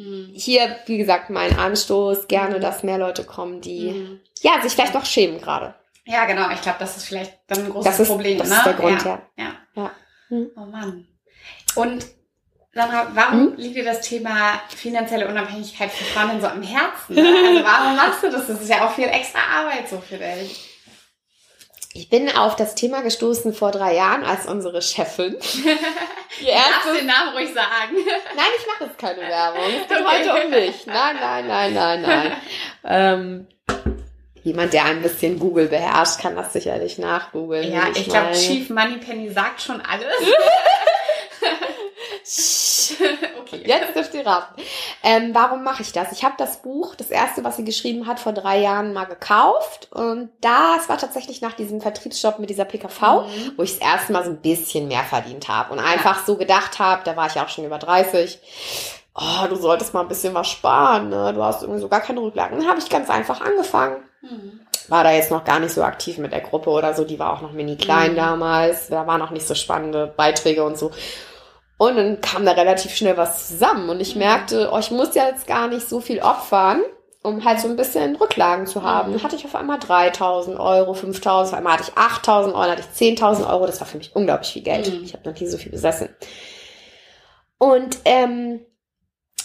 Mhm. 0.01 0.31
Hier, 0.35 0.77
wie 0.87 0.99
gesagt, 0.99 1.31
mein 1.31 1.59
Anstoß, 1.59 2.27
gerne, 2.27 2.59
dass 2.59 2.83
mehr 2.83 2.99
Leute 2.99 3.25
kommen, 3.25 3.61
die 3.61 3.91
mhm. 3.91 4.21
ja 4.41 4.61
sich 4.63 4.73
vielleicht 4.73 4.95
noch 4.95 5.05
schämen 5.05 5.41
gerade. 5.41 5.75
Ja, 6.07 6.25
genau. 6.25 6.51
Ich 6.51 6.63
glaube, 6.63 6.79
das 6.81 6.97
ist 6.97 7.05
vielleicht 7.05 7.39
dann 7.47 7.67
ein 7.67 7.71
großes 7.71 7.91
das 7.91 8.01
ist, 8.01 8.09
Problem. 8.09 8.39
Das 8.39 8.49
ne? 8.49 8.57
ist 8.57 8.67
der 8.67 8.75
Grund, 8.75 9.05
ja. 9.05 9.23
Ja. 9.37 9.45
ja. 9.45 9.83
ja. 9.83 9.91
Mhm. 10.31 10.51
Oh 10.57 10.65
Mann. 10.65 11.07
Und 11.75 12.07
Sandra, 12.73 13.09
warum 13.15 13.51
mhm. 13.51 13.57
liegt 13.57 13.77
dir 13.77 13.85
das 13.85 14.01
Thema 14.01 14.61
finanzielle 14.69 15.29
Unabhängigkeit 15.29 15.91
für 15.91 16.05
Frauen 16.05 16.41
so 16.41 16.47
am 16.47 16.63
Herzen? 16.63 17.17
Ne? 17.17 17.23
Also 17.23 17.65
warum 17.65 17.97
machst 17.97 18.23
du 18.23 18.31
das? 18.31 18.47
Das 18.47 18.61
ist 18.61 18.71
ja 18.71 18.87
auch 18.87 18.93
viel 18.93 19.09
extra 19.09 19.41
Arbeit 19.41 19.89
so 19.89 19.99
für 19.99 20.17
dich. 20.17 20.70
Ich 21.93 22.09
bin 22.09 22.31
auf 22.31 22.55
das 22.55 22.77
Thema 22.77 23.03
gestoßen 23.03 23.53
vor 23.53 23.73
drei 23.73 23.97
Jahren, 23.97 24.23
als 24.23 24.47
unsere 24.47 24.83
Chefin. 24.83 25.37
Du 26.39 26.47
darfst 26.47 27.01
den 27.01 27.07
Namen 27.07 27.35
ruhig 27.35 27.53
sagen. 27.53 27.97
Nein, 28.37 28.47
ich 28.59 28.67
mache 28.67 28.85
jetzt 28.85 28.99
keine 28.99 29.21
Werbung. 29.21 29.63
Es 29.83 29.89
geht 29.89 30.07
heute 30.07 30.45
um 30.45 30.51
mich. 30.51 30.87
Nein, 30.87 31.17
nein, 31.21 31.47
nein, 31.49 31.75
nein, 31.75 32.03
nein. 32.03 32.33
ähm, 32.85 33.47
jemand, 34.43 34.73
der 34.73 34.85
ein 34.85 35.03
bisschen 35.03 35.39
Google 35.39 35.67
beherrscht, 35.67 36.21
kann 36.21 36.37
das 36.37 36.53
sicherlich 36.53 36.99
nachgoogeln. 36.99 37.71
Ja, 37.71 37.89
ich, 37.91 38.03
ich 38.03 38.09
glaube, 38.09 38.33
Chief 38.33 38.71
Moneypenny 38.71 39.31
sagt 39.33 39.61
schon 39.61 39.83
alles. 39.83 40.15
okay. 43.41 43.63
Jetzt 43.65 43.95
dürft 43.95 44.15
ihr 44.15 44.27
raten. 44.27 44.61
Ähm, 45.03 45.31
warum 45.33 45.63
mache 45.65 45.83
ich 45.83 45.93
das? 45.93 46.13
Ich 46.13 46.25
habe 46.25 46.35
das 46.39 46.63
Buch, 46.63 46.95
das 46.95 47.11
erste, 47.11 47.45
was 47.45 47.57
sie 47.57 47.65
geschrieben 47.65 48.07
hat, 48.07 48.21
vor 48.21 48.33
drei 48.33 48.61
Jahren 48.61 48.93
mal 48.93 49.05
gekauft. 49.05 49.89
Und 49.93 50.31
das 50.41 50.89
war 50.89 50.99
tatsächlich 50.99 51.41
nach 51.41 51.53
diesem 51.53 51.81
Vertriebsjob 51.81 52.39
mit 52.39 52.51
dieser 52.51 52.65
PKV, 52.65 53.01
mhm. 53.01 53.53
wo 53.57 53.63
ich 53.63 53.79
das 53.79 53.89
erste 53.89 54.13
Mal 54.13 54.25
so 54.25 54.31
ein 54.31 54.41
bisschen 54.41 54.89
mehr 54.89 55.05
verdient 55.05 55.49
habe. 55.49 55.73
Und 55.73 55.79
einfach 55.79 56.25
so 56.25 56.37
gedacht 56.37 56.79
habe, 56.79 57.03
da 57.05 57.17
war 57.17 57.27
ich 57.27 57.41
auch 57.41 57.49
schon 57.49 57.65
über 57.65 57.79
30, 57.79 58.39
oh, 59.15 59.47
du 59.49 59.57
solltest 59.57 59.95
mal 59.95 60.03
ein 60.03 60.09
bisschen 60.09 60.35
was 60.35 60.49
sparen, 60.49 61.09
ne? 61.09 61.33
Du 61.35 61.43
hast 61.43 61.63
irgendwie 61.63 61.81
so 61.81 61.89
gar 61.89 62.01
keine 62.01 62.21
Rücklagen. 62.21 62.59
Dann 62.59 62.69
habe 62.69 62.79
ich 62.79 62.89
ganz 62.89 63.11
einfach 63.11 63.41
angefangen. 63.41 63.97
Mhm 64.23 64.61
war 64.91 65.05
da 65.05 65.13
jetzt 65.13 65.31
noch 65.31 65.45
gar 65.45 65.61
nicht 65.61 65.73
so 65.73 65.85
aktiv 65.85 66.19
mit 66.19 66.33
der 66.33 66.41
Gruppe 66.41 66.69
oder 66.69 66.95
so. 66.95 67.05
Die 67.05 67.19
war 67.19 67.33
auch 67.33 67.41
noch 67.41 67.53
mini 67.53 67.77
klein 67.77 68.13
mhm. 68.13 68.17
damals. 68.17 68.89
Da 68.89 69.07
waren 69.07 69.21
noch 69.21 69.31
nicht 69.31 69.47
so 69.47 69.55
spannende 69.55 70.13
Beiträge 70.17 70.65
und 70.65 70.77
so. 70.77 70.91
Und 71.81 71.97
dann 71.97 72.21
kam 72.21 72.45
da 72.45 72.53
relativ 72.53 72.95
schnell 72.95 73.17
was 73.17 73.49
zusammen 73.49 73.89
und 73.89 74.01
ich 74.01 74.15
merkte, 74.15 74.69
oh, 74.71 74.77
ich 74.79 74.91
muss 74.91 75.15
ja 75.15 75.29
jetzt 75.29 75.47
gar 75.47 75.67
nicht 75.67 75.89
so 75.89 76.03
viel 76.03 76.21
opfern, 76.21 76.83
um 77.23 77.43
halt 77.43 77.59
so 77.59 77.69
ein 77.69 77.77
bisschen 77.77 78.17
Rücklagen 78.17 78.67
zu 78.67 78.83
haben. 78.83 79.13
Dann 79.13 79.23
hatte 79.23 79.35
ich 79.35 79.47
auf 79.47 79.55
einmal 79.55 79.79
3000 79.79 80.61
Euro, 80.61 80.93
5000, 80.93 81.55
auf 81.55 81.57
einmal 81.57 81.73
hatte 81.73 81.85
ich 81.91 81.97
8000 81.97 82.55
Euro, 82.55 82.65
dann 82.65 82.73
hatte 82.73 82.83
ich 82.83 83.19
10.000 83.19 83.49
Euro. 83.51 83.65
Das 83.65 83.81
war 83.81 83.87
für 83.87 83.97
mich 83.97 84.15
unglaublich 84.15 84.53
viel 84.53 84.61
Geld. 84.61 84.93
Mhm. 84.93 85.05
Ich 85.05 85.15
habe 85.15 85.27
noch 85.27 85.41
nie 85.41 85.47
so 85.47 85.57
viel 85.57 85.73
besessen. 85.73 86.11
Und 87.57 87.97
ähm, 88.05 88.61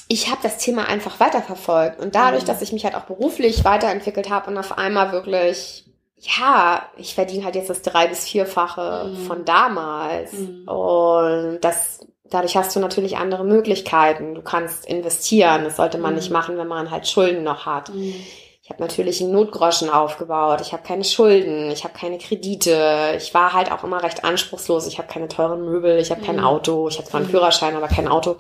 ich 0.10 0.30
habe 0.30 0.42
das 0.44 0.58
Thema 0.58 0.90
einfach 0.90 1.22
weiterverfolgt. 1.22 2.02
Und 2.02 2.16
dadurch, 2.16 2.44
mhm. 2.44 2.48
dass 2.48 2.62
ich 2.62 2.74
mich 2.74 2.84
halt 2.84 2.96
auch 2.96 3.06
beruflich 3.06 3.64
weiterentwickelt 3.64 4.30
habe 4.30 4.52
und 4.52 4.58
auf 4.58 4.78
einmal 4.78 5.14
wirklich 5.14 5.86
ja, 6.18 6.90
ich 6.98 7.14
verdiene 7.14 7.46
halt 7.46 7.56
jetzt 7.56 7.70
das 7.70 7.82
drei- 7.82 8.08
bis 8.08 8.26
vierfache 8.26 9.10
mhm. 9.10 9.26
von 9.26 9.46
damals. 9.46 10.34
Mhm. 10.34 10.68
Und 10.68 11.60
das 11.62 12.00
dadurch 12.30 12.56
hast 12.58 12.76
du 12.76 12.80
natürlich 12.80 13.18
andere 13.18 13.44
Möglichkeiten. 13.44 14.36
Du 14.36 14.42
kannst 14.42 14.86
investieren. 14.86 15.64
Das 15.64 15.78
sollte 15.78 15.98
man 15.98 16.12
mhm. 16.12 16.18
nicht 16.18 16.32
machen, 16.32 16.58
wenn 16.58 16.68
man 16.68 16.92
halt 16.92 17.08
Schulden 17.08 17.44
noch 17.44 17.66
hat. 17.66 17.94
Mhm. 17.94 18.16
Ich 18.64 18.72
habe 18.72 18.82
natürlich 18.82 19.22
einen 19.22 19.32
Notgroschen 19.32 19.92
aufgebaut. 19.92 20.60
Ich 20.62 20.74
habe 20.74 20.82
keine 20.82 21.04
Schulden. 21.04 21.70
Ich 21.70 21.84
habe 21.84 21.94
keine 21.94 22.18
Kredite. 22.18 23.14
Ich 23.16 23.32
war 23.36 23.54
halt 23.54 23.72
auch 23.72 23.84
immer 23.84 24.02
recht 24.02 24.24
anspruchslos. 24.24 24.88
Ich 24.88 24.98
habe 24.98 25.08
keine 25.08 25.28
teuren 25.28 25.64
Möbel. 25.64 26.00
Ich 26.00 26.10
habe 26.10 26.22
mhm. 26.22 26.26
kein 26.26 26.40
Auto. 26.40 26.88
Ich 26.88 26.98
habe 26.98 27.08
zwar 27.08 27.20
einen 27.20 27.28
mhm. 27.28 27.32
Führerschein, 27.32 27.76
aber 27.76 27.88
kein 27.88 28.08
Auto. 28.08 28.38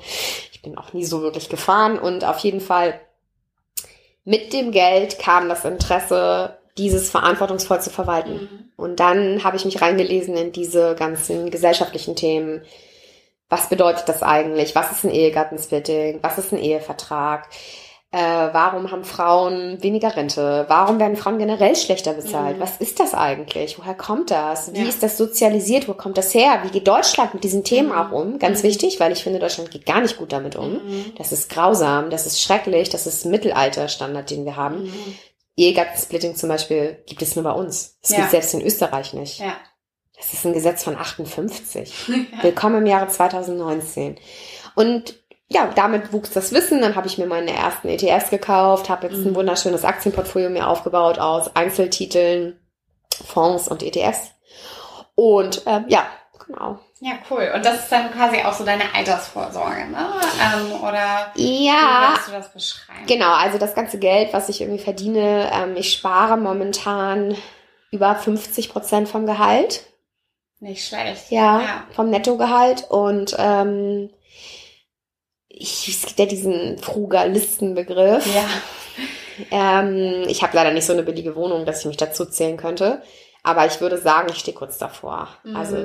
Ich 0.51 0.61
bin 0.63 0.77
auch 0.77 0.93
nie 0.93 1.05
so 1.05 1.21
wirklich 1.21 1.49
gefahren. 1.49 1.99
Und 1.99 2.25
auf 2.25 2.39
jeden 2.39 2.61
Fall 2.61 2.99
mit 4.23 4.51
dem 4.51 4.71
Geld 4.71 5.19
kam 5.19 5.47
das 5.47 5.63
Interesse, 5.63 6.57
dieses 6.79 7.11
verantwortungsvoll 7.11 7.79
zu 7.79 7.91
verwalten. 7.91 8.33
Mhm. 8.33 8.49
Und 8.77 8.99
dann 8.99 9.43
habe 9.43 9.57
ich 9.57 9.65
mich 9.65 9.79
reingelesen 9.79 10.36
in 10.36 10.51
diese 10.51 10.95
ganzen 10.95 11.51
gesellschaftlichen 11.51 12.15
Themen 12.15 12.63
was 13.50 13.70
bedeutet 13.70 14.08
das 14.10 14.24
eigentlich? 14.24 14.76
Was 14.76 14.91
ist 14.91 15.04
ein 15.04 15.12
Ehegattensplitting? 15.12 16.20
Was 16.22 16.38
ist 16.38 16.52
ein 16.52 16.58
Ehevertrag? 16.60 17.48
Äh, 18.12 18.18
warum 18.54 18.91
haben 18.91 19.04
Frauen 19.04 19.84
weniger 19.84 20.16
Rente? 20.16 20.66
Warum 20.70 21.00
werden 21.00 21.18
Frauen 21.18 21.38
generell 21.38 21.76
schlechter 21.76 22.14
bezahlt? 22.14 22.58
Mhm. 22.58 22.62
Was 22.62 22.78
ist 22.78 23.00
das 23.02 23.14
eigentlich? 23.14 23.78
Woher 23.78 23.93
kommt 23.96 24.32
das? 24.32 24.74
Wie 24.74 24.84
Ja. 24.84 24.88
ist 24.88 25.04
das 25.04 25.18
sozialisiert? 25.18 25.88
Wo 25.89 25.93
kommt 25.93 26.18
das 26.18 26.34
her? 26.34 26.60
Wie 26.64 26.70
geht 26.70 26.88
Deutschland 26.88 27.34
mit 27.34 27.43
diesen 27.43 27.66
Themen 27.66 27.89
Mhm. 27.89 27.96
auch 27.96 28.12
um? 28.12 28.39
Ganz 28.39 28.60
Mhm. 28.64 28.68
wichtig, 28.68 29.00
weil 29.02 29.12
ich 29.12 29.22
finde, 29.24 29.39
Deutschland 29.39 29.70
geht 29.70 29.86
gar 29.86 30.00
nicht 30.00 30.18
gut 30.18 30.32
damit 30.32 30.56
um. 30.56 30.74
Mhm. 30.74 31.14
Das 31.18 31.34
ist 31.34 31.50
grausam, 31.50 32.10
das 32.10 32.26
ist 32.26 32.41
schrecklich, 32.41 32.89
das 32.89 33.06
ist 33.06 33.26
Mittelalterstandard, 33.26 34.30
den 34.30 34.46
wir 34.46 34.56
haben. 34.56 34.84
Mhm. 34.84 35.16
Ehegattensplitting 35.58 36.36
zum 36.36 36.50
Beispiel 36.50 37.04
gibt 37.08 37.22
es 37.22 37.36
nur 37.36 37.43
bei 37.43 37.52
uns. 37.52 37.98
Es 38.02 38.12
Ja. 38.12 38.18
gibt 38.18 38.32
selbst 38.32 38.54
in 38.54 38.62
Österreich 38.62 39.14
nicht. 39.14 39.39
Ja. 39.39 39.54
Das 40.18 40.34
ist 40.34 40.45
ein 40.45 40.53
Gesetz 40.53 40.84
von 40.84 40.95
58. 40.97 41.93
Willkommen 42.41 42.78
im 42.80 42.86
Jahre 42.86 43.07
2019. 43.07 44.18
Und 44.76 45.16
ja, 45.47 45.70
damit 45.76 46.11
wuchs 46.13 46.32
das 46.32 46.51
Wissen. 46.53 46.82
Dann 46.82 46.95
habe 46.95 47.07
ich 47.07 47.18
mir 47.18 47.28
meine 47.28 47.53
ersten 47.55 47.88
ETFs 47.89 48.30
gekauft, 48.30 48.89
habe 48.89 49.07
jetzt 49.07 49.18
Mhm. 49.18 49.28
ein 49.28 49.36
wunderschönes 49.36 49.84
Aktienportfolio 49.86 50.49
mir 50.49 50.68
aufgebaut 50.68 51.20
aus 51.20 51.55
Einzeltiteln, 51.55 52.59
Fonds 53.26 53.68
und 53.68 53.84
ETFs. 53.84 54.32
Und 55.13 55.61
ähm, 55.66 55.86
ja, 55.88 56.07
genau. 56.45 56.80
Ja, 57.01 57.13
cool. 57.30 57.51
Und 57.53 57.63
das 57.66 57.82
ist 57.82 57.91
dann 57.91 58.11
quasi 58.11 58.38
auch 58.41 58.53
so 58.53 58.66
deine 58.66 58.84
Altersvorsorge, 58.95 59.86
ne? 59.91 60.07
Ähm, 60.41 60.82
oder 60.82 61.32
wie 61.36 61.68
Ja, 61.68 62.09
würdest 62.09 62.28
du 62.28 62.32
das 62.32 62.53
beschreiben? 62.53 63.05
genau. 63.05 63.34
Also 63.34 63.57
das 63.57 63.76
ganze 63.76 63.99
Geld, 63.99 64.34
was 64.34 64.49
ich 64.49 64.61
irgendwie 64.61 64.84
verdiene, 64.84 65.51
ähm, 65.53 65.76
ich 65.76 65.93
spare 65.93 66.38
momentan 66.38 67.36
über 67.91 68.16
50 68.16 68.70
Prozent 68.72 69.07
vom 69.09 69.26
Gehalt. 69.26 69.84
Nicht 70.66 70.88
schlecht. 70.88 71.30
Ja, 71.32 71.61
Ja. 71.61 71.84
vom 71.95 72.09
Nettogehalt. 72.09 72.86
Und 72.89 73.36
ähm, 73.38 74.09
ich, 75.47 75.88
es 75.88 76.05
gibt 76.07 76.20
ja 76.20 76.26
diesen 76.26 76.78
Frugalistenbegriff. 76.80 78.26
Ja. 78.34 78.45
Ähm, 79.51 80.24
ich 80.28 80.41
habe 80.43 80.55
leider 80.55 80.72
nicht 80.72 80.86
so 80.86 80.93
eine 80.93 81.03
billige 81.03 81.36
Wohnung, 81.36 81.66
dass 81.66 81.82
ich 81.82 81.86
mich 81.86 81.97
dazu 81.97 82.26
zählen 82.26 82.57
könnte. 82.57 83.01
Aber 83.43 83.68
ich 83.68 83.80
würde 83.80 83.99
sagen, 83.99 84.30
ich 84.32 84.39
stehe 84.39 84.57
kurz 84.57 84.80
davor. 84.80 85.28
Mhm. 85.43 85.55
Also 85.55 85.78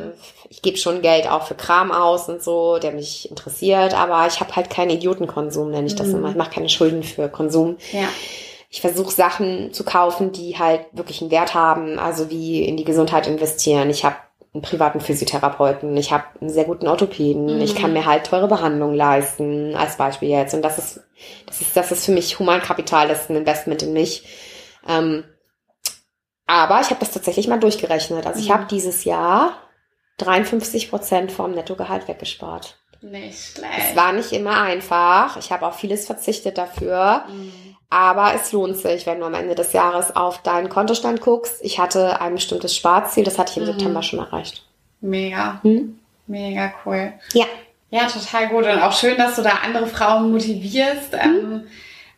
ich 0.49 0.63
gebe 0.63 0.79
schon 0.79 1.03
Geld 1.03 1.29
auch 1.29 1.43
für 1.47 1.55
Kram 1.55 1.93
aus 1.93 2.29
und 2.31 2.43
so, 2.43 2.79
der 2.79 2.93
mich 2.93 3.29
interessiert. 3.29 3.93
Aber 3.93 4.27
ich 4.27 4.41
habe 4.41 4.57
halt 4.57 4.71
keinen 4.71 4.91
Idiotenkonsum, 4.91 5.71
nenne 5.71 5.89
ich 5.89 5.95
das 5.95 6.07
Mhm. 6.09 6.15
immer. 6.17 6.31
Ich 6.31 6.37
mache 6.37 6.53
keine 6.53 6.71
Schulden 6.71 7.03
für 7.03 7.29
Konsum. 7.29 7.77
Ja. 7.93 8.09
Ich 8.71 8.81
versuche 8.81 9.13
Sachen 9.13 9.75
zu 9.75 9.85
kaufen, 9.85 10.33
die 10.33 10.59
halt 10.59 10.87
wirklich 10.93 11.21
einen 11.21 11.31
Wert 11.33 11.53
haben, 11.55 11.99
also 11.99 12.31
wie 12.31 12.65
in 12.65 12.77
die 12.79 12.85
Gesundheit 12.85 13.27
investieren. 13.27 13.91
Ich 13.91 14.05
habe 14.07 14.17
einen 14.53 14.63
privaten 14.63 15.01
Physiotherapeuten, 15.01 15.97
ich 15.97 16.13
habe 16.13 16.25
einen 16.41 16.51
sehr 16.51 16.65
guten 16.65 16.89
Orthopäden, 16.89 17.57
Mhm. 17.57 17.61
ich 17.63 17.77
kann 17.77 17.93
mir 17.93 18.05
halt 18.05 18.27
teure 18.27 18.49
Behandlungen 18.49 18.97
leisten, 18.97 19.77
als 19.77 19.97
Beispiel 19.97 20.29
jetzt. 20.31 20.55
Und 20.55 20.63
das 20.63 20.79
ist, 20.79 21.01
das 21.47 21.61
ist, 21.61 21.77
das 21.77 21.93
ist 21.93 22.05
für 22.07 22.13
mich 22.13 22.39
Humankapital, 22.39 23.07
das 23.09 23.23
ist 23.23 23.31
ein 23.31 23.37
Investment 23.37 23.83
in 23.83 23.93
mich. 23.93 24.25
Ähm, 24.89 25.25
aber 26.47 26.81
ich 26.81 26.91
habe 26.91 26.99
das 27.01 27.13
tatsächlich 27.13 27.47
mal 27.47 27.61
durchgerechnet. 27.61 28.27
Also 28.27 28.41
ich 28.41 28.49
Mhm. 28.49 28.55
habe 28.55 28.65
dieses 28.69 29.05
Jahr 29.05 29.53
53 30.19 30.91
Prozent 30.91 31.31
vom 31.31 31.53
Nettogehalt 31.53 32.09
weggespart. 32.09 32.77
Nicht 33.03 33.39
schlecht. 33.57 33.73
Es 33.79 33.97
war 33.97 34.13
nicht 34.13 34.33
immer 34.33 34.61
einfach. 34.61 35.37
Ich 35.39 35.53
habe 35.53 35.67
auf 35.67 35.77
vieles 35.77 36.07
verzichtet 36.07 36.59
dafür. 36.59 37.25
Mhm. 37.29 37.70
Aber 37.93 38.33
es 38.35 38.53
lohnt 38.53 38.77
sich, 38.77 39.05
wenn 39.07 39.19
du 39.19 39.27
am 39.27 39.35
Ende 39.35 39.57
des 39.57 39.73
Jahres 39.73 40.15
auf 40.15 40.43
deinen 40.43 40.69
Kontostand 40.69 41.21
guckst. 41.21 41.57
Ich 41.61 41.81
hatte 41.81 42.21
ein 42.21 42.35
bestimmtes 42.37 42.77
Sparziel, 42.77 43.25
das 43.25 43.37
hatte 43.39 43.51
ich 43.53 43.57
im 43.57 43.65
Mhm. 43.65 43.67
September 43.73 44.03
schon 44.05 44.21
erreicht. 44.21 44.65
Mega. 45.01 45.59
Hm? 45.63 45.99
Mega 46.27 46.73
cool. 46.87 47.13
Ja. 47.33 47.47
Ja, 47.91 48.05
total 48.07 48.49
gut. 48.49 48.65
Und 48.67 48.81
auch 48.81 48.93
schön, 48.93 49.17
dass 49.17 49.35
du 49.35 49.43
da 49.43 49.51
andere 49.65 49.89
Frauen 49.89 50.31
motivierst, 50.31 51.13
ähm, 51.15 51.65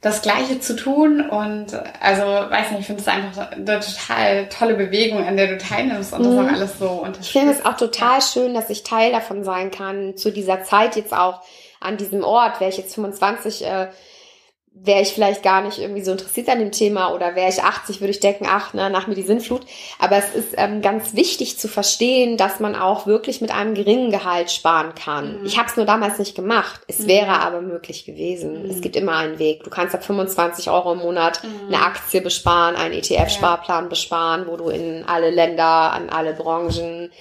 das 0.02 0.20
Gleiche 0.20 0.60
zu 0.60 0.76
tun. 0.76 1.22
Und 1.30 1.68
also, 2.02 2.22
weiß 2.22 2.72
nicht, 2.72 2.80
ich 2.80 2.86
finde 2.86 3.00
es 3.00 3.08
einfach 3.08 3.52
eine 3.52 3.80
total 3.80 4.48
tolle 4.50 4.74
Bewegung, 4.74 5.26
an 5.26 5.38
der 5.38 5.46
du 5.46 5.56
teilnimmst 5.56 6.12
und 6.12 6.26
das 6.26 6.32
Mhm. 6.34 6.38
auch 6.40 6.52
alles 6.52 6.78
so 6.78 6.88
unterstützt. 6.90 7.26
Ich 7.28 7.32
finde 7.32 7.52
es 7.54 7.64
auch 7.64 7.76
total 7.78 8.20
schön, 8.20 8.52
dass 8.52 8.68
ich 8.68 8.82
Teil 8.82 9.12
davon 9.12 9.44
sein 9.44 9.70
kann. 9.70 10.14
Zu 10.18 10.30
dieser 10.30 10.62
Zeit 10.64 10.96
jetzt 10.96 11.14
auch 11.14 11.40
an 11.80 11.96
diesem 11.96 12.22
Ort, 12.24 12.60
wäre 12.60 12.68
ich 12.68 12.76
jetzt 12.76 12.94
25, 12.94 13.64
äh, 13.64 13.88
wäre 14.74 15.02
ich 15.02 15.12
vielleicht 15.12 15.42
gar 15.44 15.62
nicht 15.62 15.78
irgendwie 15.78 16.02
so 16.02 16.10
interessiert 16.12 16.48
an 16.48 16.58
dem 16.58 16.72
Thema 16.72 17.12
oder 17.14 17.36
wäre 17.36 17.48
ich 17.48 17.62
80, 17.62 18.00
würde 18.00 18.10
ich 18.10 18.18
denken, 18.20 18.46
ach, 18.48 18.74
ne, 18.74 18.90
nach 18.90 19.06
mir 19.06 19.14
die 19.14 19.22
Sinnflut. 19.22 19.62
Aber 20.00 20.16
es 20.16 20.34
ist 20.34 20.54
ähm, 20.56 20.82
ganz 20.82 21.14
wichtig 21.14 21.56
zu 21.58 21.68
verstehen, 21.68 22.36
dass 22.36 22.58
man 22.58 22.74
auch 22.74 23.06
wirklich 23.06 23.40
mit 23.40 23.52
einem 23.52 23.74
geringen 23.74 24.10
Gehalt 24.10 24.50
sparen 24.50 24.94
kann. 24.96 25.38
Mhm. 25.40 25.46
Ich 25.46 25.56
habe 25.56 25.68
es 25.68 25.76
nur 25.76 25.86
damals 25.86 26.18
nicht 26.18 26.34
gemacht. 26.34 26.80
Es 26.88 27.00
Mhm. 27.00 27.06
wäre 27.06 27.40
aber 27.40 27.60
möglich 27.60 28.04
gewesen. 28.06 28.64
Mhm. 28.64 28.70
Es 28.70 28.80
gibt 28.80 28.96
immer 28.96 29.16
einen 29.18 29.38
Weg. 29.38 29.62
Du 29.62 29.70
kannst 29.70 29.94
ab 29.94 30.02
25 30.04 30.68
Euro 30.68 30.92
im 30.94 30.98
Monat 30.98 31.44
Mhm. 31.44 31.72
eine 31.72 31.84
Aktie 31.84 32.20
besparen, 32.20 32.74
einen 32.74 32.94
ETF-Sparplan 32.94 33.88
besparen, 33.88 34.46
wo 34.48 34.56
du 34.56 34.68
in 34.68 35.04
alle 35.06 35.30
Länder, 35.30 35.92
an 35.92 36.10
alle 36.10 36.32
Branchen 36.32 37.12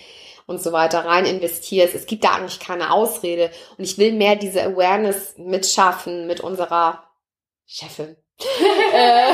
und 0.47 0.63
so 0.63 0.71
weiter 0.71 1.05
rein 1.05 1.25
investierst. 1.25 1.93
Es 1.93 2.07
gibt 2.07 2.23
da 2.23 2.29
eigentlich 2.35 2.59
keine 2.59 2.91
Ausrede. 2.91 3.51
Und 3.77 3.83
ich 3.83 3.97
will 3.99 4.13
mehr 4.13 4.35
diese 4.35 4.63
Awareness 4.63 5.35
mitschaffen 5.37 6.25
mit 6.25 6.39
unserer 6.41 7.03
Chefin. 7.65 8.15
äh, 8.93 9.33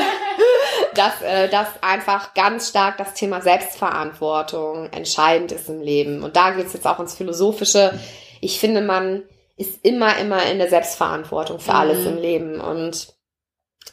dass, 0.94 1.22
äh, 1.22 1.48
dass 1.48 1.68
einfach 1.82 2.34
ganz 2.34 2.68
stark 2.68 2.98
das 2.98 3.14
Thema 3.14 3.40
Selbstverantwortung 3.40 4.90
entscheidend 4.92 5.52
ist 5.52 5.68
im 5.68 5.80
Leben. 5.80 6.22
Und 6.22 6.36
da 6.36 6.50
geht's 6.50 6.72
jetzt 6.74 6.86
auch 6.86 7.00
ins 7.00 7.14
Philosophische. 7.14 7.98
Ich 8.40 8.60
finde, 8.60 8.80
man 8.82 9.22
ist 9.56 9.84
immer, 9.84 10.18
immer 10.18 10.44
in 10.50 10.58
der 10.58 10.68
Selbstverantwortung 10.68 11.58
für 11.58 11.72
Mhm. 11.72 11.76
alles 11.76 12.06
im 12.06 12.16
Leben. 12.18 12.60
Und 12.60 13.14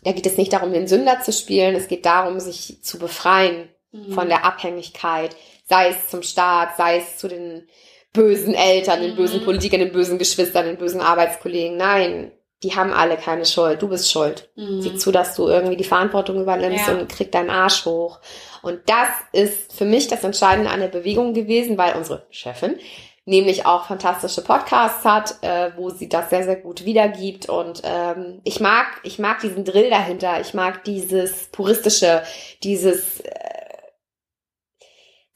da 0.03 0.11
geht 0.11 0.25
es 0.27 0.37
nicht 0.37 0.53
darum, 0.53 0.73
den 0.73 0.87
Sünder 0.87 1.21
zu 1.21 1.31
spielen. 1.31 1.75
Es 1.75 1.87
geht 1.87 2.05
darum, 2.05 2.39
sich 2.39 2.83
zu 2.83 2.99
befreien 2.99 3.69
Mhm. 3.91 4.13
von 4.13 4.27
der 4.29 4.45
Abhängigkeit, 4.45 5.35
sei 5.67 5.89
es 5.89 6.09
zum 6.09 6.21
Staat, 6.21 6.75
sei 6.77 6.97
es 6.97 7.17
zu 7.17 7.27
den 7.27 7.67
bösen 8.13 8.53
Eltern, 8.53 9.01
den 9.01 9.11
Mhm. 9.13 9.17
bösen 9.17 9.43
Politikern, 9.45 9.79
den 9.79 9.91
bösen 9.91 10.17
Geschwistern, 10.19 10.65
den 10.65 10.77
bösen 10.77 11.01
Arbeitskollegen. 11.01 11.77
Nein, 11.77 12.31
die 12.63 12.75
haben 12.75 12.93
alle 12.93 13.17
keine 13.17 13.45
Schuld. 13.45 13.81
Du 13.81 13.87
bist 13.89 14.11
schuld. 14.11 14.49
Mhm. 14.55 14.81
Sieh 14.81 14.95
zu, 14.95 15.11
dass 15.11 15.35
du 15.35 15.47
irgendwie 15.47 15.75
die 15.77 15.83
Verantwortung 15.83 16.41
übernimmst 16.41 16.87
Ja. 16.87 16.93
und 16.93 17.09
krieg 17.09 17.31
deinen 17.31 17.49
Arsch 17.49 17.85
hoch. 17.85 18.19
Und 18.61 18.79
das 18.87 19.09
ist 19.33 19.73
für 19.73 19.85
mich 19.85 20.07
das 20.07 20.23
Entscheidende 20.23 20.71
an 20.71 20.79
der 20.79 20.87
Bewegung 20.87 21.33
gewesen, 21.33 21.77
weil 21.77 21.95
unsere 21.95 22.25
Chefin 22.31 22.79
nämlich 23.27 23.65
auch 23.65 23.85
fantastische 23.87 24.43
Podcasts 24.43 25.03
hat, 25.03 25.35
äh, 25.41 25.71
wo 25.77 25.89
sie 25.89 26.07
das 26.07 26.29
sehr, 26.29 26.43
sehr 26.43 26.55
gut 26.57 26.85
wiedergibt. 26.85 27.49
Und 27.49 27.81
ähm, 27.83 28.39
ich 28.43 28.59
mag, 28.59 28.85
ich 29.03 29.17
mag 29.19 29.39
diesen 29.41 29.65
Drill 29.65 29.89
dahinter. 29.89 30.39
Ich 30.41 30.53
mag 30.53 30.83
dieses 30.83 31.47
puristische, 31.47 32.21
dieses 32.63 33.21
äh, 33.21 33.31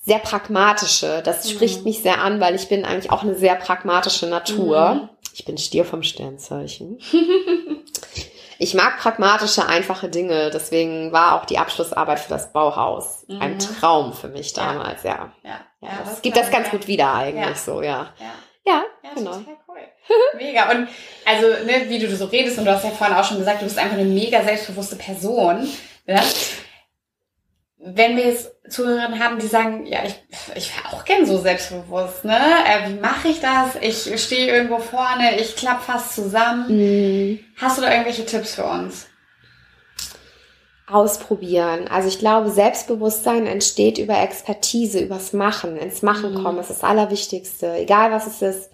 sehr 0.01 0.19
pragmatische. 0.19 1.21
Das 1.23 1.45
Mhm. 1.45 1.49
spricht 1.49 1.83
mich 1.85 2.01
sehr 2.01 2.21
an, 2.21 2.39
weil 2.39 2.55
ich 2.55 2.69
bin 2.69 2.85
eigentlich 2.85 3.11
auch 3.11 3.23
eine 3.23 3.35
sehr 3.35 3.55
pragmatische 3.55 4.27
Natur. 4.27 4.93
Mhm. 4.93 5.09
Ich 5.33 5.45
bin 5.45 5.57
Stier 5.57 5.85
vom 5.85 6.03
Sternzeichen. 6.03 6.99
Ich 8.61 8.73
mag 8.73 8.97
pragmatische, 8.99 9.67
einfache 9.67 10.09
Dinge. 10.09 10.49
Deswegen 10.49 11.13
war 11.13 11.39
auch 11.39 11.45
die 11.45 11.57
Abschlussarbeit 11.59 12.19
für 12.19 12.27
das 12.27 12.51
Bauhaus 12.51 13.23
Mhm. 13.29 13.41
ein 13.41 13.57
Traum 13.59 14.11
für 14.11 14.27
mich 14.27 14.51
damals, 14.51 15.03
ja. 15.03 15.31
Ja, 15.43 15.61
ja, 15.81 15.87
ja, 15.87 15.89
das 16.03 16.21
gibt 16.21 16.35
das 16.35 16.51
ganz 16.51 16.69
gut 16.69 16.85
wieder 16.85 17.13
eigentlich 17.13 17.55
so, 17.57 17.81
ja. 17.81 18.13
Ja. 18.19 18.33
Ja, 18.65 18.83
Ja, 19.01 19.13
genau. 19.15 19.31
total 19.31 19.57
cool. 19.69 19.77
Mega. 20.37 20.69
Und 20.71 20.89
also, 21.25 21.47
ne, 21.65 21.85
wie 21.87 21.99
du 21.99 22.13
so 22.13 22.25
redest, 22.25 22.59
und 22.59 22.65
du 22.65 22.71
hast 22.73 22.83
ja 22.83 22.89
vorhin 22.89 23.15
auch 23.15 23.23
schon 23.23 23.37
gesagt, 23.37 23.61
du 23.61 23.65
bist 23.65 23.77
einfach 23.77 23.95
eine 23.97 24.03
mega 24.03 24.43
selbstbewusste 24.43 24.97
Person. 24.97 25.65
Ne? 26.05 26.21
Wenn 27.77 28.17
wir 28.17 28.25
jetzt 28.27 28.51
Zuhörer 28.69 29.19
haben, 29.19 29.39
die 29.39 29.47
sagen, 29.47 29.85
ja, 29.85 29.99
ich, 30.05 30.15
ich 30.55 30.71
wäre 30.75 30.93
auch 30.95 31.03
gern 31.05 31.25
so 31.25 31.37
selbstbewusst, 31.37 32.23
ne? 32.25 32.37
Äh, 32.37 32.89
wie 32.89 32.99
mache 32.99 33.27
ich 33.29 33.39
das? 33.41 33.75
Ich 33.81 34.21
stehe 34.23 34.47
irgendwo 34.53 34.79
vorne, 34.79 35.39
ich 35.39 35.55
klapp 35.55 35.83
fast 35.83 36.15
zusammen. 36.15 36.67
Mhm. 36.69 37.39
Hast 37.57 37.77
du 37.77 37.81
da 37.81 37.91
irgendwelche 37.91 38.25
Tipps 38.25 38.55
für 38.55 38.63
uns? 38.65 39.07
Ausprobieren. 40.87 41.87
Also 41.87 42.07
ich 42.07 42.17
glaube, 42.17 42.49
Selbstbewusstsein 42.49 43.45
entsteht 43.45 43.99
über 43.99 44.19
Expertise, 44.19 44.99
übers 44.99 45.33
Machen, 45.33 45.77
ins 45.77 46.01
Machen 46.01 46.33
Mhm. 46.33 46.43
kommen. 46.43 46.57
Das 46.57 46.71
ist 46.71 46.81
das 46.81 46.89
Allerwichtigste. 46.89 47.73
Egal 47.75 48.11
was 48.11 48.25
es 48.25 48.41
ist. 48.41 48.71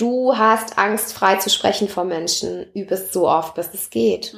Du 0.00 0.36
hast 0.36 0.78
Angst, 0.78 1.12
frei 1.12 1.36
zu 1.36 1.50
sprechen 1.50 1.88
vor 1.88 2.04
Menschen. 2.04 2.66
Üb 2.74 2.90
es 2.90 3.12
so 3.12 3.28
oft, 3.28 3.54
bis 3.54 3.72
es 3.74 3.90
geht. 3.90 4.34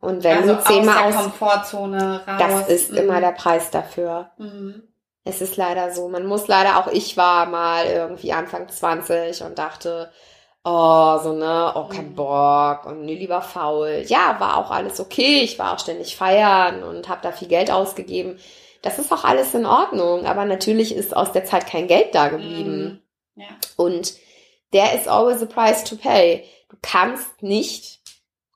Und 0.00 0.24
wenn 0.24 0.38
also 0.38 0.54
du 0.54 0.64
zehnmal 0.64 1.04
aus 1.04 1.12
der 1.14 1.22
Komfortzone 1.22 2.20
raus. 2.26 2.36
das 2.38 2.68
ist 2.68 2.90
Mhm. 2.92 2.98
immer 2.98 3.20
der 3.20 3.32
Preis 3.32 3.70
dafür. 3.70 4.30
Mhm. 4.38 4.82
Es 5.24 5.40
ist 5.40 5.56
leider 5.56 5.92
so. 5.92 6.08
Man 6.08 6.26
muss 6.26 6.48
leider, 6.48 6.78
auch 6.78 6.88
ich 6.88 7.16
war 7.16 7.46
mal 7.46 7.86
irgendwie 7.86 8.32
Anfang 8.32 8.68
20 8.68 9.42
und 9.42 9.58
dachte, 9.58 10.10
oh, 10.64 11.18
so, 11.22 11.32
ne, 11.32 11.72
oh, 11.76 11.84
kein 11.88 12.10
Mhm. 12.10 12.14
Bock 12.16 12.86
und 12.86 13.04
nee, 13.04 13.14
lieber 13.14 13.40
faul. 13.40 14.02
Ja, 14.06 14.36
war 14.40 14.56
auch 14.58 14.70
alles 14.70 14.98
okay. 15.00 15.40
Ich 15.42 15.58
war 15.58 15.74
auch 15.74 15.78
ständig 15.78 16.16
feiern 16.16 16.82
und 16.82 17.08
habe 17.08 17.20
da 17.22 17.32
viel 17.32 17.48
Geld 17.48 17.70
ausgegeben. 17.70 18.38
Das 18.82 18.98
ist 18.98 19.12
auch 19.12 19.24
alles 19.24 19.54
in 19.54 19.64
Ordnung. 19.64 20.26
Aber 20.26 20.44
natürlich 20.44 20.94
ist 20.94 21.16
aus 21.16 21.32
der 21.32 21.44
Zeit 21.44 21.66
kein 21.66 21.86
Geld 21.86 22.14
da 22.14 22.28
geblieben. 22.28 23.00
Mhm. 23.36 23.42
Ja. 23.42 23.48
Und 23.76 24.14
there 24.74 24.94
is 24.98 25.08
always 25.08 25.40
a 25.42 25.46
price 25.46 25.84
to 25.84 25.96
pay. 25.96 26.44
Du 26.68 26.76
kannst 26.82 27.42
nicht 27.42 28.00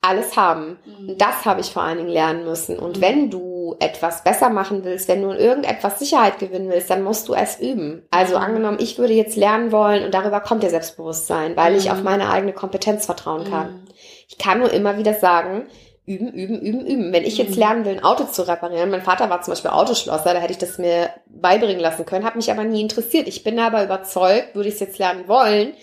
alles 0.01 0.37
haben. 0.37 0.79
Mhm. 0.85 1.09
Und 1.11 1.21
das 1.21 1.45
habe 1.45 1.61
ich 1.61 1.71
vor 1.73 1.83
allen 1.83 1.99
Dingen 1.99 2.09
lernen 2.11 2.45
müssen. 2.45 2.79
Und 2.79 2.99
Mhm. 2.99 3.01
wenn 3.03 3.31
du 3.31 3.77
etwas 3.81 4.23
besser 4.25 4.49
machen 4.51 4.85
willst, 4.85 5.09
wenn 5.09 5.23
du 5.23 5.31
in 5.31 5.39
irgendetwas 5.39 5.99
Sicherheit 5.99 6.39
gewinnen 6.39 6.71
willst, 6.71 6.89
dann 6.91 7.03
musst 7.03 7.29
du 7.29 7.35
es 7.35 7.59
üben. 7.61 8.07
Also 8.11 8.37
Mhm. 8.37 8.43
angenommen, 8.45 8.79
ich 8.81 8.99
würde 8.99 9.13
jetzt 9.15 9.37
lernen 9.37 9.73
wollen 9.73 10.05
und 10.05 10.15
darüber 10.15 10.41
kommt 10.41 10.63
der 10.63 10.71
Selbstbewusstsein, 10.71 11.57
weil 11.57 11.75
ich 11.77 11.87
Mhm. 11.87 11.91
auf 11.93 12.03
meine 12.03 12.31
eigene 12.31 12.53
Kompetenz 12.53 13.07
vertrauen 13.07 13.51
kann. 13.51 13.73
Mhm. 13.73 13.85
Ich 14.29 14.39
kann 14.39 14.61
nur 14.61 14.73
immer 14.73 14.99
wieder 14.99 15.15
sagen, 15.15 15.67
üben, 16.07 16.33
üben, 16.33 16.61
üben, 16.61 16.87
üben. 16.87 17.13
Wenn 17.13 17.25
ich 17.25 17.37
jetzt 17.37 17.57
Mhm. 17.57 17.59
lernen 17.59 17.85
will, 17.85 17.93
ein 17.93 18.05
Auto 18.05 18.25
zu 18.25 18.47
reparieren, 18.47 18.91
mein 18.91 19.03
Vater 19.03 19.29
war 19.29 19.43
zum 19.43 19.53
Beispiel 19.53 19.73
Autoschlosser, 19.73 20.33
da 20.33 20.39
hätte 20.41 20.53
ich 20.53 20.59
das 20.59 20.79
mir 20.79 21.11
beibringen 21.27 21.81
lassen 21.81 22.07
können, 22.07 22.25
hat 22.25 22.37
mich 22.37 22.51
aber 22.51 22.65
nie 22.65 22.81
interessiert. 22.81 23.27
Ich 23.29 23.43
bin 23.45 23.59
aber 23.59 23.83
überzeugt, 23.85 24.55
würde 24.55 24.69
ich 24.69 24.75
es 24.77 24.81
jetzt 24.81 24.99
lernen 24.99 25.27
wollen, 25.29 25.75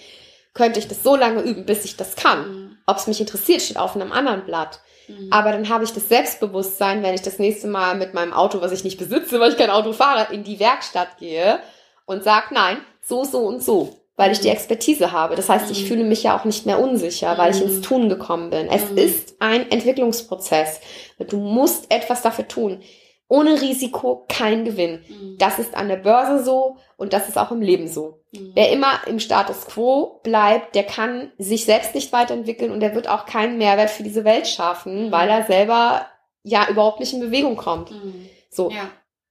könnte 0.56 0.80
ich 0.80 0.88
das 0.88 1.04
so 1.04 1.16
lange 1.16 1.42
üben, 1.44 1.66
bis 1.66 1.86
ich 1.86 1.96
das 1.98 2.16
kann. 2.16 2.48
Mhm. 2.48 2.78
Ob 2.88 2.98
es 2.98 3.06
mich 3.08 3.20
interessiert, 3.22 3.62
steht 3.62 3.78
auf 3.78 3.94
einem 3.96 4.12
anderen 4.12 4.46
Blatt. 4.46 4.80
Mhm. 5.08 5.28
Aber 5.32 5.52
dann 5.52 5.70
habe 5.70 5.84
ich 5.84 5.94
das 5.94 6.10
Selbstbewusstsein, 6.10 7.04
wenn 7.04 7.14
ich 7.14 7.22
das 7.22 7.38
nächste 7.38 7.68
Mal 7.68 7.96
mit 7.96 8.14
meinem 8.16 8.34
Auto, 8.34 8.60
was 8.62 8.72
ich 8.72 8.84
nicht 8.84 8.98
besitze, 8.98 9.40
weil 9.40 9.52
ich 9.52 9.58
kein 9.58 9.70
Auto 9.70 9.94
fahre, 9.94 10.34
in 10.34 10.44
die 10.44 10.60
Werkstatt 10.60 11.18
gehe 11.20 11.60
und 12.06 12.24
sage, 12.24 12.48
nein, 12.54 12.78
so, 13.04 13.24
so 13.24 13.40
und 13.40 13.62
so, 13.62 13.96
weil 14.16 14.32
ich 14.32 14.40
die 14.40 14.48
Mhm. 14.48 14.54
Expertise 14.54 15.12
habe. 15.12 15.36
Das 15.36 15.50
heißt, 15.50 15.70
ich 15.72 15.84
Mhm. 15.84 15.88
fühle 15.88 16.04
mich 16.06 16.24
ja 16.24 16.38
auch 16.40 16.46
nicht 16.46 16.66
mehr 16.66 16.80
unsicher, 16.80 17.38
weil 17.38 17.52
ich 17.54 17.62
Mhm. 17.62 17.68
ins 17.70 17.82
Tun 17.82 18.10
gekommen 18.10 18.50
bin. 18.50 18.68
Es 18.68 18.90
Mhm. 18.92 18.98
ist 18.98 19.36
ein 19.40 19.70
Entwicklungsprozess. 19.70 20.80
Du 21.20 21.38
musst 21.38 21.92
etwas 21.92 22.22
dafür 22.22 22.48
tun. 22.48 22.82
Ohne 23.28 23.60
Risiko 23.60 24.26
kein 24.30 24.66
Gewinn. 24.66 25.04
Mhm. 25.10 25.38
Das 25.40 25.58
ist 25.60 25.76
an 25.76 25.88
der 25.90 25.96
Börse 25.98 26.44
so 26.46 26.78
und 26.96 27.12
das 27.14 27.28
ist 27.28 27.38
auch 27.38 27.52
im 27.52 27.62
Leben 27.62 27.88
so. 27.88 28.20
Mhm. 28.40 28.52
Wer 28.56 28.72
immer 28.72 29.06
im 29.08 29.20
Status 29.20 29.66
quo 29.66 30.20
bleibt, 30.24 30.76
der 30.76 30.84
kann 30.84 31.32
sich 31.38 31.66
selbst 31.66 31.96
nicht 31.96 32.12
weiterentwickeln 32.14 32.72
und 32.72 32.80
der 32.80 32.96
wird 32.96 33.08
auch 33.08 33.26
keinen 33.26 33.58
Mehrwert 33.58 33.90
für 33.90 34.04
diese 34.04 34.24
Welt 34.26 34.48
schaffen, 34.48 35.08
Mhm. 35.08 35.12
weil 35.12 35.30
er 35.30 35.44
selber 35.46 36.06
ja 36.44 36.68
überhaupt 36.70 37.00
nicht 37.00 37.14
in 37.14 37.20
Bewegung 37.20 37.56
kommt. 37.58 37.92
Mhm. 37.92 38.30
So, 38.50 38.70
Ja. 38.70 38.90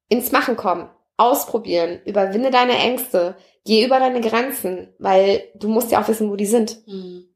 ins 0.09 0.33
Machen 0.33 0.57
kommen, 0.57 0.89
ausprobieren, 1.17 2.01
überwinde 2.05 2.51
deine 2.51 2.77
Ängste, 2.77 3.37
geh 3.65 3.85
über 3.85 3.99
deine 3.99 4.21
Grenzen, 4.21 4.93
weil 4.99 5.45
du 5.55 5.69
musst 5.69 5.91
ja 5.93 6.03
auch 6.03 6.09
wissen, 6.09 6.31
wo 6.31 6.37
die 6.37 6.47
sind. 6.47 6.87
Mhm. 6.87 7.29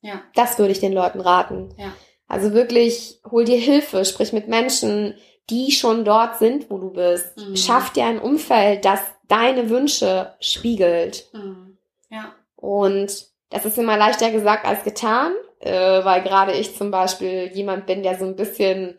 Ja. 0.00 0.22
Das 0.34 0.58
würde 0.58 0.72
ich 0.72 0.80
den 0.80 0.92
Leuten 0.92 1.20
raten. 1.20 1.74
Ja. 1.78 1.92
Also 2.26 2.52
wirklich, 2.52 3.20
hol 3.30 3.44
dir 3.44 3.58
Hilfe, 3.58 4.04
sprich 4.04 4.32
mit 4.32 4.48
Menschen, 4.48 5.14
die 5.50 5.72
schon 5.72 6.04
dort 6.04 6.38
sind, 6.38 6.70
wo 6.70 6.78
du 6.78 6.90
bist. 6.90 7.36
Mhm. 7.36 7.56
Schaff 7.56 7.92
dir 7.92 8.06
ein 8.06 8.18
Umfeld, 8.18 8.84
das 8.84 9.00
deine 9.28 9.70
Wünsche 9.70 10.34
spiegelt. 10.40 11.28
Mhm. 11.32 11.78
Ja. 12.10 12.34
Und 12.56 13.26
das 13.50 13.64
ist 13.64 13.78
immer 13.78 13.96
leichter 13.96 14.30
gesagt 14.30 14.66
als 14.66 14.84
getan, 14.84 15.32
äh, 15.60 16.04
weil 16.04 16.22
gerade 16.22 16.52
ich 16.52 16.76
zum 16.76 16.90
Beispiel 16.90 17.50
jemand 17.52 17.86
bin, 17.86 18.02
der 18.02 18.18
so 18.18 18.24
ein 18.24 18.36
bisschen 18.36 18.98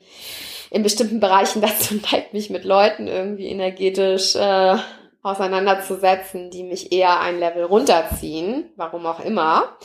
in 0.69 0.83
bestimmten 0.83 1.19
Bereichen 1.19 1.61
dazu 1.61 1.95
neigt, 2.11 2.33
mich 2.33 2.49
mit 2.49 2.63
Leuten 2.63 3.07
irgendwie 3.07 3.47
energetisch 3.47 4.35
äh, 4.35 4.77
auseinanderzusetzen, 5.23 6.51
die 6.51 6.63
mich 6.63 6.91
eher 6.91 7.19
ein 7.19 7.39
Level 7.39 7.63
runterziehen, 7.63 8.71
warum 8.75 9.05
auch 9.07 9.19
immer. 9.19 9.75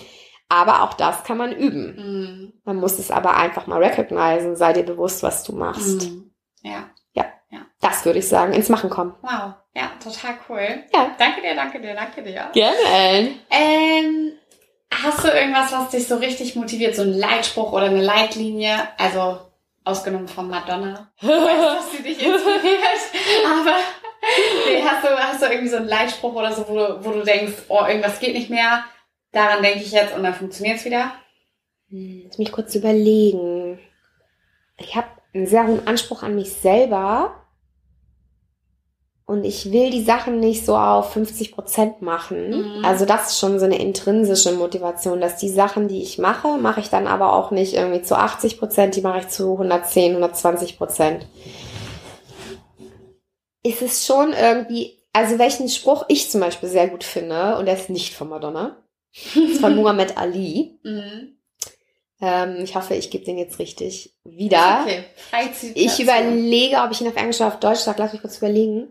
Aber 0.51 0.83
auch 0.83 0.95
das 0.95 1.25
kann 1.25 1.39
man 1.39 1.53
üben. 1.53 1.97
Mhm. 1.97 2.53
Man 2.65 2.77
muss 2.77 2.99
es 2.99 3.11
aber 3.11 3.37
einfach 3.37 3.67
mal 3.67 3.83
recognizen, 3.83 4.57
sei 4.57 4.73
dir 4.73 4.83
bewusst, 4.83 5.23
was 5.23 5.45
du 5.45 5.55
machst. 5.55 6.11
Mhm. 6.11 6.30
Ja. 6.63 6.91
Das 7.81 8.05
würde 8.05 8.19
ich 8.19 8.29
sagen, 8.29 8.53
ins 8.53 8.69
Machen 8.69 8.91
kommen. 8.91 9.15
Wow. 9.23 9.55
Ja, 9.75 9.91
total 10.03 10.35
cool. 10.49 10.85
Ja. 10.93 11.15
Danke 11.19 11.41
dir, 11.41 11.55
danke 11.55 11.81
dir, 11.81 11.95
danke 11.95 12.23
dir. 12.23 12.51
Gerne, 12.53 12.77
Ellen. 12.93 13.41
Ähm, 13.51 14.33
hast 14.93 15.25
du 15.25 15.29
irgendwas, 15.29 15.73
was 15.73 15.89
dich 15.89 16.07
so 16.07 16.17
richtig 16.17 16.57
motiviert? 16.57 16.95
So 16.95 17.03
ein 17.03 17.13
Leitspruch 17.13 17.73
oder 17.73 17.87
eine 17.87 18.03
Leitlinie? 18.03 18.77
Also, 18.99 19.39
ausgenommen 19.85 20.29
von 20.29 20.49
Madonna. 20.49 21.11
Ich 21.23 21.29
weiß, 21.29 21.77
dass 21.79 21.93
sie 21.93 22.03
dich 22.03 22.23
inspiriert. 22.23 22.81
Aber 23.47 23.77
nee, 24.67 24.83
hast, 24.85 25.05
du, 25.05 25.09
hast 25.19 25.43
du 25.43 25.47
irgendwie 25.47 25.69
so 25.69 25.77
einen 25.79 25.89
Leitspruch 25.89 26.35
oder 26.35 26.53
so, 26.53 26.69
wo 26.69 26.75
du, 26.75 27.05
wo 27.05 27.11
du 27.13 27.23
denkst, 27.23 27.55
oh, 27.69 27.85
irgendwas 27.87 28.21
geht 28.21 28.35
nicht 28.35 28.51
mehr? 28.51 28.85
Daran 29.33 29.63
denke 29.63 29.81
ich 29.85 29.93
jetzt 29.93 30.15
und 30.15 30.23
dann 30.23 30.35
funktioniert's 30.35 30.85
wieder. 30.85 31.13
Hm, 31.89 32.25
Lass 32.27 32.37
mich 32.37 32.53
kurz 32.53 32.75
überlegen. 32.75 33.79
Ich 34.77 34.95
habe 34.97 35.09
einen 35.33 35.47
sehr 35.47 35.67
hohen 35.67 35.87
Anspruch 35.87 36.23
an 36.23 36.35
mich 36.35 36.53
selber. 36.53 37.35
Und 39.27 39.45
ich 39.45 39.71
will 39.71 39.91
die 39.91 40.03
Sachen 40.03 40.41
nicht 40.41 40.67
so 40.67 40.77
auf 40.77 41.13
50 41.13 41.53
Prozent 41.53 42.03
machen. 42.03 42.79
Mhm. 42.79 42.85
Also 42.85 43.05
das 43.05 43.29
ist 43.29 43.39
schon 43.39 43.61
so 43.61 43.65
eine 43.65 43.79
intrinsische 43.79 44.51
Motivation, 44.53 45.21
dass 45.21 45.37
die 45.37 45.49
Sachen, 45.49 45.87
die 45.87 46.03
ich 46.03 46.19
mache, 46.19 46.59
mache 46.59 46.81
ich 46.81 46.91
dann 46.91 47.07
aber 47.07 47.33
auch 47.35 47.53
nicht 47.53 47.75
irgendwie 47.75 48.03
zu 48.03 48.17
80 48.17 48.59
Prozent, 48.59 48.97
die 48.97 49.03
mache 49.03 49.21
ich 49.21 49.29
zu 49.29 49.53
110, 49.53 50.17
120 50.17 50.79
Prozent. 50.79 51.27
Ist 53.63 53.83
es 53.83 54.05
schon 54.05 54.33
irgendwie, 54.33 54.99
also 55.13 55.39
welchen 55.39 55.69
Spruch 55.69 56.07
ich 56.09 56.29
zum 56.29 56.41
Beispiel 56.41 56.69
sehr 56.69 56.89
gut 56.89 57.05
finde, 57.05 57.57
und 57.57 57.67
der 57.67 57.75
ist 57.75 57.89
nicht 57.89 58.15
von 58.15 58.31
Madonna, 58.31 58.83
ist 59.13 59.61
von 59.61 59.77
Muhammad 59.81 60.19
Ali. 60.19 60.81
Mhm. 60.83 61.40
Ähm, 62.21 62.57
ich 62.63 62.75
hoffe, 62.75 62.95
ich 62.95 63.11
gebe 63.11 63.25
den 63.25 63.39
jetzt 63.39 63.59
richtig 63.59 64.15
wieder. 64.25 64.83
Okay. 64.83 65.05
Ich 65.75 65.99
überlege, 66.01 66.77
ob 66.77 66.91
ich 66.91 67.01
ihn 67.01 67.09
auf 67.09 67.17
Englisch 67.17 67.41
oder 67.41 67.49
auf 67.49 67.61
Deutsch 67.61 67.81
sage. 67.81 68.03
Lass 68.03 68.13
mich 68.13 68.21
kurz 68.21 68.39
überlegen. 68.39 68.89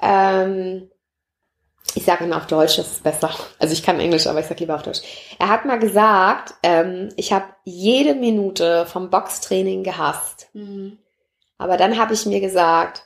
Ähm, 0.00 0.90
ich 1.94 2.04
sage 2.04 2.24
ihn 2.24 2.32
auf 2.32 2.46
Deutsch, 2.46 2.76
das 2.76 2.92
ist 2.92 3.02
besser. 3.02 3.34
Also 3.58 3.72
ich 3.72 3.82
kann 3.82 4.00
Englisch, 4.00 4.26
aber 4.26 4.40
ich 4.40 4.46
sage 4.46 4.60
lieber 4.60 4.74
auf 4.74 4.82
Deutsch. 4.82 5.00
Er 5.38 5.48
hat 5.48 5.64
mal 5.64 5.78
gesagt, 5.78 6.54
ähm, 6.62 7.08
ich 7.16 7.32
habe 7.32 7.46
jede 7.64 8.14
Minute 8.14 8.86
vom 8.86 9.10
Boxtraining 9.10 9.84
gehasst. 9.84 10.50
Mhm. 10.52 10.98
Aber 11.56 11.76
dann 11.76 11.98
habe 11.98 12.14
ich 12.14 12.26
mir 12.26 12.40
gesagt, 12.40 13.04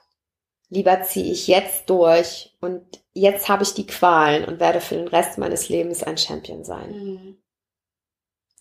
lieber 0.69 1.03
ziehe 1.03 1.31
ich 1.31 1.47
jetzt 1.47 1.89
durch 1.89 2.55
und 2.61 2.83
jetzt 3.13 3.49
habe 3.49 3.63
ich 3.63 3.75
die 3.75 3.87
Qualen 3.87 4.45
und 4.45 4.61
werde 4.61 4.81
für 4.81 4.97
den 4.97 5.09
Rest 5.09 5.39
meines 5.39 5.69
Lebens 5.69 6.03
ein 6.03 6.19
Champion 6.19 6.65
sein. 6.65 6.91
Mhm. 6.91 7.42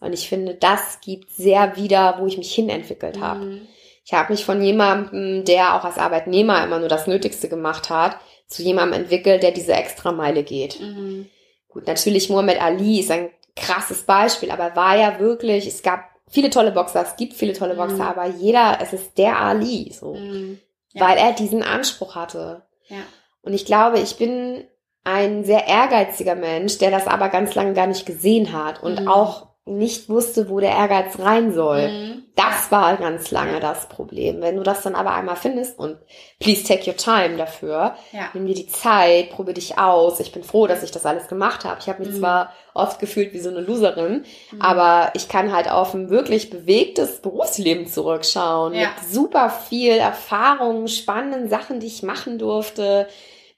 Und 0.01 0.11
ich 0.13 0.27
finde, 0.27 0.55
das 0.55 0.99
gibt 0.99 1.29
sehr 1.31 1.77
wieder, 1.77 2.15
wo 2.19 2.25
ich 2.27 2.37
mich 2.37 2.53
hinentwickelt 2.53 3.21
habe. 3.21 3.45
Mhm. 3.45 3.61
Ich 4.03 4.13
habe 4.13 4.33
mich 4.33 4.43
von 4.43 4.61
jemandem, 4.61 5.45
der 5.45 5.75
auch 5.75 5.85
als 5.85 5.97
Arbeitnehmer 5.97 6.61
immer 6.63 6.79
nur 6.79 6.89
das 6.89 7.07
Nötigste 7.07 7.47
gemacht 7.47 7.89
hat, 7.89 8.17
zu 8.47 8.63
jemandem 8.63 9.01
entwickelt, 9.01 9.43
der 9.43 9.51
diese 9.51 9.73
Extrameile 9.73 10.43
geht. 10.43 10.79
Mhm. 10.81 11.29
Gut, 11.69 11.87
natürlich 11.87 12.29
Muhammad 12.29 12.61
Ali 12.61 12.99
ist 12.99 13.11
ein 13.11 13.29
krasses 13.55 14.03
Beispiel, 14.03 14.51
aber 14.51 14.65
er 14.65 14.75
war 14.75 14.97
ja 14.97 15.19
wirklich, 15.19 15.67
es 15.67 15.83
gab 15.83 16.03
viele 16.27 16.49
tolle 16.49 16.71
Boxer, 16.71 17.03
es 17.03 17.15
gibt 17.15 17.33
viele 17.33 17.53
tolle 17.53 17.75
Boxer, 17.75 17.95
Mhm. 17.95 18.01
aber 18.01 18.25
jeder, 18.25 18.79
es 18.81 18.91
ist 18.93 19.17
der 19.17 19.37
Ali, 19.39 19.93
so. 19.97 20.15
Mhm. 20.15 20.59
Ja. 20.93 21.07
Weil 21.07 21.17
er 21.17 21.31
diesen 21.33 21.63
Anspruch 21.63 22.15
hatte. 22.15 22.63
Ja. 22.87 22.97
Und 23.43 23.53
ich 23.53 23.65
glaube, 23.65 23.99
ich 23.99 24.17
bin 24.17 24.65
ein 25.03 25.45
sehr 25.45 25.67
ehrgeiziger 25.67 26.35
Mensch, 26.35 26.77
der 26.79 26.91
das 26.91 27.07
aber 27.07 27.29
ganz 27.29 27.55
lange 27.55 27.73
gar 27.73 27.87
nicht 27.87 28.05
gesehen 28.05 28.51
hat 28.51 28.83
und 28.83 29.01
Mhm. 29.01 29.07
auch 29.07 29.47
nicht 29.65 30.09
wusste, 30.09 30.49
wo 30.49 30.59
der 30.59 30.71
Ehrgeiz 30.71 31.19
rein 31.19 31.53
soll. 31.53 31.87
Mhm. 31.87 32.23
Das 32.35 32.71
war 32.71 32.97
ganz 32.97 33.29
lange 33.29 33.59
das 33.59 33.87
Problem. 33.89 34.41
Wenn 34.41 34.55
du 34.55 34.63
das 34.63 34.81
dann 34.81 34.95
aber 34.95 35.13
einmal 35.13 35.35
findest 35.35 35.77
und 35.77 35.97
please 36.39 36.63
take 36.63 36.89
your 36.89 36.97
time 36.97 37.37
dafür, 37.37 37.95
Ja. 38.11 38.29
nimm 38.33 38.47
dir 38.47 38.55
die 38.55 38.67
Zeit, 38.67 39.29
probiere 39.29 39.53
dich 39.55 39.77
aus. 39.77 40.19
Ich 40.19 40.31
bin 40.31 40.43
froh, 40.43 40.65
dass 40.65 40.81
ich 40.81 40.89
das 40.91 41.05
alles 41.05 41.27
gemacht 41.27 41.63
habe. 41.63 41.77
Ich 41.79 41.87
habe 41.89 41.99
mich 42.03 42.13
Mhm. 42.15 42.19
zwar 42.19 42.53
oft 42.73 42.99
gefühlt 42.99 43.33
wie 43.33 43.39
so 43.39 43.49
eine 43.49 43.59
Loserin, 43.61 44.25
Mhm. 44.51 44.61
aber 44.61 45.11
ich 45.13 45.27
kann 45.29 45.53
halt 45.53 45.69
auf 45.69 45.93
ein 45.93 46.09
wirklich 46.09 46.49
bewegtes 46.49 47.21
Berufsleben 47.21 47.85
zurückschauen. 47.85 48.73
Ja. 48.73 48.87
Mit 48.99 49.13
super 49.13 49.49
viel 49.51 49.93
Erfahrung, 49.97 50.87
spannenden 50.87 51.49
Sachen, 51.49 51.79
die 51.79 51.87
ich 51.87 52.01
machen 52.01 52.39
durfte. 52.39 53.07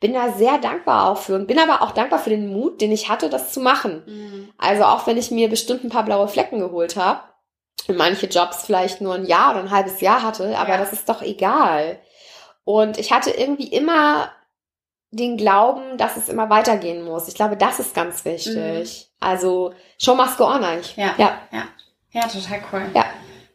Bin 0.04 0.14
da 0.14 0.34
sehr 0.34 0.58
dankbar 0.58 1.10
auch 1.10 1.18
für 1.18 1.34
und 1.36 1.48
bin 1.48 1.58
aber 1.60 1.82
auch 1.82 1.92
dankbar 1.92 2.20
für 2.20 2.30
den 2.30 2.52
Mut, 2.52 2.82
den 2.82 2.92
ich 2.92 3.08
hatte, 3.08 3.30
das 3.30 3.54
zu 3.54 3.62
machen. 3.62 4.04
Mhm. 4.06 4.50
Also 4.58 4.84
auch 4.84 5.08
wenn 5.08 5.16
ich 5.16 5.32
mir 5.32 5.48
bestimmt 5.48 5.86
ein 5.86 5.90
paar 5.90 6.04
blaue 6.04 6.28
Flecken 6.28 6.60
geholt 6.60 6.98
habe 6.98 7.22
und 7.88 7.96
manche 7.98 8.26
Jobs 8.26 8.66
vielleicht 8.66 9.00
nur 9.00 9.16
ein 9.16 9.24
Jahr 9.26 9.52
oder 9.52 9.62
ein 9.62 9.72
halbes 9.72 10.02
Jahr 10.02 10.22
hatte, 10.22 10.58
aber 10.58 10.72
Ja. 10.72 10.78
das 10.78 10.92
ist 10.92 11.08
doch 11.08 11.22
egal. 11.22 12.00
Und 12.66 12.98
ich 12.98 13.14
hatte 13.14 13.32
irgendwie 13.32 13.68
immer 13.68 14.30
den 15.12 15.38
Glauben, 15.38 15.98
dass 15.98 16.18
es 16.18 16.28
immer 16.28 16.50
weitergehen 16.50 17.06
muss. 17.06 17.30
Ich 17.30 17.36
glaube, 17.36 17.56
das 17.56 17.80
ist 17.80 17.96
ganz 17.96 18.26
wichtig. 18.26 19.10
Also, 19.22 19.74
show 19.98 20.16
must 20.16 20.38
go 20.38 20.44
on 20.46 20.66
eigentlich. 20.66 20.98
Ja. 20.98 21.14
Ja. 21.18 21.38
Ja, 22.12 22.22
total 22.24 22.60
cool. 22.74 22.82
Ja. 22.94 23.06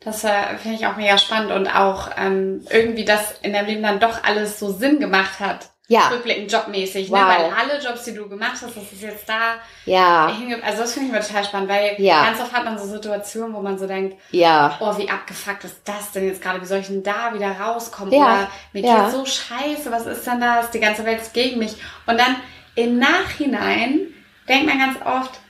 Das 0.01 0.25
äh, 0.25 0.57
finde 0.63 0.79
ich 0.79 0.87
auch 0.87 0.97
mega 0.97 1.19
spannend 1.19 1.53
und 1.53 1.67
auch 1.69 2.09
ähm, 2.17 2.65
irgendwie, 2.71 3.05
dass 3.05 3.33
in 3.43 3.53
deinem 3.53 3.67
Leben 3.67 3.83
dann 3.83 4.01
doch 4.01 4.25
alles 4.25 4.59
so 4.59 4.71
Sinn 4.73 4.99
gemacht 4.99 5.41
hat. 5.41 5.73
Ja. 5.91 6.09
Rückblickend 6.09 6.53
jobmäßig, 6.53 7.11
Wow. 7.11 7.19
ne? 7.19 7.25
Weil 7.27 7.45
alle 7.59 7.83
Jobs, 7.83 8.05
die 8.05 8.13
du 8.15 8.29
gemacht 8.29 8.53
hast, 8.63 8.77
das 8.77 8.93
ist 8.93 9.01
jetzt 9.01 9.27
da 9.27 9.55
Ja. 9.87 10.31
Also 10.63 10.83
das 10.83 10.93
finde 10.93 11.09
ich 11.09 11.15
immer 11.15 11.25
total 11.27 11.45
spannend, 11.45 11.71
weil 11.71 11.95
Ja. 11.99 12.25
ganz 12.27 12.41
oft 12.41 12.53
hat 12.53 12.65
man 12.67 12.79
so 12.79 12.85
Situationen, 12.85 13.55
wo 13.55 13.61
man 13.61 13.79
so 13.79 13.87
denkt, 13.87 14.21
Ja. 14.31 14.77
oh, 14.81 14.97
wie 14.99 15.09
abgefuckt 15.09 15.65
ist 15.65 15.81
das 15.87 16.13
denn 16.13 16.27
jetzt 16.27 16.43
gerade? 16.43 16.61
Wie 16.61 16.67
soll 16.67 16.81
ich 16.81 16.89
denn 16.89 17.03
da 17.03 17.33
wieder 17.33 17.53
rauskommen? 17.59 18.13
Ja. 18.13 18.21
Oder 18.21 18.49
mir 18.75 18.83
Ja. 18.83 19.01
geht's 19.05 19.13
so 19.15 19.25
scheiße, 19.25 19.91
was 19.91 20.05
ist 20.05 20.27
denn 20.27 20.41
das? 20.43 20.71
Die 20.71 20.81
ganze 20.81 21.07
Welt 21.07 21.23
ist 21.23 21.33
gegen 21.33 21.59
mich. 21.59 21.75
Und 22.07 22.21
dann 22.21 22.37
im 22.75 22.99
Nachhinein 22.99 24.01
denkt 24.47 24.67
man 24.67 24.79
ganz 24.79 24.99
oft, 25.05 25.41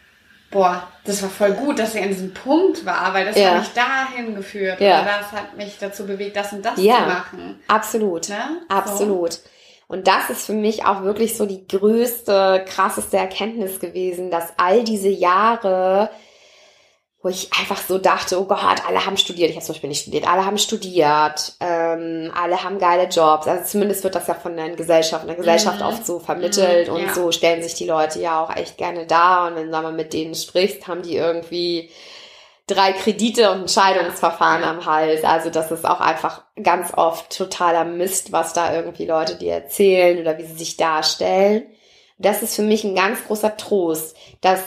boah, 0.51 0.87
das 1.05 1.21
war 1.23 1.31
voll 1.31 1.53
gut, 1.53 1.79
dass 1.79 1.93
sie 1.93 2.01
an 2.01 2.09
diesem 2.09 2.33
Punkt 2.33 2.87
war, 2.87 3.13
weil 3.13 3.27
das 3.27 3.37
Ja. 3.37 3.51
hat 3.51 3.59
mich 3.61 3.73
dahin 3.73 4.35
geführt. 4.35 4.81
Ja. 4.81 5.03
Oder 5.03 5.19
das 5.21 5.33
hat 5.33 5.57
mich 5.57 5.77
dazu 5.79 6.07
bewegt, 6.07 6.37
das 6.37 6.53
und 6.53 6.65
das 6.65 6.77
zu 6.77 6.83
machen. 6.87 7.61
Absolut. 7.67 8.29
Ne? 8.29 8.63
Absolut. 8.69 9.41
Und 9.89 10.07
das 10.07 10.29
ist 10.31 10.45
für 10.47 10.53
mich 10.53 10.85
auch 10.85 11.03
wirklich 11.03 11.37
so 11.37 11.47
die 11.47 11.67
größte, 11.67 12.65
krasseste 12.69 13.17
Erkenntnis 13.17 13.81
gewesen, 13.81 14.31
dass 14.31 14.53
all 14.59 14.85
diese 14.85 15.09
Jahre, 15.09 16.11
wo 17.23 17.29
ich 17.31 17.51
einfach 17.59 17.79
so 17.79 17.99
dachte, 17.99 18.39
oh 18.39 18.45
Gott, 18.45 18.87
alle 18.87 19.05
haben 19.07 19.17
studiert, 19.17 19.51
ich 19.51 19.57
habe 19.57 19.65
zum 19.65 19.73
Beispiel 19.75 19.89
nicht 19.89 20.03
studiert, 20.03 20.29
alle 20.31 20.45
haben 20.45 20.59
studiert, 20.59 21.55
ähm, 21.61 22.31
alle 22.39 22.63
haben 22.63 22.79
geile 22.79 23.09
Jobs. 23.09 23.49
Also 23.49 23.65
zumindest 23.65 24.05
wird 24.05 24.15
das 24.15 24.27
ja 24.29 24.35
von 24.35 24.57
der 24.57 24.71
Gesellschaft, 24.77 25.23
in 25.25 25.29
der 25.29 25.37
Gesellschaft 25.37 25.81
Mhm. 25.81 25.87
oft 25.87 26.07
so 26.07 26.19
vermittelt 26.21 26.89
Mhm, 26.89 26.95
und 26.95 27.03
ja. 27.07 27.15
so 27.15 27.33
stellen 27.33 27.63
sich 27.63 27.75
die 27.75 27.87
Leute 27.87 28.21
ja 28.21 28.45
auch 28.45 28.55
echt 28.55 28.77
gerne 28.77 29.07
dar. 29.07 29.49
Und 29.49 29.57
wenn 29.57 29.67
du 29.67 29.73
mal 29.73 29.91
mit 29.93 30.13
denen 30.13 30.35
sprichst, 30.35 30.87
haben 30.87 31.03
die 31.03 31.17
irgendwie 31.17 31.91
drei 32.69 32.93
Kredite 32.93 33.51
und 33.51 33.63
ein 33.63 33.69
Scheidungsverfahren 33.69 34.63
Ja. 34.63 34.71
am 34.71 34.87
Hals. 34.87 35.25
Also 35.25 35.51
das 35.51 35.71
ist 35.73 35.85
auch 35.85 36.01
einfach 36.01 36.45
ganz 36.63 36.93
oft 36.97 37.37
totaler 37.37 37.85
Mist, 37.85 38.31
was 38.31 38.53
da 38.53 38.73
irgendwie 38.75 39.07
Leute 39.07 39.37
dir 39.37 39.55
erzählen 39.55 40.19
oder 40.21 40.39
wie 40.39 40.45
sie 40.45 40.55
sich 40.55 40.77
darstellen. 40.77 41.65
Das 42.19 42.43
ist 42.43 42.55
für 42.57 42.63
mich 42.63 42.85
ein 42.85 42.95
ganz 42.95 43.25
großer 43.27 43.57
Trost, 43.57 44.17
dass 44.41 44.61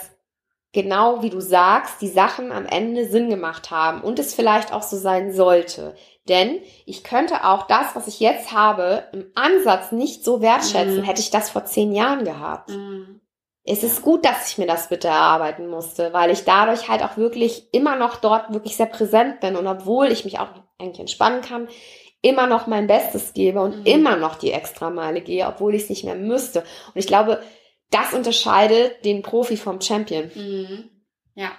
genau 0.73 1.21
wie 1.21 1.29
du 1.29 1.39
sagst, 1.41 2.01
die 2.01 2.07
Sachen 2.07 2.51
am 2.51 2.65
Ende 2.65 3.05
Sinn 3.09 3.29
gemacht 3.29 3.71
haben 3.71 4.01
und 4.01 4.19
es 4.19 4.33
vielleicht 4.33 4.73
auch 4.73 4.83
so 4.83 4.97
sein 4.97 5.33
sollte. 5.33 5.95
Denn 6.29 6.59
ich 6.85 7.03
könnte 7.03 7.43
auch 7.45 7.67
das, 7.67 7.87
was 7.95 8.07
ich 8.07 8.19
jetzt 8.19 8.51
habe, 8.53 9.03
im 9.11 9.25
Ansatz 9.35 9.91
nicht 9.91 10.23
so 10.23 10.41
wertschätzen, 10.41 10.99
Mhm. 10.99 11.03
hätte 11.03 11.21
ich 11.21 11.31
das 11.31 11.49
vor 11.49 11.65
zehn 11.65 11.91
Jahren 11.93 12.23
gehabt. 12.25 12.69
Mhm. 12.69 13.20
Es 13.63 13.83
ist 13.83 14.01
gut, 14.01 14.25
dass 14.25 14.49
ich 14.49 14.57
mir 14.57 14.65
das 14.65 14.89
bitte 14.89 15.07
erarbeiten 15.07 15.67
musste, 15.67 16.13
weil 16.13 16.31
ich 16.31 16.43
dadurch 16.45 16.89
halt 16.89 17.03
auch 17.03 17.17
wirklich 17.17 17.67
immer 17.73 17.95
noch 17.95 18.15
dort 18.17 18.51
wirklich 18.51 18.75
sehr 18.75 18.87
präsent 18.87 19.39
bin 19.39 19.55
und 19.55 19.67
obwohl 19.67 20.07
ich 20.07 20.25
mich 20.25 20.39
auch 20.39 20.47
eigentlich 20.79 20.99
entspannen 20.99 21.41
kann, 21.41 21.67
immer 22.23 22.47
noch 22.47 22.65
mein 22.67 22.87
Bestes 22.87 23.33
gebe 23.33 23.61
und 23.61 23.79
Mhm. 23.79 23.85
immer 23.85 24.15
noch 24.15 24.35
die 24.35 24.51
Extrameile 24.51 25.21
gehe, 25.21 25.47
obwohl 25.47 25.75
ich 25.75 25.83
es 25.83 25.89
nicht 25.89 26.03
mehr 26.03 26.15
müsste. 26.15 26.59
Und 26.59 26.95
ich 26.95 27.07
glaube, 27.07 27.41
das 27.91 28.13
unterscheidet 28.13 29.03
den 29.05 29.21
Profi 29.21 29.57
vom 29.57 29.79
Champion. 29.81 30.31
Mhm. 30.33 30.89
Ja. 31.35 31.51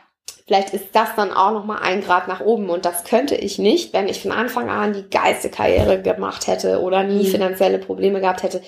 Vielleicht 0.47 0.75
ist 0.75 0.87
das 0.93 1.15
dann 1.15 1.33
auch 1.33 1.53
noch 1.53 1.65
mal 1.65 1.79
ein 1.79 2.01
Grad 2.03 2.27
nach 2.27 2.41
oben 2.41 2.69
und 2.69 2.85
das 2.85 3.05
könnte 3.05 3.37
ich 3.37 3.59
nicht, 3.59 3.93
wenn 3.93 4.09
ich 4.09 4.21
von 4.23 4.33
Anfang 4.33 4.69
an 4.71 4.93
die 4.93 5.09
geilste 5.09 5.51
Karriere 5.51 6.03
gemacht 6.03 6.49
hätte 6.49 6.81
oder 6.81 7.05
nie 7.05 7.23
Mhm. 7.23 7.31
finanzielle 7.31 7.79
Probleme 7.79 8.21
gehabt 8.21 8.43
hätte. 8.43 8.61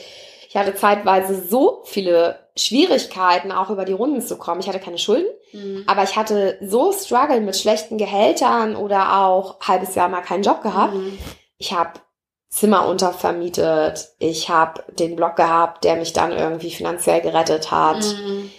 Ich 0.55 0.61
hatte 0.61 0.77
zeitweise 0.77 1.35
so 1.49 1.81
viele 1.85 2.39
Schwierigkeiten, 2.57 3.51
auch 3.51 3.71
über 3.71 3.85
die 3.85 3.93
Runden 3.93 4.21
zu 4.23 4.39
kommen. 4.39 4.61
Ich 4.61 4.69
hatte 4.69 4.79
keine 4.79 4.99
Schulden, 4.99 5.27
Mhm. 5.53 5.83
aber 5.89 6.05
ich 6.05 6.15
hatte 6.15 6.59
so 6.63 6.93
Struggle 6.93 7.41
mit 7.41 7.57
schlechten 7.57 7.99
Gehältern 7.99 8.77
oder 8.77 9.25
auch 9.25 9.59
halbes 9.63 9.97
Jahr 9.97 10.09
mal 10.09 10.21
keinen 10.21 10.45
Job 10.45 10.63
gehabt. 10.63 10.95
Mhm. 10.95 11.19
Ich 11.59 11.73
habe 11.73 11.95
Zimmer 12.51 12.87
untervermietet. 12.87 14.11
Ich 14.21 14.49
habe 14.49 14.85
den 14.97 15.17
Blog 15.17 15.35
gehabt, 15.35 15.83
der 15.83 15.97
mich 15.97 16.13
dann 16.13 16.31
irgendwie 16.31 16.71
finanziell 16.71 17.21
gerettet 17.21 17.73
hat 17.73 18.05
Mhm. 18.05 18.51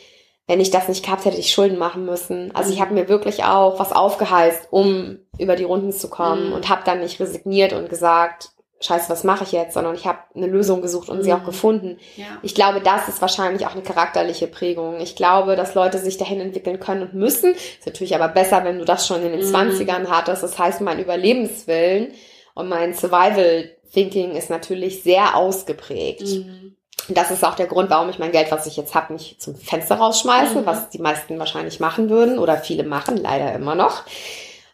wenn 0.47 0.59
ich 0.59 0.69
das 0.69 0.87
nicht 0.89 1.03
gehabt 1.03 1.21
hätte, 1.21 1.29
hätte 1.31 1.39
ich 1.39 1.51
Schulden 1.53 1.79
machen 1.79 2.05
müssen. 2.05 2.53
Also 2.53 2.69
ich 2.71 2.75
Mhm. 2.77 2.81
habe 2.81 2.93
mir 2.93 3.07
wirklich 3.09 3.45
auch 3.45 3.79
was 3.79 3.91
aufgeheißt, 3.93 4.67
um 4.69 5.17
über 5.39 5.55
die 5.55 5.63
Runden 5.63 5.91
zu 5.93 6.07
kommen 6.09 6.49
Mhm. 6.49 6.53
und 6.53 6.67
habe 6.69 6.81
dann 6.85 6.99
nicht 6.99 7.19
resigniert 7.21 7.71
und 7.73 7.89
gesagt, 7.89 8.49
scheiße, 8.81 9.09
was 9.09 9.23
mache 9.23 9.43
ich 9.45 9.51
jetzt, 9.53 9.73
sondern 9.73 9.95
ich 9.95 10.05
habe 10.05 10.19
eine 10.35 10.47
Lösung 10.47 10.81
gesucht 10.81 11.09
und 11.09 11.23
sie 11.23 11.31
Mhm. 11.31 11.39
auch 11.39 11.45
gefunden. 11.45 11.97
Ja. 12.17 12.25
Ich 12.41 12.53
glaube, 12.55 12.81
das 12.81 13.07
ist 13.07 13.21
wahrscheinlich 13.21 13.65
auch 13.65 13.71
eine 13.71 13.81
charakterliche 13.83 14.47
Prägung. 14.47 14.99
Ich 14.99 15.15
glaube, 15.15 15.55
dass 15.55 15.75
Leute 15.75 15.97
sich 15.97 16.17
dahin 16.17 16.41
entwickeln 16.41 16.79
können 16.79 17.01
und 17.03 17.13
müssen. 17.13 17.53
Ist 17.53 17.85
natürlich 17.85 18.13
aber 18.15 18.27
besser, 18.27 18.63
wenn 18.65 18.77
du 18.79 18.85
das 18.85 19.07
schon 19.07 19.23
in 19.23 19.31
den 19.31 19.39
Mhm. 19.47 19.55
20ern 19.55 20.09
hattest. 20.09 20.43
Das 20.43 20.59
heißt, 20.59 20.81
mein 20.81 20.99
Überlebenswillen 20.99 22.11
und 22.53 22.67
mein 22.69 22.93
Survival 22.93 23.71
Thinking 23.93 24.35
ist 24.35 24.49
natürlich 24.49 25.03
sehr 25.03 25.35
ausgeprägt. 25.35 26.23
Mhm. 26.23 26.75
Das 27.07 27.31
ist 27.31 27.45
auch 27.45 27.55
der 27.55 27.67
Grund, 27.67 27.89
warum 27.89 28.09
ich 28.09 28.19
mein 28.19 28.31
Geld, 28.31 28.51
was 28.51 28.65
ich 28.65 28.75
jetzt 28.75 28.93
habe, 28.95 29.13
nicht 29.13 29.41
zum 29.41 29.55
Fenster 29.55 29.95
rausschmeiße, 29.95 30.61
Mhm. 30.61 30.65
was 30.65 30.89
die 30.89 30.99
meisten 30.99 31.39
wahrscheinlich 31.39 31.79
machen 31.79 32.09
würden 32.09 32.39
oder 32.39 32.57
viele 32.57 32.83
machen, 32.83 33.15
leider 33.15 33.53
immer 33.53 33.75
noch, 33.75 34.03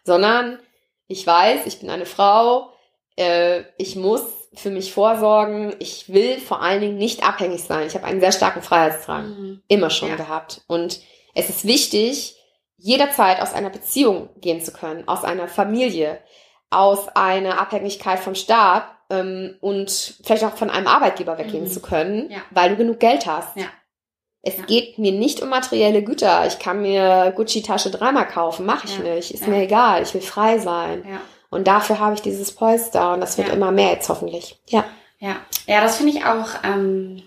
sondern 0.04 0.58
ich 1.06 1.26
weiß, 1.26 1.66
ich 1.66 1.78
bin 1.80 1.90
eine 1.90 2.06
Frau, 2.06 2.71
äh, 3.16 3.62
ich 3.78 3.96
muss 3.96 4.22
für 4.54 4.70
mich 4.70 4.92
vorsorgen, 4.92 5.74
ich 5.78 6.12
will 6.12 6.38
vor 6.38 6.60
allen 6.62 6.80
Dingen 6.80 6.98
nicht 6.98 7.26
abhängig 7.26 7.62
sein. 7.64 7.86
Ich 7.86 7.94
habe 7.94 8.04
einen 8.04 8.20
sehr 8.20 8.32
starken 8.32 8.62
Freiheitsdrang, 8.62 9.28
Mhm. 9.28 9.62
immer 9.68 9.90
schon 9.90 10.10
Ja. 10.10 10.16
gehabt. 10.16 10.60
Und 10.66 11.00
es 11.34 11.48
ist 11.48 11.64
wichtig, 11.66 12.36
jederzeit 12.76 13.40
aus 13.40 13.54
einer 13.54 13.70
Beziehung 13.70 14.28
gehen 14.40 14.60
zu 14.60 14.72
können, 14.72 15.06
aus 15.08 15.24
einer 15.24 15.48
Familie, 15.48 16.18
aus 16.70 17.08
einer 17.14 17.58
Abhängigkeit 17.60 18.18
vom 18.18 18.34
Staat 18.34 18.84
ähm, 19.10 19.56
und 19.60 19.90
vielleicht 20.24 20.44
auch 20.44 20.56
von 20.56 20.70
einem 20.70 20.86
Arbeitgeber 20.86 21.36
weggehen 21.38 21.64
Mhm. 21.64 21.70
zu 21.70 21.80
können, 21.80 22.30
Ja. 22.30 22.38
weil 22.50 22.70
du 22.70 22.76
genug 22.76 22.98
Geld 22.98 23.26
hast. 23.26 23.56
Ja. 23.56 23.66
Es 24.42 24.56
Ja. 24.56 24.64
geht 24.64 24.98
mir 24.98 25.12
nicht 25.12 25.40
um 25.42 25.48
materielle 25.50 26.02
Güter. 26.02 26.46
Ich 26.46 26.58
kann 26.58 26.82
mir 26.82 27.32
Gucci-Tasche 27.36 27.90
dreimal 27.90 28.26
kaufen, 28.26 28.66
mache 28.66 28.86
ich 28.86 28.98
nicht. 28.98 29.30
Ist 29.30 29.46
mir 29.46 29.62
egal. 29.62 30.02
Ich 30.02 30.12
will 30.14 30.20
frei 30.22 30.58
sein. 30.58 31.04
Und 31.52 31.66
dafür 31.66 31.98
habe 32.00 32.14
ich 32.14 32.22
dieses 32.22 32.50
Polster 32.52 33.12
und 33.12 33.20
das 33.20 33.36
wird 33.36 33.48
Ja. 33.48 33.54
immer 33.54 33.70
mehr 33.70 33.90
jetzt 33.92 34.08
hoffentlich. 34.08 34.58
Ja. 34.68 34.84
Ja, 35.18 35.36
ja, 35.66 35.80
das 35.82 35.98
finde 35.98 36.12
ich 36.18 36.24
auch. 36.24 36.48
Ähm, 36.64 37.22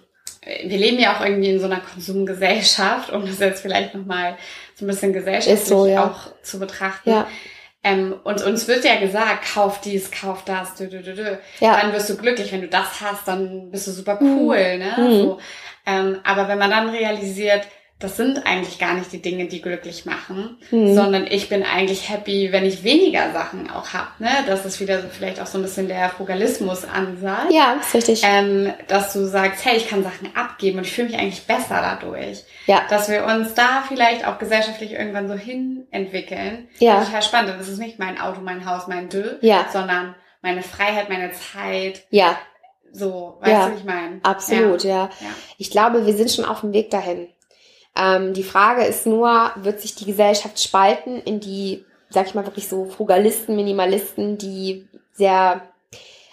wir 0.65 0.77
leben 0.77 0.99
ja 0.99 1.15
auch 1.15 1.23
irgendwie 1.23 1.51
in 1.51 1.59
so 1.59 1.65
einer 1.65 1.79
Konsumgesellschaft, 1.79 3.11
um 3.11 3.25
das 3.25 3.39
jetzt 3.39 3.61
vielleicht 3.61 3.95
nochmal 3.95 4.35
so 4.75 4.85
ein 4.85 4.87
bisschen 4.87 5.13
gesellschaftlich 5.13 5.61
Ist 5.61 5.67
so, 5.67 5.85
ja. 5.85 6.05
auch 6.05 6.41
zu 6.43 6.59
betrachten. 6.59 7.09
Ja. 7.09 7.27
Ähm, 7.83 8.15
und 8.23 8.41
uns 8.43 8.67
wird 8.67 8.83
ja 8.83 8.95
gesagt, 8.99 9.45
kauf 9.53 9.79
dies, 9.81 10.09
kauf 10.11 10.43
das, 10.43 10.73
dü, 10.75 10.87
dü, 10.89 11.01
dü. 11.03 11.37
Ja. 11.59 11.79
dann 11.79 11.93
wirst 11.93 12.09
du 12.09 12.17
glücklich. 12.17 12.51
Wenn 12.51 12.61
du 12.61 12.67
das 12.67 12.99
hast, 13.01 13.27
dann 13.27 13.69
bist 13.71 13.87
du 13.87 13.91
super 13.91 14.17
cool. 14.21 14.77
Ne? 14.79 14.93
Mhm. 14.97 15.11
So. 15.21 15.39
Ähm, 15.85 16.19
aber 16.23 16.47
wenn 16.47 16.57
man 16.57 16.71
dann 16.71 16.89
realisiert, 16.89 17.67
das 17.99 18.17
sind 18.17 18.45
eigentlich 18.45 18.77
gar 18.77 18.93
nicht 18.93 19.11
die 19.13 19.21
Dinge, 19.21 19.45
die 19.47 19.61
glücklich 19.61 20.05
machen, 20.05 20.57
Mhm. 20.69 20.93
sondern 20.95 21.27
ich 21.27 21.47
bin 21.47 21.63
eigentlich 21.63 22.09
happy, 22.09 22.51
wenn 22.51 22.65
ich 22.65 22.83
weniger 22.83 23.31
Sachen 23.31 23.71
auch 23.71 23.93
hab. 23.93 24.19
Ne? 24.19 24.29
Das 24.47 24.65
ist 24.65 24.81
wieder 24.81 25.01
so 25.01 25.07
vielleicht 25.09 25.39
auch 25.41 25.47
so 25.47 25.57
ein 25.57 25.61
bisschen 25.61 25.87
der 25.87 26.09
Frugalismus-Ansatz. 26.09 27.51
Ja, 27.53 27.77
ist 27.79 27.93
richtig. 27.93 28.21
Ähm, 28.25 28.73
dass 28.87 29.13
du 29.13 29.25
sagst, 29.25 29.63
hey, 29.65 29.77
ich 29.77 29.87
kann 29.89 30.03
Sachen 30.03 30.35
abgeben 30.35 30.79
und 30.79 30.85
ich 30.85 30.91
fühle 30.93 31.07
mich 31.09 31.17
eigentlich 31.17 31.45
besser 31.47 31.81
dadurch. 31.81 32.43
ja. 32.67 32.81
Dass 32.89 33.09
wir 33.09 33.25
uns 33.25 33.53
da 33.53 33.83
vielleicht 33.87 34.27
auch 34.27 34.39
gesellschaftlich 34.39 34.91
irgendwann 34.93 35.27
so 35.27 35.35
hin 35.35 35.87
entwickeln. 35.91 36.67
Ja. 36.79 37.03
Total 37.03 37.21
spannend. 37.21 37.53
Das 37.59 37.67
ist 37.69 37.77
nicht 37.79 37.99
mein 37.99 38.19
Auto, 38.19 38.41
mein 38.41 38.65
Haus, 38.69 38.87
mein 38.87 39.07
Dö, 39.09 39.35
Ja. 39.41 39.67
sondern 39.71 40.15
meine 40.41 40.63
Freiheit, 40.63 41.09
meine 41.09 41.31
Zeit. 41.31 42.03
Ja, 42.09 42.37
So, 42.91 43.37
weißt 43.41 43.51
Ja. 43.51 43.65
du, 43.67 43.73
wie 43.73 43.77
ich 43.79 43.83
meine? 43.83 44.19
absolut, 44.23 44.83
ja. 44.85 45.09
Ja. 45.19 45.27
Ich 45.57 45.69
glaube, 45.69 46.05
wir 46.05 46.13
sind 46.13 46.31
schon 46.31 46.45
auf 46.45 46.61
dem 46.61 46.71
Weg 46.71 46.91
dahin. 46.91 47.27
Ähm, 47.97 48.33
die 48.33 48.43
Frage 48.43 48.83
ist 48.83 49.05
nur, 49.05 49.51
wird 49.55 49.79
sich 49.81 49.95
die 49.95 50.05
Gesellschaft 50.05 50.61
spalten 50.61 51.21
in 51.21 51.39
die, 51.39 51.85
sag 52.09 52.27
ich 52.27 52.35
mal, 52.35 52.45
wirklich 52.45 52.67
so 52.67 52.85
Frugalisten, 52.85 53.55
Minimalisten, 53.55 54.37
die 54.37 54.87
sehr, 55.13 55.61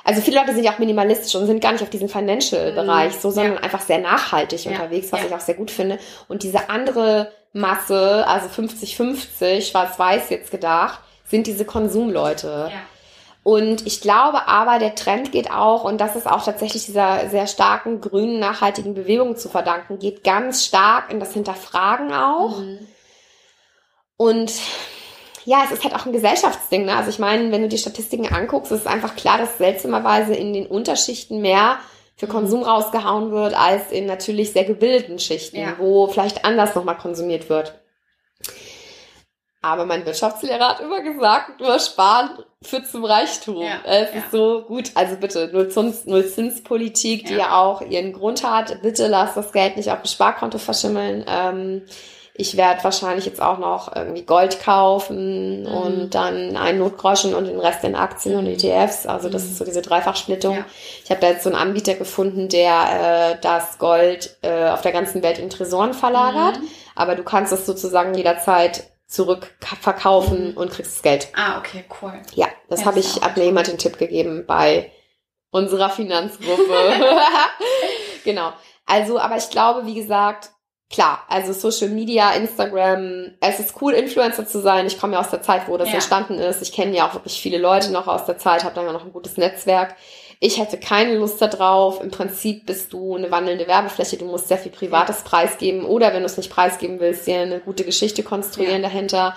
also 0.04 0.20
viele 0.20 0.40
Leute 0.40 0.54
sind 0.54 0.64
ja 0.64 0.72
auch 0.72 0.78
minimalistisch 0.80 1.34
und 1.36 1.46
sind 1.46 1.60
gar 1.62 1.72
nicht 1.72 1.82
auf 1.82 1.90
diesem 1.90 2.08
Financial-Bereich 2.08 3.14
Mhm. 3.14 3.20
so, 3.20 3.30
sondern 3.30 3.54
Ja. 3.54 3.60
einfach 3.60 3.80
sehr 3.80 3.98
nachhaltig 3.98 4.64
Ja. 4.64 4.72
unterwegs, 4.72 5.12
was 5.12 5.20
Ja. 5.20 5.26
ich 5.28 5.34
auch 5.34 5.40
sehr 5.40 5.54
gut 5.54 5.70
finde. 5.70 5.98
Und 6.28 6.42
diese 6.42 6.68
andere 6.68 7.30
Masse, 7.52 8.26
also 8.26 8.48
50-50, 8.48 9.68
schwarz-weiß 9.70 10.30
jetzt 10.30 10.50
gedacht, 10.50 11.00
sind 11.28 11.46
diese 11.46 11.64
Konsumleute. 11.64 12.70
Ja. 12.72 12.80
Und 13.44 13.86
ich 13.86 14.00
glaube 14.00 14.46
aber, 14.46 14.78
der 14.78 14.94
Trend 14.94 15.32
geht 15.32 15.50
auch, 15.50 15.82
und 15.82 16.00
das 16.00 16.14
ist 16.14 16.30
auch 16.30 16.44
tatsächlich 16.44 16.84
dieser 16.86 17.28
sehr 17.28 17.48
starken 17.48 18.00
grünen, 18.00 18.38
nachhaltigen 18.38 18.94
Bewegung 18.94 19.36
zu 19.36 19.48
verdanken, 19.48 19.98
geht 19.98 20.22
ganz 20.22 20.64
stark 20.64 21.10
in 21.10 21.18
das 21.18 21.32
Hinterfragen 21.32 22.12
auch. 22.12 22.58
Mhm. 22.60 22.86
Und 24.16 24.52
ja, 25.44 25.62
es 25.64 25.72
ist 25.72 25.82
halt 25.82 25.96
auch 25.96 26.06
ein 26.06 26.12
Gesellschaftsding. 26.12 26.84
Ne? 26.84 26.94
Also 26.96 27.10
ich 27.10 27.18
meine, 27.18 27.50
wenn 27.50 27.62
du 27.62 27.68
die 27.68 27.78
Statistiken 27.78 28.32
anguckst, 28.32 28.70
ist 28.70 28.82
es 28.82 28.86
einfach 28.86 29.16
klar, 29.16 29.38
dass 29.38 29.58
seltsamerweise 29.58 30.34
in 30.34 30.52
den 30.52 30.66
Unterschichten 30.68 31.40
mehr 31.40 31.78
für 32.16 32.26
Mhm. 32.26 32.30
Konsum 32.30 32.62
rausgehauen 32.62 33.32
wird, 33.32 33.54
als 33.58 33.90
in 33.90 34.06
natürlich 34.06 34.52
sehr 34.52 34.64
gebildeten 34.64 35.18
Schichten, 35.18 35.56
Ja. 35.56 35.74
wo 35.78 36.06
vielleicht 36.06 36.44
anders 36.44 36.76
nochmal 36.76 36.96
konsumiert 36.96 37.48
wird. 37.48 37.81
Aber 39.64 39.86
mein 39.86 40.04
Wirtschaftslehrer 40.04 40.70
hat 40.70 40.80
immer 40.80 41.00
gesagt, 41.02 41.60
nur 41.60 41.78
sparen 41.78 42.30
führt 42.62 42.88
zum 42.88 43.04
Reichtum. 43.04 43.62
Ja, 43.62 43.78
es 43.84 44.12
ja. 44.12 44.18
ist 44.18 44.32
so 44.32 44.62
gut. 44.62 44.90
Also 44.94 45.16
bitte, 45.16 45.50
Nullzins, 45.52 46.04
Nullzinspolitik, 46.04 47.26
die 47.26 47.34
Ja. 47.34 47.38
ja 47.38 47.60
auch 47.60 47.80
ihren 47.80 48.12
Grund 48.12 48.42
hat. 48.42 48.82
Bitte 48.82 49.06
lass 49.06 49.34
das 49.34 49.52
Geld 49.52 49.76
nicht 49.76 49.90
auf 49.92 50.02
dem 50.02 50.08
Sparkonto 50.08 50.58
verschimmeln. 50.58 51.24
Ähm, 51.28 51.82
ich 52.34 52.56
werde 52.56 52.82
wahrscheinlich 52.82 53.26
jetzt 53.26 53.42
auch 53.42 53.58
noch 53.58 53.94
irgendwie 53.94 54.22
Gold 54.22 54.58
kaufen 54.60 55.60
mhm. 55.60 55.66
und 55.66 56.14
dann 56.14 56.56
einen 56.56 56.78
Notgroschen 56.78 57.34
und 57.34 57.46
den 57.46 57.60
Rest 57.60 57.84
in 57.84 57.94
Aktien 57.94 58.36
und 58.36 58.46
ETFs. 58.46 59.06
Also 59.06 59.28
das 59.28 59.44
ist 59.44 59.58
so 59.58 59.64
diese 59.64 59.82
Dreifachsplittung. 59.82 60.56
Ja. 60.56 60.64
Ich 61.04 61.10
habe 61.10 61.20
da 61.20 61.28
jetzt 61.28 61.44
so 61.44 61.50
einen 61.50 61.58
Anbieter 61.58 61.94
gefunden, 61.94 62.48
der 62.48 63.34
äh, 63.34 63.38
das 63.42 63.78
Gold 63.78 64.36
äh, 64.42 64.70
auf 64.70 64.80
der 64.80 64.92
ganzen 64.92 65.22
Welt 65.22 65.38
in 65.38 65.50
Tresoren 65.50 65.94
verlagert. 65.94 66.58
Mhm. 66.58 66.68
Aber 66.96 67.14
du 67.14 67.22
kannst 67.22 67.52
es 67.52 67.66
sozusagen 67.66 68.14
jederzeit 68.14 68.91
zurück 69.12 69.54
verkaufen 69.80 70.50
mhm. 70.50 70.56
und 70.56 70.72
kriegst 70.72 70.96
das 70.96 71.02
Geld. 71.02 71.28
Ah, 71.34 71.58
okay, 71.58 71.84
cool. 72.00 72.14
Ja, 72.34 72.48
das 72.68 72.80
ja, 72.80 72.86
habe 72.86 72.98
ich, 72.98 73.20
hat 73.20 73.36
mir 73.36 73.44
jemand 73.44 73.68
den 73.68 73.78
Tipp 73.78 73.98
gegeben 73.98 74.44
bei 74.46 74.90
unserer 75.50 75.90
Finanzgruppe. 75.90 76.64
genau. 78.24 78.52
Also, 78.86 79.18
aber 79.18 79.36
ich 79.36 79.50
glaube, 79.50 79.86
wie 79.86 79.94
gesagt, 79.94 80.50
klar, 80.90 81.26
also 81.28 81.52
Social 81.52 81.90
Media, 81.90 82.32
Instagram, 82.32 83.34
es 83.40 83.60
ist 83.60 83.80
cool, 83.82 83.92
Influencer 83.92 84.46
zu 84.46 84.60
sein. 84.60 84.86
Ich 84.86 84.98
komme 84.98 85.12
ja 85.12 85.20
aus 85.20 85.30
der 85.30 85.42
Zeit, 85.42 85.68
wo 85.68 85.76
das 85.76 85.88
ja. 85.88 85.94
entstanden 85.94 86.38
ist. 86.38 86.62
Ich 86.62 86.72
kenne 86.72 86.96
ja 86.96 87.06
auch 87.06 87.14
wirklich 87.14 87.40
viele 87.40 87.58
Leute 87.58 87.92
noch 87.92 88.06
aus 88.06 88.24
der 88.24 88.38
Zeit, 88.38 88.64
habe 88.64 88.74
dann 88.74 88.86
ja 88.86 88.92
noch 88.92 89.04
ein 89.04 89.12
gutes 89.12 89.36
Netzwerk. 89.36 89.94
Ich 90.44 90.58
hätte 90.58 90.76
keine 90.76 91.14
Lust 91.18 91.40
darauf. 91.40 92.02
Im 92.02 92.10
Prinzip 92.10 92.66
bist 92.66 92.92
du 92.92 93.14
eine 93.14 93.30
wandelnde 93.30 93.68
Werbefläche. 93.68 94.16
Du 94.16 94.24
musst 94.24 94.48
sehr 94.48 94.58
viel 94.58 94.72
Privates 94.72 95.22
preisgeben 95.22 95.84
oder 95.84 96.12
wenn 96.12 96.22
du 96.22 96.26
es 96.26 96.36
nicht 96.36 96.50
preisgeben 96.50 96.98
willst, 96.98 97.28
dir 97.28 97.42
eine 97.42 97.60
gute 97.60 97.84
Geschichte 97.84 98.24
konstruieren 98.24 98.82
ja. 98.82 98.88
dahinter. 98.88 99.36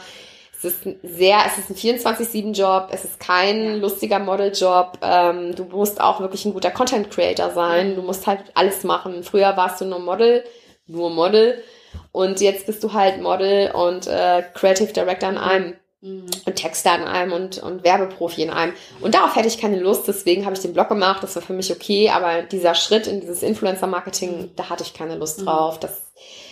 Es 0.57 0.65
ist 0.65 0.83
ein 0.83 0.99
sehr, 1.03 1.37
es 1.45 1.59
ist 1.59 1.69
ein 1.69 1.75
24-7-Job, 1.75 2.87
es 2.91 3.05
ist 3.05 3.19
kein 3.19 3.65
ja. 3.65 3.75
lustiger 3.75 4.17
Model-Job. 4.17 4.97
Ähm, 5.03 5.53
du 5.53 5.65
musst 5.65 6.01
auch 6.01 6.21
wirklich 6.21 6.43
ein 6.45 6.53
guter 6.53 6.71
Content-Creator 6.71 7.51
sein. 7.51 7.95
Du 7.95 8.01
musst 8.01 8.25
halt 8.25 8.39
alles 8.55 8.83
machen. 8.83 9.21
Früher 9.23 9.55
warst 9.55 9.81
du 9.81 9.85
nur 9.85 9.99
Model, 9.99 10.43
nur 10.87 11.11
Model. 11.11 11.61
Und 12.13 12.41
jetzt 12.41 12.65
bist 12.65 12.83
du 12.83 12.93
halt 12.93 13.21
Model 13.21 13.69
und 13.75 14.07
äh, 14.07 14.41
Creative 14.55 14.91
Director 14.91 15.29
in 15.29 15.37
einem. 15.37 15.75
Mhm. 16.05 16.25
Und 16.45 16.55
Texter 16.55 16.93
in 16.95 17.03
einem 17.03 17.33
und, 17.33 17.57
und 17.57 17.83
Werbeprofi 17.83 18.43
in 18.43 18.51
einem. 18.51 18.73
Und 19.01 19.15
darauf 19.15 19.35
hätte 19.35 19.47
ich 19.47 19.57
keine 19.57 19.79
Lust, 19.79 20.07
deswegen 20.07 20.45
habe 20.45 20.55
ich 20.55 20.61
den 20.61 20.73
Blog 20.73 20.87
gemacht, 20.87 21.23
das 21.23 21.35
war 21.35 21.41
für 21.41 21.53
mich 21.53 21.71
okay, 21.71 22.11
aber 22.11 22.43
dieser 22.43 22.75
Schritt 22.75 23.07
in 23.07 23.21
dieses 23.21 23.41
Influencer-Marketing, 23.41 24.51
da 24.55 24.69
hatte 24.69 24.83
ich 24.83 24.93
keine 24.93 25.15
Lust 25.15 25.41
mhm. 25.41 25.45
drauf. 25.45 25.79
Das, 25.79 26.03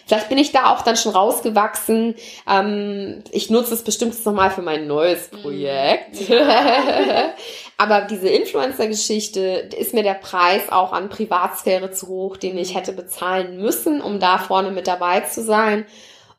vielleicht 0.07 0.29
bin 0.29 0.39
ich 0.39 0.51
da 0.51 0.73
auch 0.73 0.81
dann 0.81 0.97
schon 0.97 1.11
rausgewachsen. 1.11 2.15
Ähm, 2.49 3.23
ich 3.29 3.51
nutze 3.51 3.75
es 3.75 3.83
bestimmt 3.83 4.25
nochmal 4.25 4.49
für 4.49 4.63
mein 4.63 4.87
neues 4.87 5.31
mhm. 5.31 5.41
Projekt. 5.43 6.27
Ja. 6.27 7.33
aber 7.77 8.01
diese 8.01 8.29
Influencer-Geschichte 8.29 9.69
ist 9.77 9.93
mir 9.93 10.03
der 10.03 10.15
Preis 10.15 10.71
auch 10.71 10.93
an 10.93 11.09
Privatsphäre 11.09 11.91
zu 11.91 12.07
hoch, 12.07 12.37
den 12.37 12.57
ich 12.57 12.73
hätte 12.73 12.91
bezahlen 12.91 13.57
müssen, 13.61 14.01
um 14.01 14.19
da 14.19 14.39
vorne 14.39 14.71
mit 14.71 14.87
dabei 14.87 15.19
zu 15.19 15.43
sein. 15.43 15.85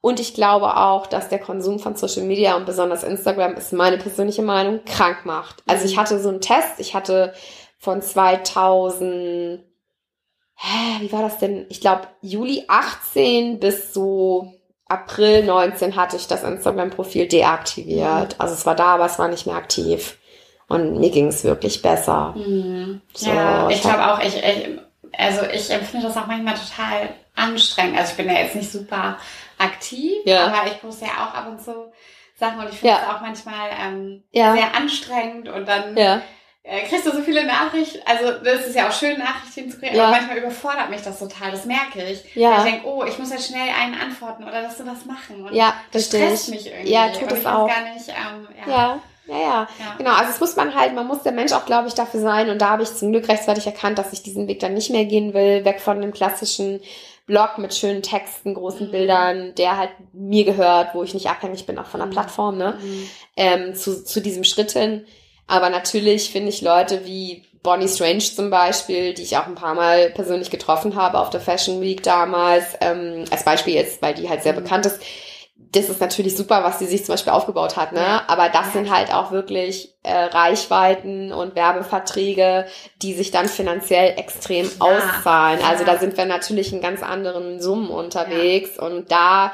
Und 0.04 0.20
ich 0.20 0.34
glaube 0.34 0.76
auch, 0.76 1.06
dass 1.06 1.30
der 1.30 1.38
Konsum 1.38 1.78
von 1.78 1.96
Social 1.96 2.24
Media 2.24 2.56
und 2.56 2.66
besonders 2.66 3.04
Instagram 3.04 3.54
ist 3.54 3.72
meine 3.72 3.96
persönliche 3.96 4.42
Meinung 4.42 4.84
krank 4.84 5.24
macht. 5.24 5.62
Also 5.66 5.86
ich 5.86 5.96
mhm. 5.96 6.00
hatte 6.00 6.20
so 6.20 6.28
einen 6.28 6.42
Test, 6.42 6.74
ich 6.76 6.94
hatte 6.94 7.32
von 7.78 8.02
2000, 8.02 9.60
hä, 10.56 11.00
wie 11.00 11.10
war 11.10 11.22
das 11.22 11.38
denn? 11.38 11.64
Ich 11.70 11.80
glaube 11.80 12.08
Juli 12.20 12.66
18 12.68 13.60
bis 13.60 13.94
so 13.94 14.52
April 14.88 15.42
19 15.42 15.96
hatte 15.96 16.16
ich 16.16 16.26
das 16.26 16.42
Instagram-Profil 16.42 17.26
deaktiviert. 17.26 18.34
Mhm. 18.34 18.36
Also 18.36 18.52
es 18.52 18.66
war 18.66 18.74
da, 18.74 18.96
aber 18.96 19.06
es 19.06 19.18
war 19.18 19.28
nicht 19.28 19.46
mehr 19.46 19.56
aktiv. 19.56 20.18
Und 20.68 21.00
mir 21.00 21.08
ging 21.08 21.28
es 21.28 21.44
wirklich 21.44 21.80
besser. 21.80 22.34
Mhm. 22.36 23.00
So, 23.14 23.30
ja, 23.30 23.70
ich, 23.70 23.76
ich 23.76 23.80
glaube 23.80 24.12
auch, 24.12 24.18
ich, 24.18 24.36
ich, 24.36 24.68
also 25.16 25.46
ich 25.50 25.70
empfinde 25.70 26.08
das 26.08 26.16
auch 26.18 26.26
manchmal 26.26 26.56
total 26.56 27.08
anstrengend. 27.34 27.98
Also 27.98 28.10
ich 28.10 28.16
bin 28.18 28.26
ja 28.26 28.42
jetzt 28.42 28.54
nicht 28.54 28.70
super 28.70 29.16
aktiv, 29.58 30.12
ja. 30.24 30.46
aber 30.46 30.66
ich 30.66 30.80
poste 30.80 31.06
ja 31.06 31.12
auch 31.12 31.34
ab 31.34 31.48
und 31.48 31.62
zu 31.62 31.92
Sachen 32.36 32.58
und 32.58 32.68
ich 32.68 32.78
finde 32.78 32.94
es 32.94 33.00
ja. 33.00 33.14
auch 33.14 33.20
manchmal 33.20 33.70
ähm, 33.80 34.24
ja. 34.32 34.54
sehr 34.54 34.74
anstrengend 34.74 35.48
und 35.48 35.66
dann 35.66 35.96
ja. 35.96 36.20
äh, 36.64 36.82
kriegst 36.82 37.06
du 37.06 37.12
so 37.12 37.22
viele 37.22 37.46
Nachrichten. 37.46 38.00
Also 38.04 38.32
das 38.42 38.66
ist 38.66 38.74
ja 38.74 38.88
auch 38.88 38.92
schön, 38.92 39.18
Nachrichten 39.18 39.70
zu 39.70 39.78
kriegen, 39.78 39.98
aber 39.98 40.10
manchmal 40.10 40.38
überfordert 40.38 40.90
mich 40.90 41.02
das 41.02 41.18
total, 41.18 41.52
das 41.52 41.64
merke 41.64 42.02
ich. 42.02 42.34
Ja. 42.34 42.58
ich 42.58 42.72
denke, 42.72 42.86
oh, 42.86 43.04
ich 43.04 43.18
muss 43.18 43.30
jetzt 43.30 43.48
schnell 43.48 43.68
einen 43.68 43.94
antworten 43.94 44.44
oder 44.44 44.62
dass 44.62 44.76
du 44.76 44.86
was 44.86 45.04
machen. 45.04 45.46
Und 45.46 45.54
ja, 45.54 45.74
das 45.92 46.06
stresst 46.06 46.50
mich 46.50 46.66
irgendwie. 46.66 46.92
Ja, 46.92 47.08
tut 47.10 47.30
es 47.30 47.46
auch. 47.46 47.68
Gar 47.68 47.94
nicht, 47.94 48.08
ähm, 48.08 48.48
ja. 48.66 49.00
Ja, 49.26 49.36
ja, 49.36 49.68
ja, 49.78 49.94
genau. 49.96 50.10
Also 50.10 50.32
es 50.32 50.40
muss 50.40 50.54
man 50.54 50.74
halt, 50.74 50.94
man 50.94 51.06
muss 51.06 51.22
der 51.22 51.32
Mensch 51.32 51.52
auch, 51.52 51.64
glaube 51.64 51.88
ich, 51.88 51.94
dafür 51.94 52.20
sein. 52.20 52.50
Und 52.50 52.60
da 52.60 52.70
habe 52.70 52.82
ich 52.82 52.94
zum 52.94 53.10
Glück 53.10 53.26
rechtzeitig 53.28 53.66
erkannt, 53.66 53.96
dass 53.96 54.12
ich 54.12 54.22
diesen 54.22 54.48
Weg 54.48 54.60
dann 54.60 54.74
nicht 54.74 54.90
mehr 54.90 55.06
gehen 55.06 55.32
will, 55.32 55.64
weg 55.64 55.80
von 55.80 56.00
dem 56.00 56.12
klassischen 56.12 56.82
Blog 57.26 57.58
mit 57.58 57.74
schönen 57.74 58.02
Texten, 58.02 58.54
großen 58.54 58.88
mhm. 58.88 58.90
Bildern, 58.90 59.54
der 59.54 59.76
halt 59.76 59.90
mir 60.12 60.44
gehört, 60.44 60.94
wo 60.94 61.02
ich 61.02 61.14
nicht 61.14 61.28
abhängig 61.28 61.64
bin, 61.66 61.78
auch 61.78 61.86
von 61.86 62.00
der 62.00 62.06
mhm. 62.06 62.12
Plattform, 62.12 62.58
ne? 62.58 62.78
Mhm. 62.80 63.08
Ähm, 63.36 63.74
zu, 63.74 64.04
zu 64.04 64.20
diesem 64.20 64.44
Schritt 64.44 64.72
hin. 64.72 65.06
Aber 65.46 65.70
natürlich 65.70 66.30
finde 66.30 66.50
ich 66.50 66.62
Leute 66.62 67.06
wie 67.06 67.44
Bonnie 67.62 67.88
Strange 67.88 68.20
zum 68.20 68.50
Beispiel, 68.50 69.14
die 69.14 69.22
ich 69.22 69.36
auch 69.38 69.46
ein 69.46 69.54
paar 69.54 69.74
Mal 69.74 70.10
persönlich 70.10 70.50
getroffen 70.50 70.96
habe 70.96 71.18
auf 71.18 71.30
der 71.30 71.40
Fashion 71.40 71.80
Week 71.80 72.02
damals, 72.02 72.76
ähm, 72.80 73.24
als 73.30 73.42
Beispiel 73.42 73.74
jetzt, 73.74 74.02
weil 74.02 74.14
die 74.14 74.28
halt 74.28 74.42
sehr 74.42 74.52
mhm. 74.52 74.62
bekannt 74.62 74.86
ist, 74.86 75.00
das 75.56 75.88
ist 75.88 76.00
natürlich 76.00 76.36
super, 76.36 76.62
was 76.64 76.78
sie 76.78 76.86
sich 76.86 77.04
zum 77.04 77.14
Beispiel 77.14 77.32
aufgebaut 77.32 77.76
hat, 77.76 77.92
ne? 77.92 78.00
Ja. 78.00 78.24
Aber 78.28 78.48
das 78.48 78.66
ja. 78.66 78.72
sind 78.72 78.94
halt 78.94 79.12
auch 79.12 79.30
wirklich 79.30 79.94
äh, 80.02 80.12
Reichweiten 80.12 81.32
und 81.32 81.54
Werbeverträge, 81.54 82.66
die 83.02 83.14
sich 83.14 83.30
dann 83.30 83.48
finanziell 83.48 84.18
extrem 84.18 84.66
ja. 84.66 84.72
auszahlen. 84.78 85.60
Also 85.64 85.84
da 85.84 85.98
sind 85.98 86.16
wir 86.16 86.26
natürlich 86.26 86.72
in 86.72 86.80
ganz 86.80 87.02
anderen 87.02 87.60
Summen 87.60 87.90
unterwegs 87.90 88.78
und 88.78 89.10
da 89.10 89.52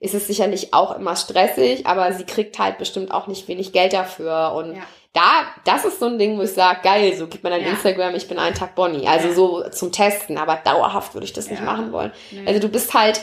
ist 0.00 0.14
es 0.14 0.26
sicherlich 0.26 0.74
auch 0.74 0.96
immer 0.96 1.16
stressig, 1.16 1.86
aber 1.86 2.12
sie 2.12 2.24
kriegt 2.24 2.58
halt 2.58 2.78
bestimmt 2.78 3.12
auch 3.12 3.26
nicht 3.26 3.46
wenig 3.46 3.72
Geld 3.72 3.92
dafür 3.92 4.52
und 4.54 4.76
da, 5.12 5.44
das 5.64 5.84
ist 5.84 6.00
so 6.00 6.06
ein 6.06 6.18
Ding, 6.18 6.38
wo 6.38 6.42
ich 6.42 6.52
sage, 6.52 6.80
geil, 6.82 7.14
so 7.14 7.26
gibt 7.26 7.44
man 7.44 7.52
dann 7.52 7.60
ja. 7.60 7.68
Instagram, 7.68 8.14
ich 8.14 8.28
bin 8.28 8.38
einen 8.38 8.54
Tag 8.54 8.74
Bonnie. 8.74 9.06
Also 9.06 9.28
ja. 9.28 9.34
so 9.34 9.68
zum 9.68 9.92
Testen, 9.92 10.38
aber 10.38 10.56
dauerhaft 10.56 11.14
würde 11.14 11.26
ich 11.26 11.34
das 11.34 11.46
ja. 11.46 11.52
nicht 11.52 11.64
machen 11.64 11.92
wollen. 11.92 12.12
Nee. 12.30 12.46
Also 12.46 12.60
du 12.60 12.68
bist 12.68 12.94
halt 12.94 13.20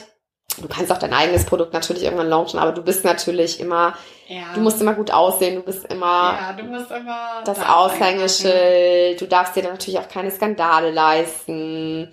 Du 0.58 0.68
kannst 0.68 0.92
auch 0.92 0.98
dein 0.98 1.14
eigenes 1.14 1.46
Produkt 1.46 1.74
natürlich 1.74 2.04
irgendwann 2.04 2.28
launchen, 2.28 2.60
aber 2.60 2.72
du 2.72 2.82
bist 2.82 3.06
natürlich 3.06 3.60
immer, 3.60 3.94
ja. 4.28 4.54
du 4.56 4.62
musst 4.62 4.82
immer 4.82 4.94
gut 4.94 5.12
aussehen, 5.12 5.56
du 5.56 5.62
bist 5.62 5.86
immer, 5.86 6.38
ja, 6.40 6.54
du 6.54 6.64
musst 6.64 6.92
immer 6.92 7.42
das 7.46 7.60
Aushängeschild, 7.60 9.22
du 9.22 9.26
darfst 9.28 9.56
dir 9.56 9.64
dann 9.64 9.74
natürlich 9.74 10.00
auch 10.00 10.10
keine 10.10 10.32
Skandale 10.32 10.92
leisten, 10.92 12.12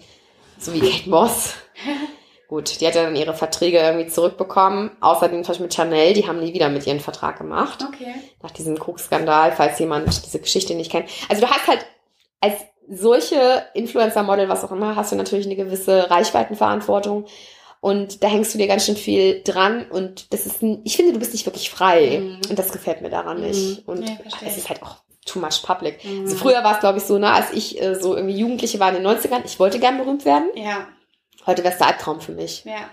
so 0.59 0.73
wie 0.75 0.81
Kate 0.81 1.11
Moss. 1.11 1.55
gut, 2.49 2.81
die 2.81 2.87
hat 2.87 2.95
ja 2.95 3.03
dann 3.05 3.17
ihre 3.17 3.35
Verträge 3.35 3.79
irgendwie 3.79 4.07
zurückbekommen. 4.07 4.91
Außerdem 5.01 5.43
zum 5.43 5.49
Beispiel 5.49 5.67
mit 5.67 5.75
Chanel, 5.75 6.15
die 6.15 6.29
haben 6.29 6.39
nie 6.39 6.55
wieder 6.55 6.69
mit 6.69 6.87
ihren 6.87 7.01
Vertrag 7.01 7.39
gemacht. 7.39 7.85
Okay. 7.87 8.15
Nach 8.43 8.51
diesem 8.51 8.79
Krugskandal, 8.79 9.53
falls 9.53 9.79
jemand 9.79 10.25
diese 10.25 10.39
Geschichte 10.39 10.75
nicht 10.75 10.93
kennt. 10.93 11.09
Also 11.29 11.45
du 11.45 11.51
hast 11.51 11.67
halt 11.67 11.87
als 12.41 12.55
solche 12.89 13.65
Influencer-Model, 13.75 14.49
was 14.49 14.65
auch 14.65 14.71
immer, 14.71 14.95
hast 14.95 15.11
du 15.11 15.17
natürlich 15.17 15.47
eine 15.47 15.57
gewisse 15.57 16.09
Reichweitenverantwortung. 16.11 17.27
Und 17.81 18.23
da 18.23 18.29
hängst 18.29 18.53
du 18.55 18.59
dir 18.59 18.67
ganz 18.67 18.87
schön 18.87 18.97
viel 18.97 19.43
dran 19.45 19.87
und 19.91 20.33
das 20.33 20.47
ist, 20.47 20.63
ein, 20.63 20.81
ich 20.85 20.97
finde, 20.97 21.13
du 21.13 21.19
bist 21.19 21.33
nicht 21.33 21.47
wirklich 21.47 21.71
frei. 21.71 22.19
Mhm. 22.21 22.51
Und 22.51 22.59
das 22.59 22.73
gefällt 22.73 23.03
mir 23.03 23.11
daran 23.11 23.41
nicht. 23.41 23.87
Mhm. 23.87 23.93
Und 23.93 24.09
ja, 24.09 24.17
es 24.45 24.57
ist 24.57 24.69
halt 24.69 24.83
auch 24.83 24.97
too 25.25 25.39
much 25.39 25.63
public. 25.63 26.05
Mhm. 26.05 26.23
Also 26.23 26.37
früher 26.37 26.65
war 26.65 26.75
es, 26.75 26.81
glaube 26.81 26.99
ich, 26.99 27.05
so, 27.05 27.19
ne, 27.19 27.31
als 27.31 27.53
ich 27.53 27.81
äh, 27.81 27.95
so 27.95 28.17
irgendwie 28.17 28.37
Jugendliche 28.37 28.81
war 28.81 28.89
in 28.89 29.03
den 29.03 29.07
90ern, 29.07 29.43
ich 29.45 29.61
wollte 29.61 29.79
gern 29.79 29.99
berühmt 29.99 30.25
werden. 30.25 30.49
Ja. 30.55 30.89
Heute 31.47 31.63
wäre 31.63 31.73
es 31.73 31.79
der 31.79 31.89
Albtraum 31.89 32.21
für 32.21 32.33
mich. 32.33 32.65
Ja. 32.65 32.91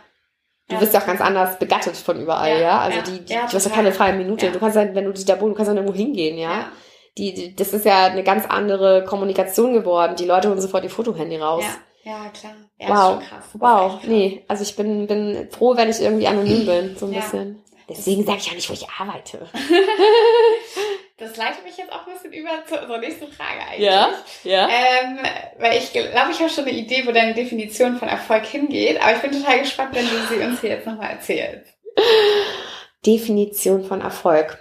Du 0.69 0.79
wirst 0.79 0.93
ja 0.93 1.01
auch 1.01 1.05
ganz 1.05 1.21
anders 1.21 1.59
begattet 1.59 1.95
von 1.97 2.19
überall, 2.21 2.51
ja. 2.51 2.59
ja? 2.59 2.79
Also 2.79 3.01
die, 3.01 3.25
die 3.25 3.33
ja, 3.33 3.47
du 3.47 3.53
hast 3.53 3.65
ja 3.65 3.71
keine 3.71 3.91
freie 3.91 4.13
Minute. 4.13 4.51
Du 4.51 4.59
kannst 4.59 4.77
halt, 4.77 4.95
wenn 4.95 5.05
du 5.05 5.11
dich 5.11 5.25
da 5.25 5.39
wohnst, 5.39 5.53
du 5.53 5.55
kannst 5.55 5.69
dann 5.69 5.77
irgendwo 5.77 5.95
hingehen, 5.95 6.37
ja. 6.37 6.71
Die, 7.17 7.33
die, 7.33 7.55
das 7.55 7.73
ist 7.73 7.85
ja 7.85 8.05
eine 8.05 8.23
ganz 8.23 8.45
andere 8.47 9.03
Kommunikation 9.03 9.73
geworden. 9.73 10.15
Die 10.15 10.25
Leute 10.25 10.49
holen 10.49 10.61
sofort 10.61 10.83
ihr 10.83 10.89
Fotohandy 10.89 11.37
raus. 11.37 11.63
Ja. 11.63 11.75
Ja, 12.03 12.29
klar. 12.29 12.55
Ja, 12.77 12.89
wow. 12.89 13.23
Wow. 13.53 14.03
Nee, 14.03 14.43
also 14.49 14.63
ich 14.63 14.75
bin, 14.75 15.07
bin 15.07 15.49
froh, 15.51 15.75
wenn 15.77 15.89
ich 15.89 16.01
irgendwie 16.01 16.27
anonym 16.27 16.65
bin, 16.65 16.97
so 16.97 17.05
ein 17.05 17.13
ja. 17.13 17.21
bisschen. 17.21 17.63
Deswegen 17.89 18.25
sage 18.25 18.39
ich 18.39 18.49
auch 18.49 18.55
nicht, 18.55 18.69
wo 18.69 18.73
ich 18.73 18.89
arbeite. 18.89 19.49
das 21.17 21.35
leitet 21.35 21.63
mich 21.63 21.77
jetzt 21.77 21.91
auch 21.91 22.07
ein 22.07 22.13
bisschen 22.13 22.33
über 22.33 22.65
zu 22.65 22.79
unserer 22.79 22.97
nächsten 22.97 23.31
Frage 23.31 23.59
eigentlich. 23.69 23.85
Ja, 23.85 24.13
ja. 24.43 24.69
Ähm, 24.69 25.19
weil 25.59 25.77
ich 25.77 25.91
glaube, 25.91 26.31
ich 26.31 26.39
habe 26.39 26.49
schon 26.49 26.65
eine 26.65 26.77
Idee, 26.77 27.05
wo 27.05 27.11
deine 27.11 27.33
Definition 27.33 27.97
von 27.97 28.07
Erfolg 28.07 28.45
hingeht, 28.45 29.01
aber 29.01 29.15
ich 29.15 29.21
bin 29.21 29.31
total 29.31 29.59
gespannt, 29.59 29.95
wenn 29.95 30.07
du 30.07 30.27
sie 30.29 30.43
uns 30.43 30.61
hier 30.61 30.71
jetzt 30.71 30.87
nochmal 30.87 31.11
erzählst. 31.11 31.73
Definition 33.05 33.83
von 33.83 34.01
Erfolg. 34.01 34.57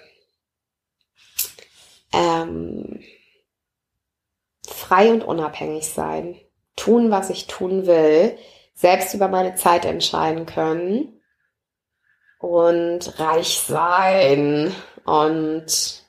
Ähm, 2.13 3.03
frei 4.69 5.11
und 5.11 5.23
unabhängig 5.23 5.87
sein 5.87 6.41
tun, 6.77 7.11
was 7.11 7.31
ich 7.31 7.47
tun 7.47 7.87
will, 7.87 8.37
selbst 8.75 9.15
über 9.15 9.29
meine 9.29 9.55
Zeit 9.55 9.85
entscheiden 9.85 10.47
können 10.47 11.21
und 12.39 13.19
reich 13.21 13.61
sein 13.61 14.75
und 15.05 16.03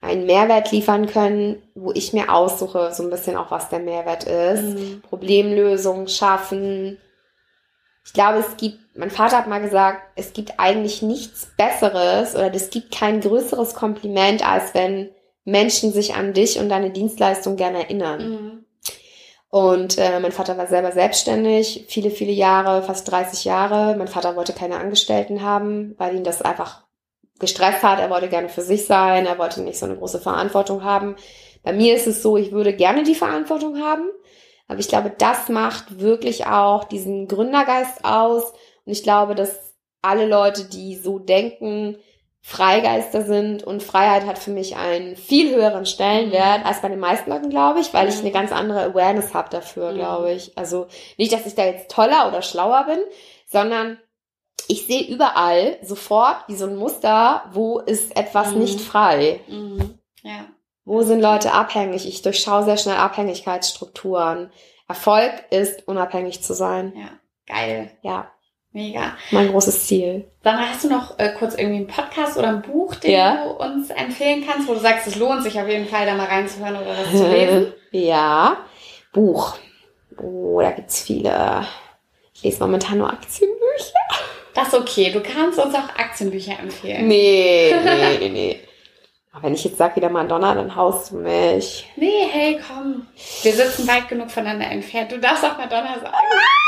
einen 0.00 0.26
Mehrwert 0.26 0.72
liefern 0.72 1.06
können, 1.06 1.62
wo 1.74 1.92
ich 1.92 2.12
mir 2.12 2.32
aussuche, 2.32 2.92
so 2.92 3.02
ein 3.04 3.10
bisschen 3.10 3.36
auch, 3.36 3.50
was 3.50 3.68
der 3.68 3.78
Mehrwert 3.78 4.24
ist. 4.24 4.62
Mhm. 4.62 5.02
Problemlösungen 5.02 6.08
schaffen, 6.08 6.98
ich 8.04 8.12
glaube, 8.12 8.38
es 8.38 8.56
gibt, 8.56 8.96
mein 8.96 9.10
Vater 9.10 9.38
hat 9.38 9.46
mal 9.46 9.60
gesagt, 9.60 10.02
es 10.16 10.32
gibt 10.32 10.58
eigentlich 10.58 11.02
nichts 11.02 11.52
Besseres 11.56 12.34
oder 12.34 12.52
es 12.54 12.70
gibt 12.70 12.92
kein 12.92 13.20
größeres 13.20 13.74
Kompliment, 13.74 14.46
als 14.46 14.74
wenn 14.74 15.10
Menschen 15.44 15.92
sich 15.92 16.14
an 16.14 16.32
dich 16.32 16.58
und 16.58 16.68
deine 16.68 16.90
Dienstleistung 16.90 17.56
gerne 17.56 17.84
erinnern. 17.84 18.30
Mhm. 18.30 18.64
Und 19.52 19.98
äh, 19.98 20.18
mein 20.18 20.32
Vater 20.32 20.56
war 20.56 20.66
selber 20.66 20.92
selbstständig, 20.92 21.84
viele, 21.86 22.08
viele 22.08 22.32
Jahre, 22.32 22.82
fast 22.82 23.10
30 23.10 23.44
Jahre. 23.44 23.94
Mein 23.98 24.08
Vater 24.08 24.34
wollte 24.34 24.54
keine 24.54 24.78
Angestellten 24.78 25.42
haben, 25.42 25.94
weil 25.98 26.16
ihn 26.16 26.24
das 26.24 26.40
einfach 26.40 26.84
gestresst 27.38 27.82
hat. 27.82 28.00
Er 28.00 28.08
wollte 28.08 28.30
gerne 28.30 28.48
für 28.48 28.62
sich 28.62 28.86
sein, 28.86 29.26
er 29.26 29.36
wollte 29.36 29.60
nicht 29.60 29.78
so 29.78 29.84
eine 29.84 29.96
große 29.96 30.20
Verantwortung 30.20 30.84
haben. 30.84 31.16
Bei 31.62 31.74
mir 31.74 31.94
ist 31.94 32.06
es 32.06 32.22
so, 32.22 32.38
ich 32.38 32.52
würde 32.52 32.74
gerne 32.74 33.02
die 33.02 33.14
Verantwortung 33.14 33.78
haben, 33.78 34.08
aber 34.68 34.78
ich 34.78 34.88
glaube, 34.88 35.12
das 35.18 35.50
macht 35.50 36.00
wirklich 36.00 36.46
auch 36.46 36.84
diesen 36.84 37.28
Gründergeist 37.28 38.06
aus. 38.06 38.54
Und 38.86 38.92
ich 38.92 39.02
glaube, 39.02 39.34
dass 39.34 39.74
alle 40.00 40.26
Leute, 40.26 40.64
die 40.64 40.96
so 40.96 41.18
denken, 41.18 41.98
Freigeister 42.44 43.22
sind 43.24 43.62
und 43.62 43.82
Freiheit 43.84 44.26
hat 44.26 44.36
für 44.36 44.50
mich 44.50 44.74
einen 44.76 45.14
viel 45.16 45.54
höheren 45.54 45.86
Stellenwert 45.86 46.66
als 46.66 46.82
bei 46.82 46.88
den 46.88 46.98
meisten 46.98 47.30
Leuten, 47.30 47.50
glaube 47.50 47.78
ich, 47.80 47.94
weil 47.94 48.08
ich 48.08 48.18
eine 48.18 48.32
ganz 48.32 48.50
andere 48.50 48.82
Awareness 48.82 49.32
habe 49.32 49.48
dafür, 49.48 49.92
Mhm. 49.92 49.96
glaube 49.96 50.32
ich. 50.32 50.58
Also 50.58 50.88
nicht, 51.18 51.32
dass 51.32 51.46
ich 51.46 51.54
da 51.54 51.64
jetzt 51.64 51.90
toller 51.92 52.26
oder 52.26 52.42
schlauer 52.42 52.84
bin, 52.86 52.98
sondern 53.46 53.96
ich 54.66 54.86
sehe 54.86 55.06
überall 55.06 55.78
sofort 55.82 56.36
wie 56.48 56.56
so 56.56 56.66
ein 56.66 56.74
Muster, 56.76 57.44
wo 57.52 57.78
ist 57.78 58.16
etwas 58.16 58.50
Mhm. 58.52 58.58
nicht 58.58 58.80
frei. 58.80 59.40
Mhm. 59.46 59.98
Ja. 60.22 60.46
Wo 60.84 61.02
sind 61.02 61.20
Leute 61.20 61.52
abhängig? 61.52 62.08
Ich 62.08 62.22
durchschaue 62.22 62.64
sehr 62.64 62.76
schnell 62.76 62.96
Abhängigkeitsstrukturen. 62.96 64.50
Erfolg 64.88 65.32
ist, 65.50 65.86
unabhängig 65.86 66.42
zu 66.42 66.54
sein. 66.54 66.92
Ja. 66.96 67.08
Geil. 67.46 67.92
Ja, 68.02 68.31
Mega. 68.72 69.16
mein 69.30 69.50
großes 69.50 69.86
Ziel. 69.86 70.24
Sandra, 70.42 70.64
hast 70.70 70.84
du 70.84 70.88
noch 70.88 71.18
äh, 71.18 71.34
kurz 71.38 71.54
irgendwie 71.54 71.76
einen 71.76 71.86
Podcast 71.86 72.38
oder 72.38 72.48
ein 72.48 72.62
Buch, 72.62 72.94
den 72.94 73.10
Ja. 73.12 73.44
du 73.44 73.50
uns 73.62 73.90
empfehlen 73.90 74.44
kannst, 74.48 74.66
wo 74.68 74.74
du 74.74 74.80
sagst, 74.80 75.06
es 75.06 75.16
lohnt 75.16 75.42
sich 75.42 75.60
auf 75.60 75.68
jeden 75.68 75.86
Fall, 75.86 76.06
da 76.06 76.14
mal 76.14 76.26
reinzuhören 76.26 76.76
oder 76.76 76.90
was 76.96 77.10
zu 77.10 77.28
lesen? 77.30 77.74
ja, 77.90 78.56
Buch. 79.12 79.56
Oh, 80.18 80.60
da 80.60 80.70
gibt's 80.70 81.02
viele. 81.02 81.66
Ich 82.34 82.42
lese 82.42 82.60
momentan 82.62 82.98
nur 82.98 83.10
Aktienbücher. 83.10 83.92
Das 84.54 84.68
ist 84.68 84.74
okay. 84.74 85.10
Du 85.10 85.20
kannst 85.20 85.58
uns 85.58 85.74
auch 85.74 85.88
Aktienbücher 85.98 86.58
empfehlen. 86.58 87.08
Nee, 87.08 87.74
nee, 87.84 88.18
nee, 88.20 88.28
nee. 88.28 88.60
Aber 89.32 89.44
wenn 89.44 89.54
ich 89.54 89.64
jetzt 89.64 89.78
sag 89.78 89.96
wieder 89.96 90.10
Madonna, 90.10 90.54
dann 90.54 90.76
haust 90.76 91.10
du 91.10 91.16
mich. 91.16 91.88
Nee, 91.96 92.26
hey, 92.30 92.60
komm. 92.68 93.06
Wir 93.42 93.52
sitzen 93.54 93.88
weit 93.88 94.08
genug 94.08 94.30
voneinander 94.30 94.66
entfernt. 94.70 95.10
Du 95.12 95.18
darfst 95.18 95.44
auch 95.44 95.56
Madonna 95.56 95.94
sagen. 96.00 96.14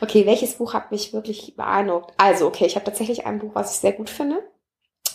Okay, 0.00 0.26
welches 0.26 0.54
Buch 0.54 0.74
hat 0.74 0.90
mich 0.90 1.12
wirklich 1.12 1.54
beeindruckt? 1.56 2.12
Also, 2.16 2.46
okay, 2.46 2.66
ich 2.66 2.74
habe 2.74 2.84
tatsächlich 2.84 3.26
ein 3.26 3.38
Buch, 3.38 3.50
was 3.54 3.72
ich 3.74 3.80
sehr 3.80 3.92
gut 3.92 4.10
finde, 4.10 4.42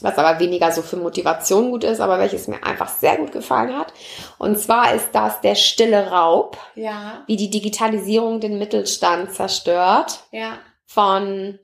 was 0.02 0.18
aber 0.18 0.40
weniger 0.40 0.72
so 0.72 0.82
für 0.82 0.98
Motivation 0.98 1.72
gut 1.72 1.84
ist, 1.84 2.00
aber 2.00 2.20
welches 2.20 2.48
mir 2.48 2.64
einfach 2.64 2.90
sehr 2.90 3.18
gut 3.18 3.32
gefallen 3.32 3.76
hat. 3.78 3.94
Und 4.38 4.60
zwar 4.60 4.94
ist 4.94 5.10
das 5.14 5.42
Der 5.42 5.56
stille 5.56 6.12
Raub, 6.12 6.58
Ja, 6.76 7.24
wie 7.28 7.38
die 7.38 7.50
Digitalisierung 7.50 8.40
den 8.40 8.60
Mittelstand 8.60 9.34
zerstört, 9.34 10.20
ja. 10.32 10.58
von 10.86 11.60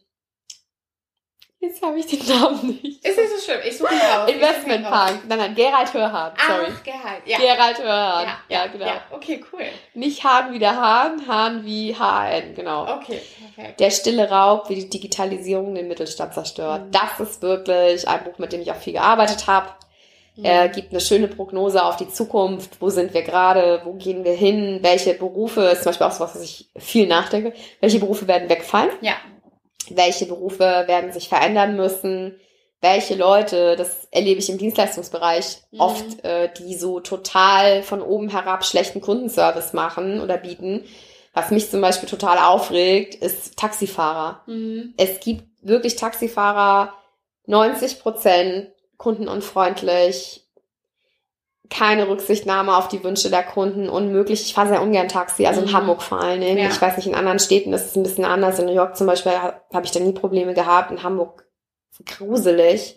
Jetzt 1.64 1.82
habe 1.82 1.98
ich 1.98 2.06
den 2.06 2.20
Namen 2.28 2.80
nicht. 2.84 3.06
Ist 3.06 3.18
nicht 3.18 3.30
so 3.30 3.42
schlimm. 3.42 3.62
Ich 3.66 3.78
suche 3.78 3.94
ihn 3.94 4.00
raus. 4.02 4.30
Ihn 4.30 4.44
raus. 4.44 4.52
Investmentpunk. 4.52 5.30
Nein, 5.30 5.38
nein, 5.38 5.56
Gerald 5.56 5.94
Hörhan. 5.94 6.34
Sorry. 6.46 6.66
Ach, 6.70 6.84
Gehalt. 6.84 7.22
Ja. 7.26 7.38
Gerald 7.38 7.80
Hörhan. 7.82 8.26
ja, 8.26 8.38
Ja, 8.50 8.68
genau. 8.68 8.86
Ja, 8.86 9.02
okay, 9.12 9.42
cool. 9.54 9.62
Nicht 9.94 10.26
Hahn 10.26 10.52
wie 10.52 10.60
der 10.60 10.76
Hahn, 10.76 11.26
Hahn 11.26 11.64
wie 11.64 11.96
HN, 11.96 12.54
genau. 12.54 12.84
Okay, 12.98 13.22
perfekt. 13.56 13.80
Der 13.80 13.92
stille 13.92 14.30
Raub, 14.30 14.68
wie 14.70 14.76
die 14.76 14.90
Digitalisierung 14.90 15.74
den 15.74 15.88
Mittelstand 15.88 16.34
zerstört. 16.34 16.88
Mhm. 16.88 16.92
Das 16.92 17.20
ist 17.22 17.42
wirklich 17.42 18.06
ein 18.10 18.26
Buch, 18.26 18.38
mit 18.40 18.52
dem 18.52 18.60
ich 18.60 18.70
auch 18.70 18.76
viel 18.76 18.94
gearbeitet 18.94 19.48
habe. 19.48 19.70
Mhm. 20.36 20.44
Er 20.44 20.68
gibt 20.68 20.92
eine 20.92 21.00
schöne 21.00 21.30
Prognose 21.30 21.82
auf 21.82 21.96
die 21.96 22.10
Zukunft. 22.10 22.82
Wo 22.82 22.90
sind 22.90 23.14
wir 23.14 23.22
gerade? 23.22 23.84
Wo 23.86 23.94
gehen 23.94 24.26
wir 24.26 24.34
hin? 24.34 24.80
Welche 24.82 25.14
Berufe, 25.14 25.62
ist 25.62 25.84
zum 25.84 25.92
Beispiel 25.92 26.08
auch 26.08 26.12
so 26.12 26.26
was, 26.26 26.36
was 26.36 26.44
ich 26.44 26.68
viel 26.76 27.08
nachdenke. 27.08 27.54
Welche 27.80 28.00
Berufe 28.00 28.28
werden 28.28 28.50
wegfallen? 28.50 28.90
Ja. 29.00 29.14
Welche 29.92 30.26
Berufe 30.26 30.84
werden 30.88 31.12
sich 31.12 31.30
verändern 31.30 31.76
müssen? 31.76 32.40
Welche 32.82 33.16
Leute, 33.16 33.76
das 33.78 34.08
erlebe 34.12 34.40
ich 34.40 34.50
im 34.50 34.58
Dienstleistungsbereich 34.58 35.60
Mhm. 35.72 35.80
oft, 35.80 36.26
äh, 36.26 36.50
die 36.58 36.76
so 36.76 37.00
total 37.00 37.82
von 37.84 38.02
oben 38.02 38.30
herab 38.30 38.66
schlechten 38.66 39.00
Kundenservice 39.00 39.74
machen 39.74 40.20
oder 40.22 40.38
bieten. 40.38 40.84
Was 41.34 41.50
mich 41.50 41.70
zum 41.72 41.82
Beispiel 41.82 42.10
total 42.10 42.38
aufregt, 42.38 43.16
ist 43.16 43.58
Taxifahrer. 43.58 44.42
Mhm. 44.48 44.94
Es 44.98 45.20
gibt 45.22 45.46
wirklich 45.62 45.96
Taxifahrer, 45.96 46.94
90 47.46 48.00
Prozent 48.00 48.68
kundenunfreundlich, 48.98 50.43
keine 51.74 52.08
Rücksichtnahme 52.08 52.76
auf 52.78 52.88
die 52.88 53.04
Wünsche 53.04 53.30
der 53.30 53.44
Kunden, 53.44 53.90
unmöglich. 53.90 54.42
Ich 54.44 54.54
fahre 54.54 54.70
sehr 54.70 54.82
ungern 54.82 55.08
Taxi, 55.10 55.46
also 55.48 55.62
in 55.62 55.68
Mhm. 55.68 55.74
Hamburg 55.74 56.02
vor 56.04 56.20
allen 56.22 56.40
Dingen. 56.42 56.58
Ja. 56.60 56.68
Ich 56.70 56.82
weiß 56.82 56.98
nicht, 56.98 57.08
in 57.08 57.16
anderen 57.16 57.40
Städten 57.40 57.74
ist 57.74 57.88
es 57.88 57.96
ein 57.96 58.04
bisschen 58.04 58.26
anders. 58.26 58.60
In 58.60 58.66
New 58.66 58.74
York 58.74 58.96
zum 58.96 59.08
Beispiel 59.08 59.32
ha- 59.34 59.60
habe 59.74 59.86
ich 59.86 59.92
da 59.92 60.00
nie 60.00 60.14
Probleme 60.14 60.54
gehabt. 60.54 60.92
In 60.92 61.04
Hamburg 61.04 61.46
gruselig. 62.06 62.96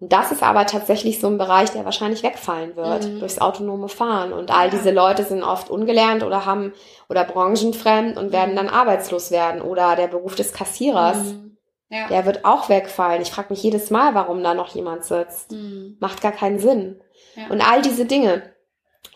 Und 0.00 0.12
das 0.12 0.32
ist 0.32 0.42
aber 0.42 0.66
tatsächlich 0.66 1.20
so 1.20 1.28
ein 1.28 1.38
Bereich, 1.38 1.70
der 1.70 1.84
wahrscheinlich 1.84 2.22
wegfallen 2.22 2.76
wird 2.76 3.04
Mhm. 3.06 3.20
durchs 3.20 3.38
autonome 3.38 3.88
Fahren. 3.88 4.32
Und 4.32 4.50
all 4.50 4.66
Ja. 4.66 4.70
diese 4.70 4.90
Leute 4.90 5.22
sind 5.24 5.42
oft 5.42 5.70
ungelernt 5.70 6.22
oder 6.24 6.44
haben 6.44 6.72
oder 7.08 7.24
branchenfremd 7.24 8.16
und 8.18 8.32
werden 8.32 8.52
Mhm. 8.52 8.56
dann 8.56 8.68
arbeitslos 8.68 9.30
werden. 9.30 9.62
Oder 9.62 9.96
der 9.96 10.08
Beruf 10.08 10.34
des 10.34 10.52
Kassierers. 10.52 11.18
Mhm. 11.18 11.56
Ja. 11.90 12.08
Der 12.08 12.26
wird 12.26 12.44
auch 12.44 12.68
wegfallen. 12.68 13.22
Ich 13.22 13.30
frage 13.30 13.48
mich 13.50 13.62
jedes 13.62 13.90
Mal, 13.90 14.14
warum 14.14 14.42
da 14.42 14.52
noch 14.54 14.74
jemand 14.74 15.04
sitzt. 15.04 15.52
Mhm. 15.52 15.96
Macht 16.00 16.20
gar 16.20 16.32
keinen 16.32 16.58
Sinn. 16.58 17.00
Ja. 17.36 17.46
Und 17.48 17.60
all 17.60 17.82
diese 17.82 18.04
Dinge. 18.06 18.52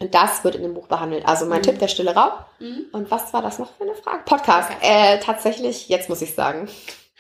Und 0.01 0.15
das 0.15 0.45
wird 0.45 0.55
in 0.55 0.63
dem 0.63 0.75
Buch 0.75 0.87
behandelt. 0.87 1.27
Also 1.27 1.47
mein 1.47 1.59
Mhm. 1.59 1.63
Tipp, 1.65 1.79
der 1.79 1.89
stille 1.89 2.15
Raub. 2.15 2.45
Mhm. 2.61 2.87
Und 2.93 3.11
was 3.11 3.33
war 3.33 3.43
das 3.43 3.59
noch 3.59 3.73
für 3.77 3.85
eine 3.85 3.95
Frage? 3.95 4.23
Podcast. 4.25 4.71
Podcast. 4.71 4.83
Äh, 4.83 5.19
tatsächlich, 5.21 5.89
jetzt 5.89 6.09
muss 6.09 6.23
ich 6.23 6.35
sagen. 6.35 6.69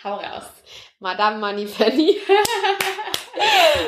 Hau 0.05 0.15
raus. 0.15 0.45
Madame 1.01 1.39
Moneypenny. 1.39 2.17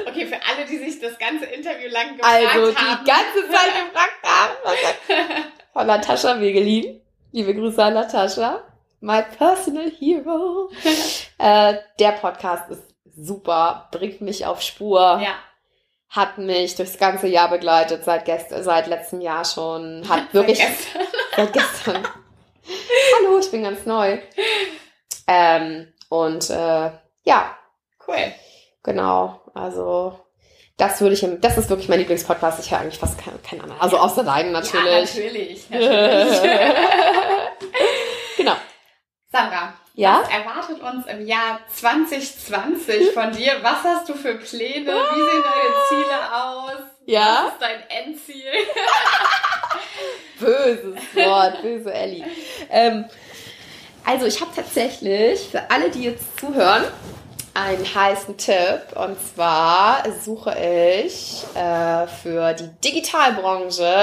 Okay, 0.06 0.26
für 0.26 0.36
alle, 0.48 0.64
die 0.68 0.78
sich 0.78 1.00
das 1.00 1.18
ganze 1.18 1.44
Interview 1.46 1.88
lang 1.90 2.16
gefragt 2.16 2.46
Also 2.54 2.70
die 2.70 2.76
haben. 2.76 3.04
ganze 3.04 3.50
Zeit 3.50 3.70
gefragt 3.92 4.22
haben. 4.24 4.52
was- 4.64 5.72
Von 5.72 5.86
Natascha 5.86 6.40
Wegelin. 6.40 7.00
Liebe 7.32 7.54
Grüße 7.54 7.82
an 7.82 7.94
Natascha. 7.94 8.62
My 9.00 9.22
personal 9.22 9.90
hero. 9.90 10.70
äh, 11.38 11.74
der 11.98 12.12
Podcast 12.12 12.70
ist 12.70 12.82
super, 13.16 13.88
bringt 13.92 14.20
mich 14.20 14.46
auf 14.46 14.62
Spur. 14.62 15.20
ja. 15.22 15.34
Hat 16.10 16.38
mich 16.38 16.74
durchs 16.74 16.98
ganze 16.98 17.26
Jahr 17.28 17.48
begleitet, 17.48 18.04
seit, 18.04 18.24
gest 18.24 18.46
seit 18.50 18.86
letztem 18.88 19.20
Jahr 19.20 19.44
schon. 19.44 20.04
Hat 20.08 20.24
wirklich 20.34 20.58
Vergessen. 20.58 21.08
seit 21.36 21.52
gestern. 21.52 22.08
Hallo, 23.18 23.38
ich 23.38 23.50
bin 23.50 23.62
ganz 23.62 23.86
neu. 23.86 24.18
Ähm, 25.26 25.92
und 26.08 26.50
äh, 26.50 26.90
ja, 27.24 27.56
Cool. 28.06 28.32
genau. 28.82 29.40
Also 29.54 30.18
das 30.76 31.00
würde 31.00 31.14
ich, 31.14 31.26
das 31.40 31.58
ist 31.58 31.68
wirklich 31.70 31.88
mein 31.88 31.98
Lieblingspodcast. 32.00 32.58
Ich 32.64 32.70
höre 32.72 32.80
eigentlich 32.80 32.98
fast 32.98 33.18
keinen 33.18 33.40
kein 33.42 33.60
anderen. 33.60 33.80
Also 33.80 33.98
außer 33.98 34.24
deinen 34.24 34.52
Ja, 34.52 34.60
natürlich. 34.60 35.68
natürlich. 35.70 36.40
Ja? 40.00 40.22
was 40.22 40.30
erwartet 40.30 40.80
uns 40.80 41.06
im 41.06 41.26
Jahr 41.26 41.60
2020 41.74 43.12
von 43.12 43.32
dir? 43.32 43.52
Was 43.60 43.84
hast 43.84 44.08
du 44.08 44.14
für 44.14 44.34
Pläne? 44.36 44.86
Wie 44.86 45.20
sehen 45.20 45.44
deine 45.44 45.74
Ziele 45.88 46.42
aus? 46.42 46.80
Ja? 47.04 47.44
Was 47.44 47.52
ist 47.52 47.60
dein 47.60 48.06
Endziel? 48.06 48.50
Böses 50.40 51.14
Wort, 51.14 51.60
böse 51.60 51.92
Ellie. 51.92 52.24
Ähm, 52.70 53.04
also 54.06 54.24
ich 54.24 54.40
habe 54.40 54.50
tatsächlich 54.56 55.48
für 55.50 55.70
alle, 55.70 55.90
die 55.90 56.04
jetzt 56.04 56.40
zuhören, 56.40 56.84
einen 57.52 57.94
heißen 57.94 58.38
Tipp. 58.38 58.80
Und 58.94 59.18
zwar 59.34 60.02
suche 60.24 60.56
ich 60.58 61.44
äh, 61.54 62.06
für 62.06 62.54
die 62.54 62.70
Digitalbranche 62.82 63.94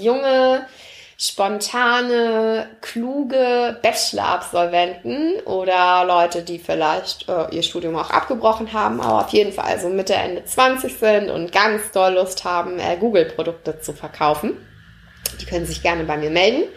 junge, 0.00 0.66
spontane, 1.20 2.68
kluge 2.80 3.76
Bachelor-Absolventen 3.82 5.40
oder 5.46 6.04
Leute, 6.06 6.42
die 6.42 6.60
vielleicht 6.60 7.28
äh, 7.28 7.48
ihr 7.50 7.64
Studium 7.64 7.96
auch 7.96 8.10
abgebrochen 8.10 8.72
haben, 8.72 9.00
aber 9.00 9.24
auf 9.24 9.30
jeden 9.30 9.52
Fall 9.52 9.80
so 9.80 9.88
Mitte, 9.88 10.14
Ende 10.14 10.44
20 10.44 10.96
sind 10.96 11.28
und 11.30 11.50
ganz 11.50 11.90
doll 11.90 12.14
Lust 12.14 12.44
haben, 12.44 12.78
äh, 12.78 12.96
Google-Produkte 12.96 13.80
zu 13.80 13.92
verkaufen. 13.94 14.56
Die 15.40 15.44
können 15.44 15.66
sich 15.66 15.82
gerne 15.82 16.04
bei 16.04 16.16
mir 16.16 16.30
melden. 16.30 16.68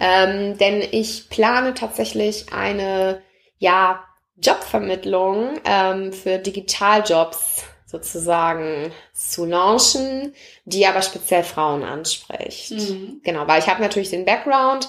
Ähm, 0.00 0.58
denn 0.58 0.82
ich 0.90 1.28
plane 1.30 1.74
tatsächlich 1.74 2.52
eine, 2.52 3.22
ja, 3.58 4.02
Jobvermittlung 4.42 5.60
ähm, 5.64 6.12
für 6.12 6.38
Digitaljobs 6.38 7.64
sozusagen 7.90 8.92
zu 9.12 9.44
launchen, 9.44 10.32
die 10.64 10.86
aber 10.86 11.02
speziell 11.02 11.42
Frauen 11.42 11.82
anspricht. 11.82 12.70
Mhm. 12.70 13.20
Genau, 13.24 13.48
weil 13.48 13.58
ich 13.58 13.68
habe 13.68 13.82
natürlich 13.82 14.10
den 14.10 14.24
Background 14.24 14.88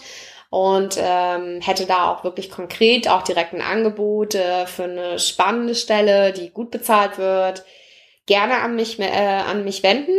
und 0.51 0.97
ähm, 0.99 1.61
hätte 1.61 1.87
da 1.87 2.11
auch 2.11 2.23
wirklich 2.23 2.51
konkret 2.51 3.07
auch 3.07 3.23
direkt 3.23 3.53
ein 3.53 3.61
Angebot 3.61 4.35
äh, 4.35 4.67
für 4.67 4.83
eine 4.83 5.17
spannende 5.17 5.73
Stelle, 5.73 6.31
die 6.31 6.51
gut 6.51 6.69
bezahlt 6.69 7.17
wird, 7.17 7.63
gerne 8.27 8.59
an 8.59 8.75
mich, 8.75 8.99
äh, 8.99 9.05
an 9.05 9.63
mich 9.63 9.81
wenden. 9.81 10.15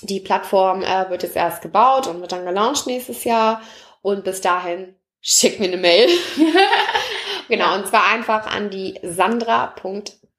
Die 0.00 0.20
Plattform 0.20 0.82
äh, 0.82 1.10
wird 1.10 1.22
jetzt 1.22 1.36
erst 1.36 1.60
gebaut 1.60 2.06
und 2.06 2.22
wird 2.22 2.32
dann 2.32 2.46
gelauncht 2.46 2.86
nächstes 2.86 3.24
Jahr. 3.24 3.60
Und 4.00 4.24
bis 4.24 4.40
dahin 4.40 4.94
schickt 5.20 5.60
mir 5.60 5.66
eine 5.66 5.76
Mail. 5.76 6.08
genau, 7.48 7.66
ja. 7.66 7.74
und 7.74 7.86
zwar 7.86 8.06
einfach 8.06 8.46
an 8.46 8.70
die 8.70 8.98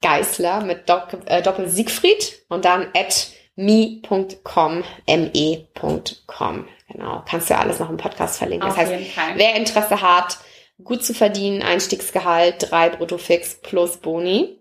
sandra.geisler 0.02 0.64
mit 0.64 0.90
Doppel, 0.90 1.20
äh, 1.26 1.42
Doppel 1.42 1.70
Siegfried 1.70 2.44
und 2.50 2.66
dann 2.66 2.88
at 2.96 3.28
me.com, 3.56 4.84
me.com. 5.08 6.68
Genau, 6.92 7.24
kannst 7.28 7.50
du 7.50 7.54
ja 7.54 7.60
alles 7.60 7.80
noch 7.80 7.90
im 7.90 7.98
Podcast 7.98 8.38
verlinken. 8.38 8.68
Auf 8.68 8.76
das 8.76 8.90
heißt, 8.90 9.04
wer 9.36 9.56
Interesse 9.56 10.02
hat, 10.02 10.38
gut 10.84 11.04
zu 11.04 11.14
verdienen, 11.14 11.62
Einstiegsgehalt, 11.62 12.70
drei 12.70 12.90
Bruttofix 12.90 13.60
plus 13.62 13.98
Boni, 13.98 14.60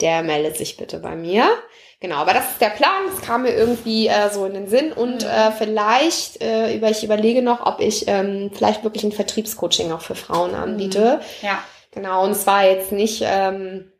der 0.00 0.22
meldet 0.22 0.56
sich 0.56 0.76
bitte 0.76 0.98
bei 0.98 1.16
mir. 1.16 1.48
Genau, 2.00 2.16
aber 2.16 2.32
das 2.32 2.52
ist 2.52 2.60
der 2.62 2.70
Plan. 2.70 3.04
Das 3.10 3.20
kam 3.20 3.42
mir 3.42 3.52
irgendwie 3.52 4.08
äh, 4.08 4.30
so 4.30 4.46
in 4.46 4.54
den 4.54 4.68
Sinn 4.68 4.92
und 4.92 5.22
mhm. 5.22 5.30
äh, 5.30 5.52
vielleicht 5.52 6.42
äh, 6.42 6.74
über 6.74 6.90
ich 6.90 7.04
überlege 7.04 7.42
noch, 7.42 7.66
ob 7.66 7.80
ich 7.80 8.08
ähm, 8.08 8.50
vielleicht 8.54 8.84
wirklich 8.84 9.04
ein 9.04 9.12
Vertriebscoaching 9.12 9.92
auch 9.92 10.00
für 10.00 10.14
Frauen 10.14 10.54
anbiete. 10.54 11.20
Mhm. 11.42 11.46
Ja. 11.46 11.64
Genau, 11.92 12.24
und 12.24 12.34
zwar 12.34 12.64
jetzt 12.64 12.92
nicht 12.92 13.22
ähm, 13.26 13.90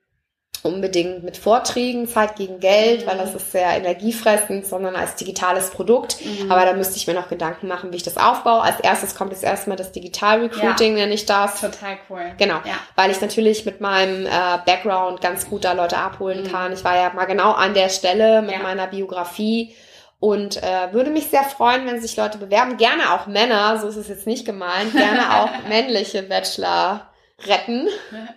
unbedingt 0.63 1.23
mit 1.23 1.37
Vorträgen, 1.37 2.07
Zeit 2.07 2.37
gegen 2.37 2.61
Geld, 2.61 3.03
mhm. 3.03 3.11
weil 3.11 3.19
das 3.19 3.35
ist 3.35 3.53
sehr 3.53 3.71
energiefressend, 3.71 4.67
sondern 4.67 4.95
als 4.95 5.15
digitales 5.17 5.71
Produkt. 5.71 6.19
Mhm. 6.25 6.51
Aber 6.51 6.65
da 6.67 6.75
müsste 6.75 6.97
ich 6.97 7.07
mir 7.07 7.15
noch 7.15 7.29
Gedanken 7.29 7.67
machen, 7.67 7.93
wie 7.93 7.97
ich 7.97 8.03
das 8.03 8.17
aufbaue. 8.17 8.63
Als 8.63 8.81
erstes 8.81 9.15
kommt 9.15 9.33
jetzt 9.33 9.45
erstmal 9.45 9.77
das 9.77 9.93
Digital 9.93 10.41
Recruiting, 10.41 10.97
ja. 10.97 11.05
nenne 11.05 11.15
ich 11.15 11.25
das. 11.27 11.61
Total 11.61 11.97
cool. 12.09 12.33
Genau, 12.37 12.57
ja. 12.65 12.75
weil 12.97 13.11
ich 13.11 13.21
natürlich 13.21 13.65
mit 13.65 13.81
meinem 13.81 14.27
äh, 14.27 14.31
Background 14.67 15.21
ganz 15.21 15.49
gut 15.49 15.65
da 15.65 15.73
Leute 15.73 15.97
abholen 15.97 16.45
mhm. 16.45 16.53
kann. 16.53 16.73
Ich 16.73 16.85
war 16.85 16.97
ja 16.97 17.11
mal 17.15 17.27
genau 17.27 17.53
an 17.53 17.75
der 17.75 17.89
Stelle 17.89 18.43
mit 18.43 18.53
ja. 18.53 18.59
meiner 18.59 18.87
Biografie 18.87 19.75
und 20.21 20.63
äh, 20.63 20.93
würde 20.93 21.11
mich 21.11 21.29
sehr 21.29 21.45
freuen, 21.45 21.87
wenn 21.87 22.01
sich 22.01 22.17
Leute 22.17 22.37
bewerben. 22.37 22.77
Gerne 22.77 23.15
auch 23.15 23.27
Männer, 23.27 23.79
so 23.79 23.89
ist 23.89 23.97
es 23.97 24.09
jetzt 24.09 24.27
nicht 24.27 24.45
gemeint. 24.45 24.93
Gerne 24.93 25.35
auch 25.41 25.69
männliche 25.69 26.23
Bachelor 26.23 27.11
retten. 27.47 27.89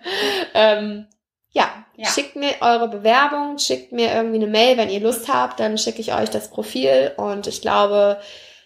ähm, 0.54 1.06
ja, 1.54 1.70
ja, 1.96 2.08
schickt 2.08 2.36
mir 2.36 2.52
eure 2.60 2.88
Bewerbung, 2.88 3.58
schickt 3.58 3.92
mir 3.92 4.12
irgendwie 4.12 4.36
eine 4.36 4.48
Mail, 4.48 4.76
wenn 4.76 4.90
ihr 4.90 5.00
Lust 5.00 5.28
habt, 5.28 5.60
dann 5.60 5.78
schicke 5.78 6.00
ich 6.00 6.12
euch 6.12 6.28
das 6.28 6.50
Profil 6.50 7.12
und 7.16 7.46
ich 7.46 7.62
glaube, 7.62 8.18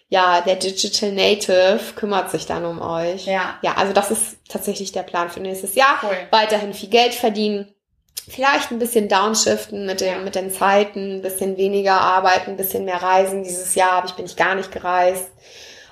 ja, 0.09 0.41
der 0.41 0.55
Digital 0.55 1.11
Native 1.11 1.79
kümmert 1.95 2.31
sich 2.31 2.47
dann 2.47 2.65
um 2.65 2.81
euch. 2.81 3.27
Ja. 3.27 3.59
Ja, 3.61 3.75
also 3.77 3.93
das 3.93 4.09
ist 4.09 4.37
tatsächlich 4.49 4.91
der 4.91 5.03
Plan 5.03 5.29
für 5.29 5.39
nächstes 5.39 5.75
Jahr. 5.75 5.99
Cool. 6.01 6.17
Weiterhin 6.31 6.73
viel 6.73 6.89
Geld 6.89 7.13
verdienen. 7.13 7.71
Vielleicht 8.27 8.71
ein 8.71 8.79
bisschen 8.79 9.07
downshiften 9.07 9.85
mit 9.85 10.01
den, 10.01 10.13
ja. 10.13 10.17
mit 10.19 10.33
den 10.33 10.51
Zeiten, 10.51 11.17
ein 11.17 11.21
bisschen 11.21 11.57
weniger 11.57 12.01
arbeiten, 12.01 12.51
ein 12.51 12.57
bisschen 12.57 12.85
mehr 12.85 13.01
reisen. 13.01 13.43
Dieses 13.43 13.75
Jahr 13.75 13.91
habe 13.91 14.07
ich, 14.07 14.13
bin 14.13 14.25
ich 14.25 14.35
gar 14.35 14.55
nicht 14.55 14.71
gereist. 14.71 15.31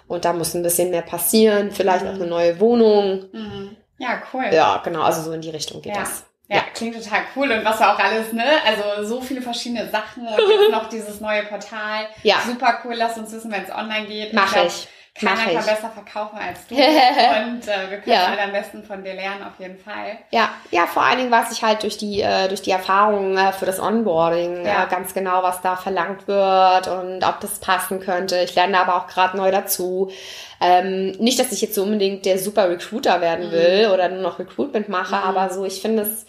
Und 0.07 0.25
da 0.25 0.33
muss 0.33 0.55
ein 0.55 0.63
bisschen 0.63 0.89
mehr 0.89 1.01
passieren. 1.03 1.71
Vielleicht 1.71 2.03
mhm. 2.03 2.09
auch 2.09 2.15
eine 2.15 2.27
neue 2.27 2.59
Wohnung. 2.59 3.25
Mhm. 3.31 3.77
Ja, 3.99 4.21
cool. 4.33 4.45
Ja, 4.51 4.81
genau. 4.83 5.01
Also 5.01 5.21
so 5.21 5.31
in 5.31 5.41
die 5.41 5.49
Richtung 5.49 5.81
geht 5.81 5.95
ja. 5.95 6.01
das. 6.01 6.26
Ja, 6.49 6.61
klingt 6.73 6.95
total 6.95 7.21
cool 7.35 7.51
und 7.51 7.65
was 7.65 7.81
auch 7.81 7.99
alles, 7.99 8.31
ne? 8.31 8.45
Also 8.65 9.05
so 9.05 9.21
viele 9.21 9.41
verschiene 9.41 9.89
Sachen 9.89 10.25
und 10.25 10.37
jetzt 10.49 10.71
noch 10.71 10.87
dieses 10.87 11.19
neue 11.19 11.43
Portal. 11.43 12.07
Ja. 12.23 12.37
Super 12.45 12.79
cool, 12.83 12.93
lass 12.95 13.17
uns 13.17 13.31
wissen, 13.33 13.51
wenn 13.51 13.63
es 13.63 13.71
online 13.71 14.07
geht. 14.07 14.33
Mach 14.33 14.55
ich. 14.55 14.63
ich. 14.63 14.87
Keiner 15.19 15.35
kann 15.35 15.65
besser 15.65 15.89
verkaufen 15.89 16.37
als 16.37 16.67
du. 16.67 16.75
und 16.75 16.81
äh, 16.83 17.89
wir 17.89 17.97
können 17.99 18.15
ja. 18.15 18.25
alle 18.25 18.41
am 18.41 18.51
besten 18.51 18.83
von 18.83 19.03
dir 19.03 19.13
lernen, 19.13 19.43
auf 19.43 19.59
jeden 19.59 19.77
Fall. 19.77 20.17
Ja, 20.31 20.49
ja, 20.71 20.85
vor 20.85 21.03
allen 21.03 21.17
Dingen 21.17 21.31
weiß 21.31 21.51
ich 21.51 21.63
halt 21.63 21.83
durch 21.83 21.97
die, 21.97 22.21
äh, 22.21 22.47
durch 22.47 22.61
die 22.61 22.71
Erfahrung 22.71 23.37
äh, 23.37 23.51
für 23.53 23.65
das 23.65 23.79
Onboarding 23.79 24.65
ja. 24.65 24.83
äh, 24.83 24.87
ganz 24.89 25.13
genau, 25.13 25.43
was 25.43 25.61
da 25.61 25.75
verlangt 25.75 26.27
wird 26.27 26.87
und 26.87 27.23
ob 27.23 27.39
das 27.39 27.59
passen 27.59 27.99
könnte. 27.99 28.37
Ich 28.39 28.55
lerne 28.55 28.79
aber 28.79 28.95
auch 28.95 29.07
gerade 29.07 29.37
neu 29.37 29.51
dazu. 29.51 30.11
Ähm, 30.59 31.11
nicht, 31.19 31.39
dass 31.39 31.51
ich 31.51 31.61
jetzt 31.61 31.75
so 31.75 31.83
unbedingt 31.83 32.25
der 32.25 32.39
super 32.39 32.69
Recruiter 32.69 33.21
werden 33.21 33.47
mhm. 33.47 33.51
will 33.51 33.87
mhm. 33.87 33.93
oder 33.93 34.09
nur 34.09 34.21
noch 34.21 34.39
Recruitment 34.39 34.89
mache, 34.89 35.15
mhm. 35.15 35.23
aber 35.23 35.49
so, 35.49 35.65
ich 35.65 35.81
finde 35.81 36.03
es 36.03 36.25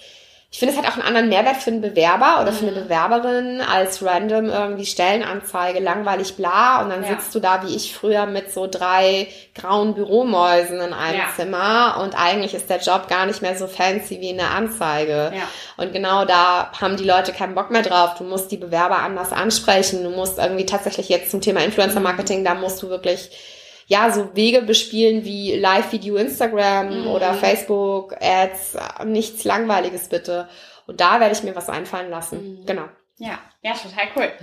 ich 0.50 0.60
finde, 0.60 0.72
es 0.72 0.80
hat 0.80 0.90
auch 0.90 0.94
einen 0.94 1.06
anderen 1.06 1.28
Mehrwert 1.28 1.58
für 1.58 1.70
einen 1.70 1.82
Bewerber 1.82 2.40
oder 2.40 2.54
für 2.54 2.66
eine 2.66 2.74
mhm. 2.74 2.84
Bewerberin 2.84 3.60
als 3.60 4.02
random 4.02 4.46
irgendwie 4.46 4.86
Stellenanzeige, 4.86 5.78
langweilig 5.78 6.36
bla. 6.36 6.80
Und 6.80 6.88
dann 6.88 7.02
ja. 7.02 7.10
sitzt 7.10 7.34
du 7.34 7.40
da 7.40 7.62
wie 7.66 7.76
ich 7.76 7.94
früher 7.94 8.24
mit 8.24 8.50
so 8.50 8.66
drei 8.66 9.28
grauen 9.54 9.92
Büromäusen 9.92 10.80
in 10.80 10.94
einem 10.94 11.18
ja. 11.18 11.26
Zimmer 11.36 12.00
und 12.02 12.18
eigentlich 12.18 12.54
ist 12.54 12.70
der 12.70 12.78
Job 12.78 13.08
gar 13.08 13.26
nicht 13.26 13.42
mehr 13.42 13.58
so 13.58 13.66
fancy 13.66 14.22
wie 14.22 14.30
eine 14.30 14.48
Anzeige. 14.48 15.32
Ja. 15.34 15.42
Und 15.76 15.92
genau 15.92 16.24
da 16.24 16.72
haben 16.80 16.96
die 16.96 17.04
Leute 17.04 17.34
keinen 17.34 17.54
Bock 17.54 17.70
mehr 17.70 17.82
drauf. 17.82 18.14
Du 18.16 18.24
musst 18.24 18.50
die 18.50 18.56
Bewerber 18.56 19.00
anders 19.00 19.32
ansprechen. 19.32 20.02
Du 20.02 20.10
musst 20.10 20.38
irgendwie 20.38 20.64
tatsächlich 20.64 21.10
jetzt 21.10 21.30
zum 21.30 21.42
Thema 21.42 21.60
Influencer 21.60 22.00
Marketing, 22.00 22.42
da 22.42 22.54
musst 22.54 22.82
du 22.82 22.88
wirklich 22.88 23.30
ja, 23.88 24.10
so 24.10 24.36
Wege 24.36 24.60
bespielen 24.62 25.24
wie 25.24 25.56
Live-Video 25.56 26.16
Instagram 26.16 27.00
mhm. 27.00 27.06
oder 27.06 27.32
Facebook, 27.32 28.14
Ads, 28.20 28.76
nichts 29.06 29.44
Langweiliges 29.44 30.08
bitte. 30.08 30.46
Und 30.86 31.00
da 31.00 31.20
werde 31.20 31.34
ich 31.34 31.42
mir 31.42 31.56
was 31.56 31.70
einfallen 31.70 32.10
lassen. 32.10 32.60
Mhm. 32.60 32.66
Genau. 32.66 32.84
Ja, 33.16 33.38
ja, 33.62 33.72
total 33.72 34.08
cool. 34.14 34.30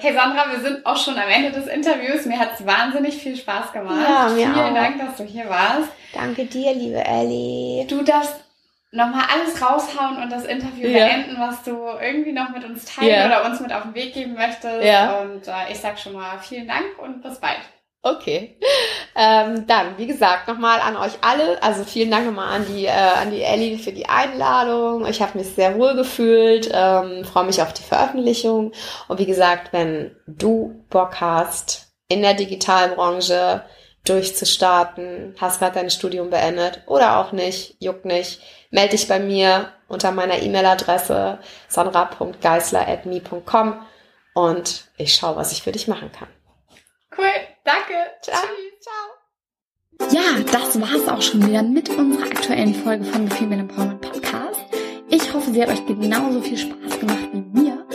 hey 0.00 0.12
Sandra, 0.12 0.50
wir 0.50 0.60
sind 0.60 0.84
auch 0.84 0.96
schon 0.96 1.16
am 1.16 1.28
Ende 1.28 1.52
des 1.52 1.68
Interviews. 1.68 2.26
Mir 2.26 2.38
hat 2.38 2.50
es 2.58 2.66
wahnsinnig 2.66 3.16
viel 3.16 3.36
Spaß 3.36 3.72
gemacht. 3.72 4.06
Ja, 4.06 4.28
mir 4.28 4.52
Vielen 4.52 4.54
auch. 4.54 4.74
Dank, 4.74 4.98
dass 4.98 5.16
du 5.16 5.24
hier 5.24 5.48
warst. 5.48 5.88
Danke 6.12 6.44
dir, 6.44 6.74
liebe 6.74 7.02
Ellie. 7.02 7.86
Du 7.86 8.02
darfst 8.02 8.34
nochmal 8.90 9.24
alles 9.32 9.62
raushauen 9.62 10.22
und 10.22 10.30
das 10.30 10.44
Interview 10.44 10.88
ja. 10.88 11.06
beenden, 11.06 11.36
was 11.38 11.62
du 11.62 11.70
irgendwie 12.02 12.32
noch 12.32 12.50
mit 12.50 12.64
uns 12.64 12.84
teilen 12.84 13.10
ja. 13.10 13.26
oder 13.26 13.46
uns 13.48 13.60
mit 13.60 13.72
auf 13.72 13.84
den 13.84 13.94
Weg 13.94 14.12
geben 14.12 14.34
möchtest. 14.34 14.82
Ja. 14.82 15.20
Und 15.20 15.46
äh, 15.46 15.70
ich 15.70 15.78
sag 15.78 15.98
schon 16.00 16.14
mal 16.14 16.38
vielen 16.40 16.66
Dank 16.66 16.98
und 16.98 17.22
bis 17.22 17.38
bald. 17.38 17.60
Okay. 18.04 18.56
Ähm, 19.14 19.64
dann, 19.68 19.96
wie 19.96 20.08
gesagt, 20.08 20.48
nochmal 20.48 20.80
an 20.80 20.96
euch 20.96 21.12
alle. 21.20 21.62
Also 21.62 21.84
vielen 21.84 22.10
Dank 22.10 22.26
nochmal 22.26 22.56
an 22.56 22.66
die, 22.66 22.86
äh, 22.86 22.90
an 22.90 23.30
die 23.30 23.42
Ellie 23.42 23.78
für 23.78 23.92
die 23.92 24.08
Einladung. 24.08 25.06
Ich 25.06 25.22
habe 25.22 25.38
mich 25.38 25.54
sehr 25.54 25.78
wohl 25.78 25.94
gefühlt, 25.94 26.68
ähm, 26.72 27.24
freue 27.24 27.44
mich 27.44 27.62
auf 27.62 27.72
die 27.72 27.84
Veröffentlichung. 27.84 28.72
Und 29.06 29.20
wie 29.20 29.26
gesagt, 29.26 29.72
wenn 29.72 30.16
du 30.26 30.84
Bock 30.90 31.20
hast, 31.20 31.92
in 32.08 32.22
der 32.22 32.34
Digitalbranche 32.34 33.64
durchzustarten, 34.04 35.36
hast 35.40 35.60
gerade 35.60 35.76
dein 35.76 35.90
Studium 35.90 36.30
beendet 36.30 36.82
oder 36.86 37.18
auch 37.18 37.30
nicht, 37.30 37.76
juckt 37.78 38.04
nicht, 38.04 38.40
melde 38.70 38.96
dich 38.96 39.06
bei 39.06 39.20
mir 39.20 39.68
unter 39.86 40.10
meiner 40.10 40.42
E-Mail-Adresse 40.42 41.38
sandra.geisler.me.com 41.68 43.86
und 44.34 44.88
ich 44.96 45.14
schaue, 45.14 45.36
was 45.36 45.52
ich 45.52 45.62
für 45.62 45.70
dich 45.70 45.86
machen 45.86 46.10
kann. 46.10 46.26
Cool, 47.16 47.26
danke. 47.64 47.94
Ciao. 48.22 48.40
Ciao. 48.80 50.10
Ja, 50.10 50.40
das 50.50 50.80
war's 50.80 51.06
auch 51.08 51.20
schon 51.20 51.46
wieder 51.46 51.62
mit 51.62 51.90
unserer 51.90 52.24
aktuellen 52.24 52.74
Folge 52.74 53.04
von 53.04 53.28
The 53.28 53.36
Female 53.36 53.60
Empowerment 53.60 54.00
Podcast. 54.00 54.60
Ich 55.10 55.32
hoffe, 55.34 55.52
sie 55.52 55.62
hat 55.62 55.68
euch 55.68 55.84
genauso 55.84 56.40
viel 56.40 56.56
Spaß 56.56 56.98
gemacht 57.00 57.28
wie 57.32 57.60
mir 57.60 57.86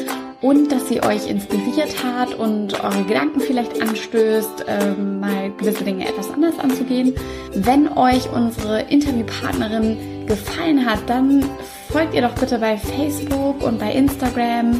und 0.42 0.72
dass 0.72 0.88
sie 0.88 1.02
euch 1.02 1.28
inspiriert 1.28 2.04
hat 2.04 2.36
und 2.36 2.80
eure 2.84 3.04
Gedanken 3.06 3.40
vielleicht 3.40 3.82
anstößt, 3.82 4.66
ähm, 4.68 5.20
mal 5.20 5.52
gewisse 5.58 5.84
Dinge 5.84 6.08
etwas 6.08 6.30
anders 6.30 6.60
anzugehen. 6.60 7.16
Wenn 7.54 7.88
euch 7.98 8.30
unsere 8.32 8.82
Interviewpartnerin 8.82 10.28
gefallen 10.28 10.86
hat, 10.86 11.00
dann 11.08 11.44
folgt 11.90 12.14
ihr 12.14 12.22
doch 12.22 12.36
bitte 12.36 12.60
bei 12.60 12.78
Facebook 12.78 13.64
und 13.64 13.80
bei 13.80 13.92
Instagram 13.92 14.80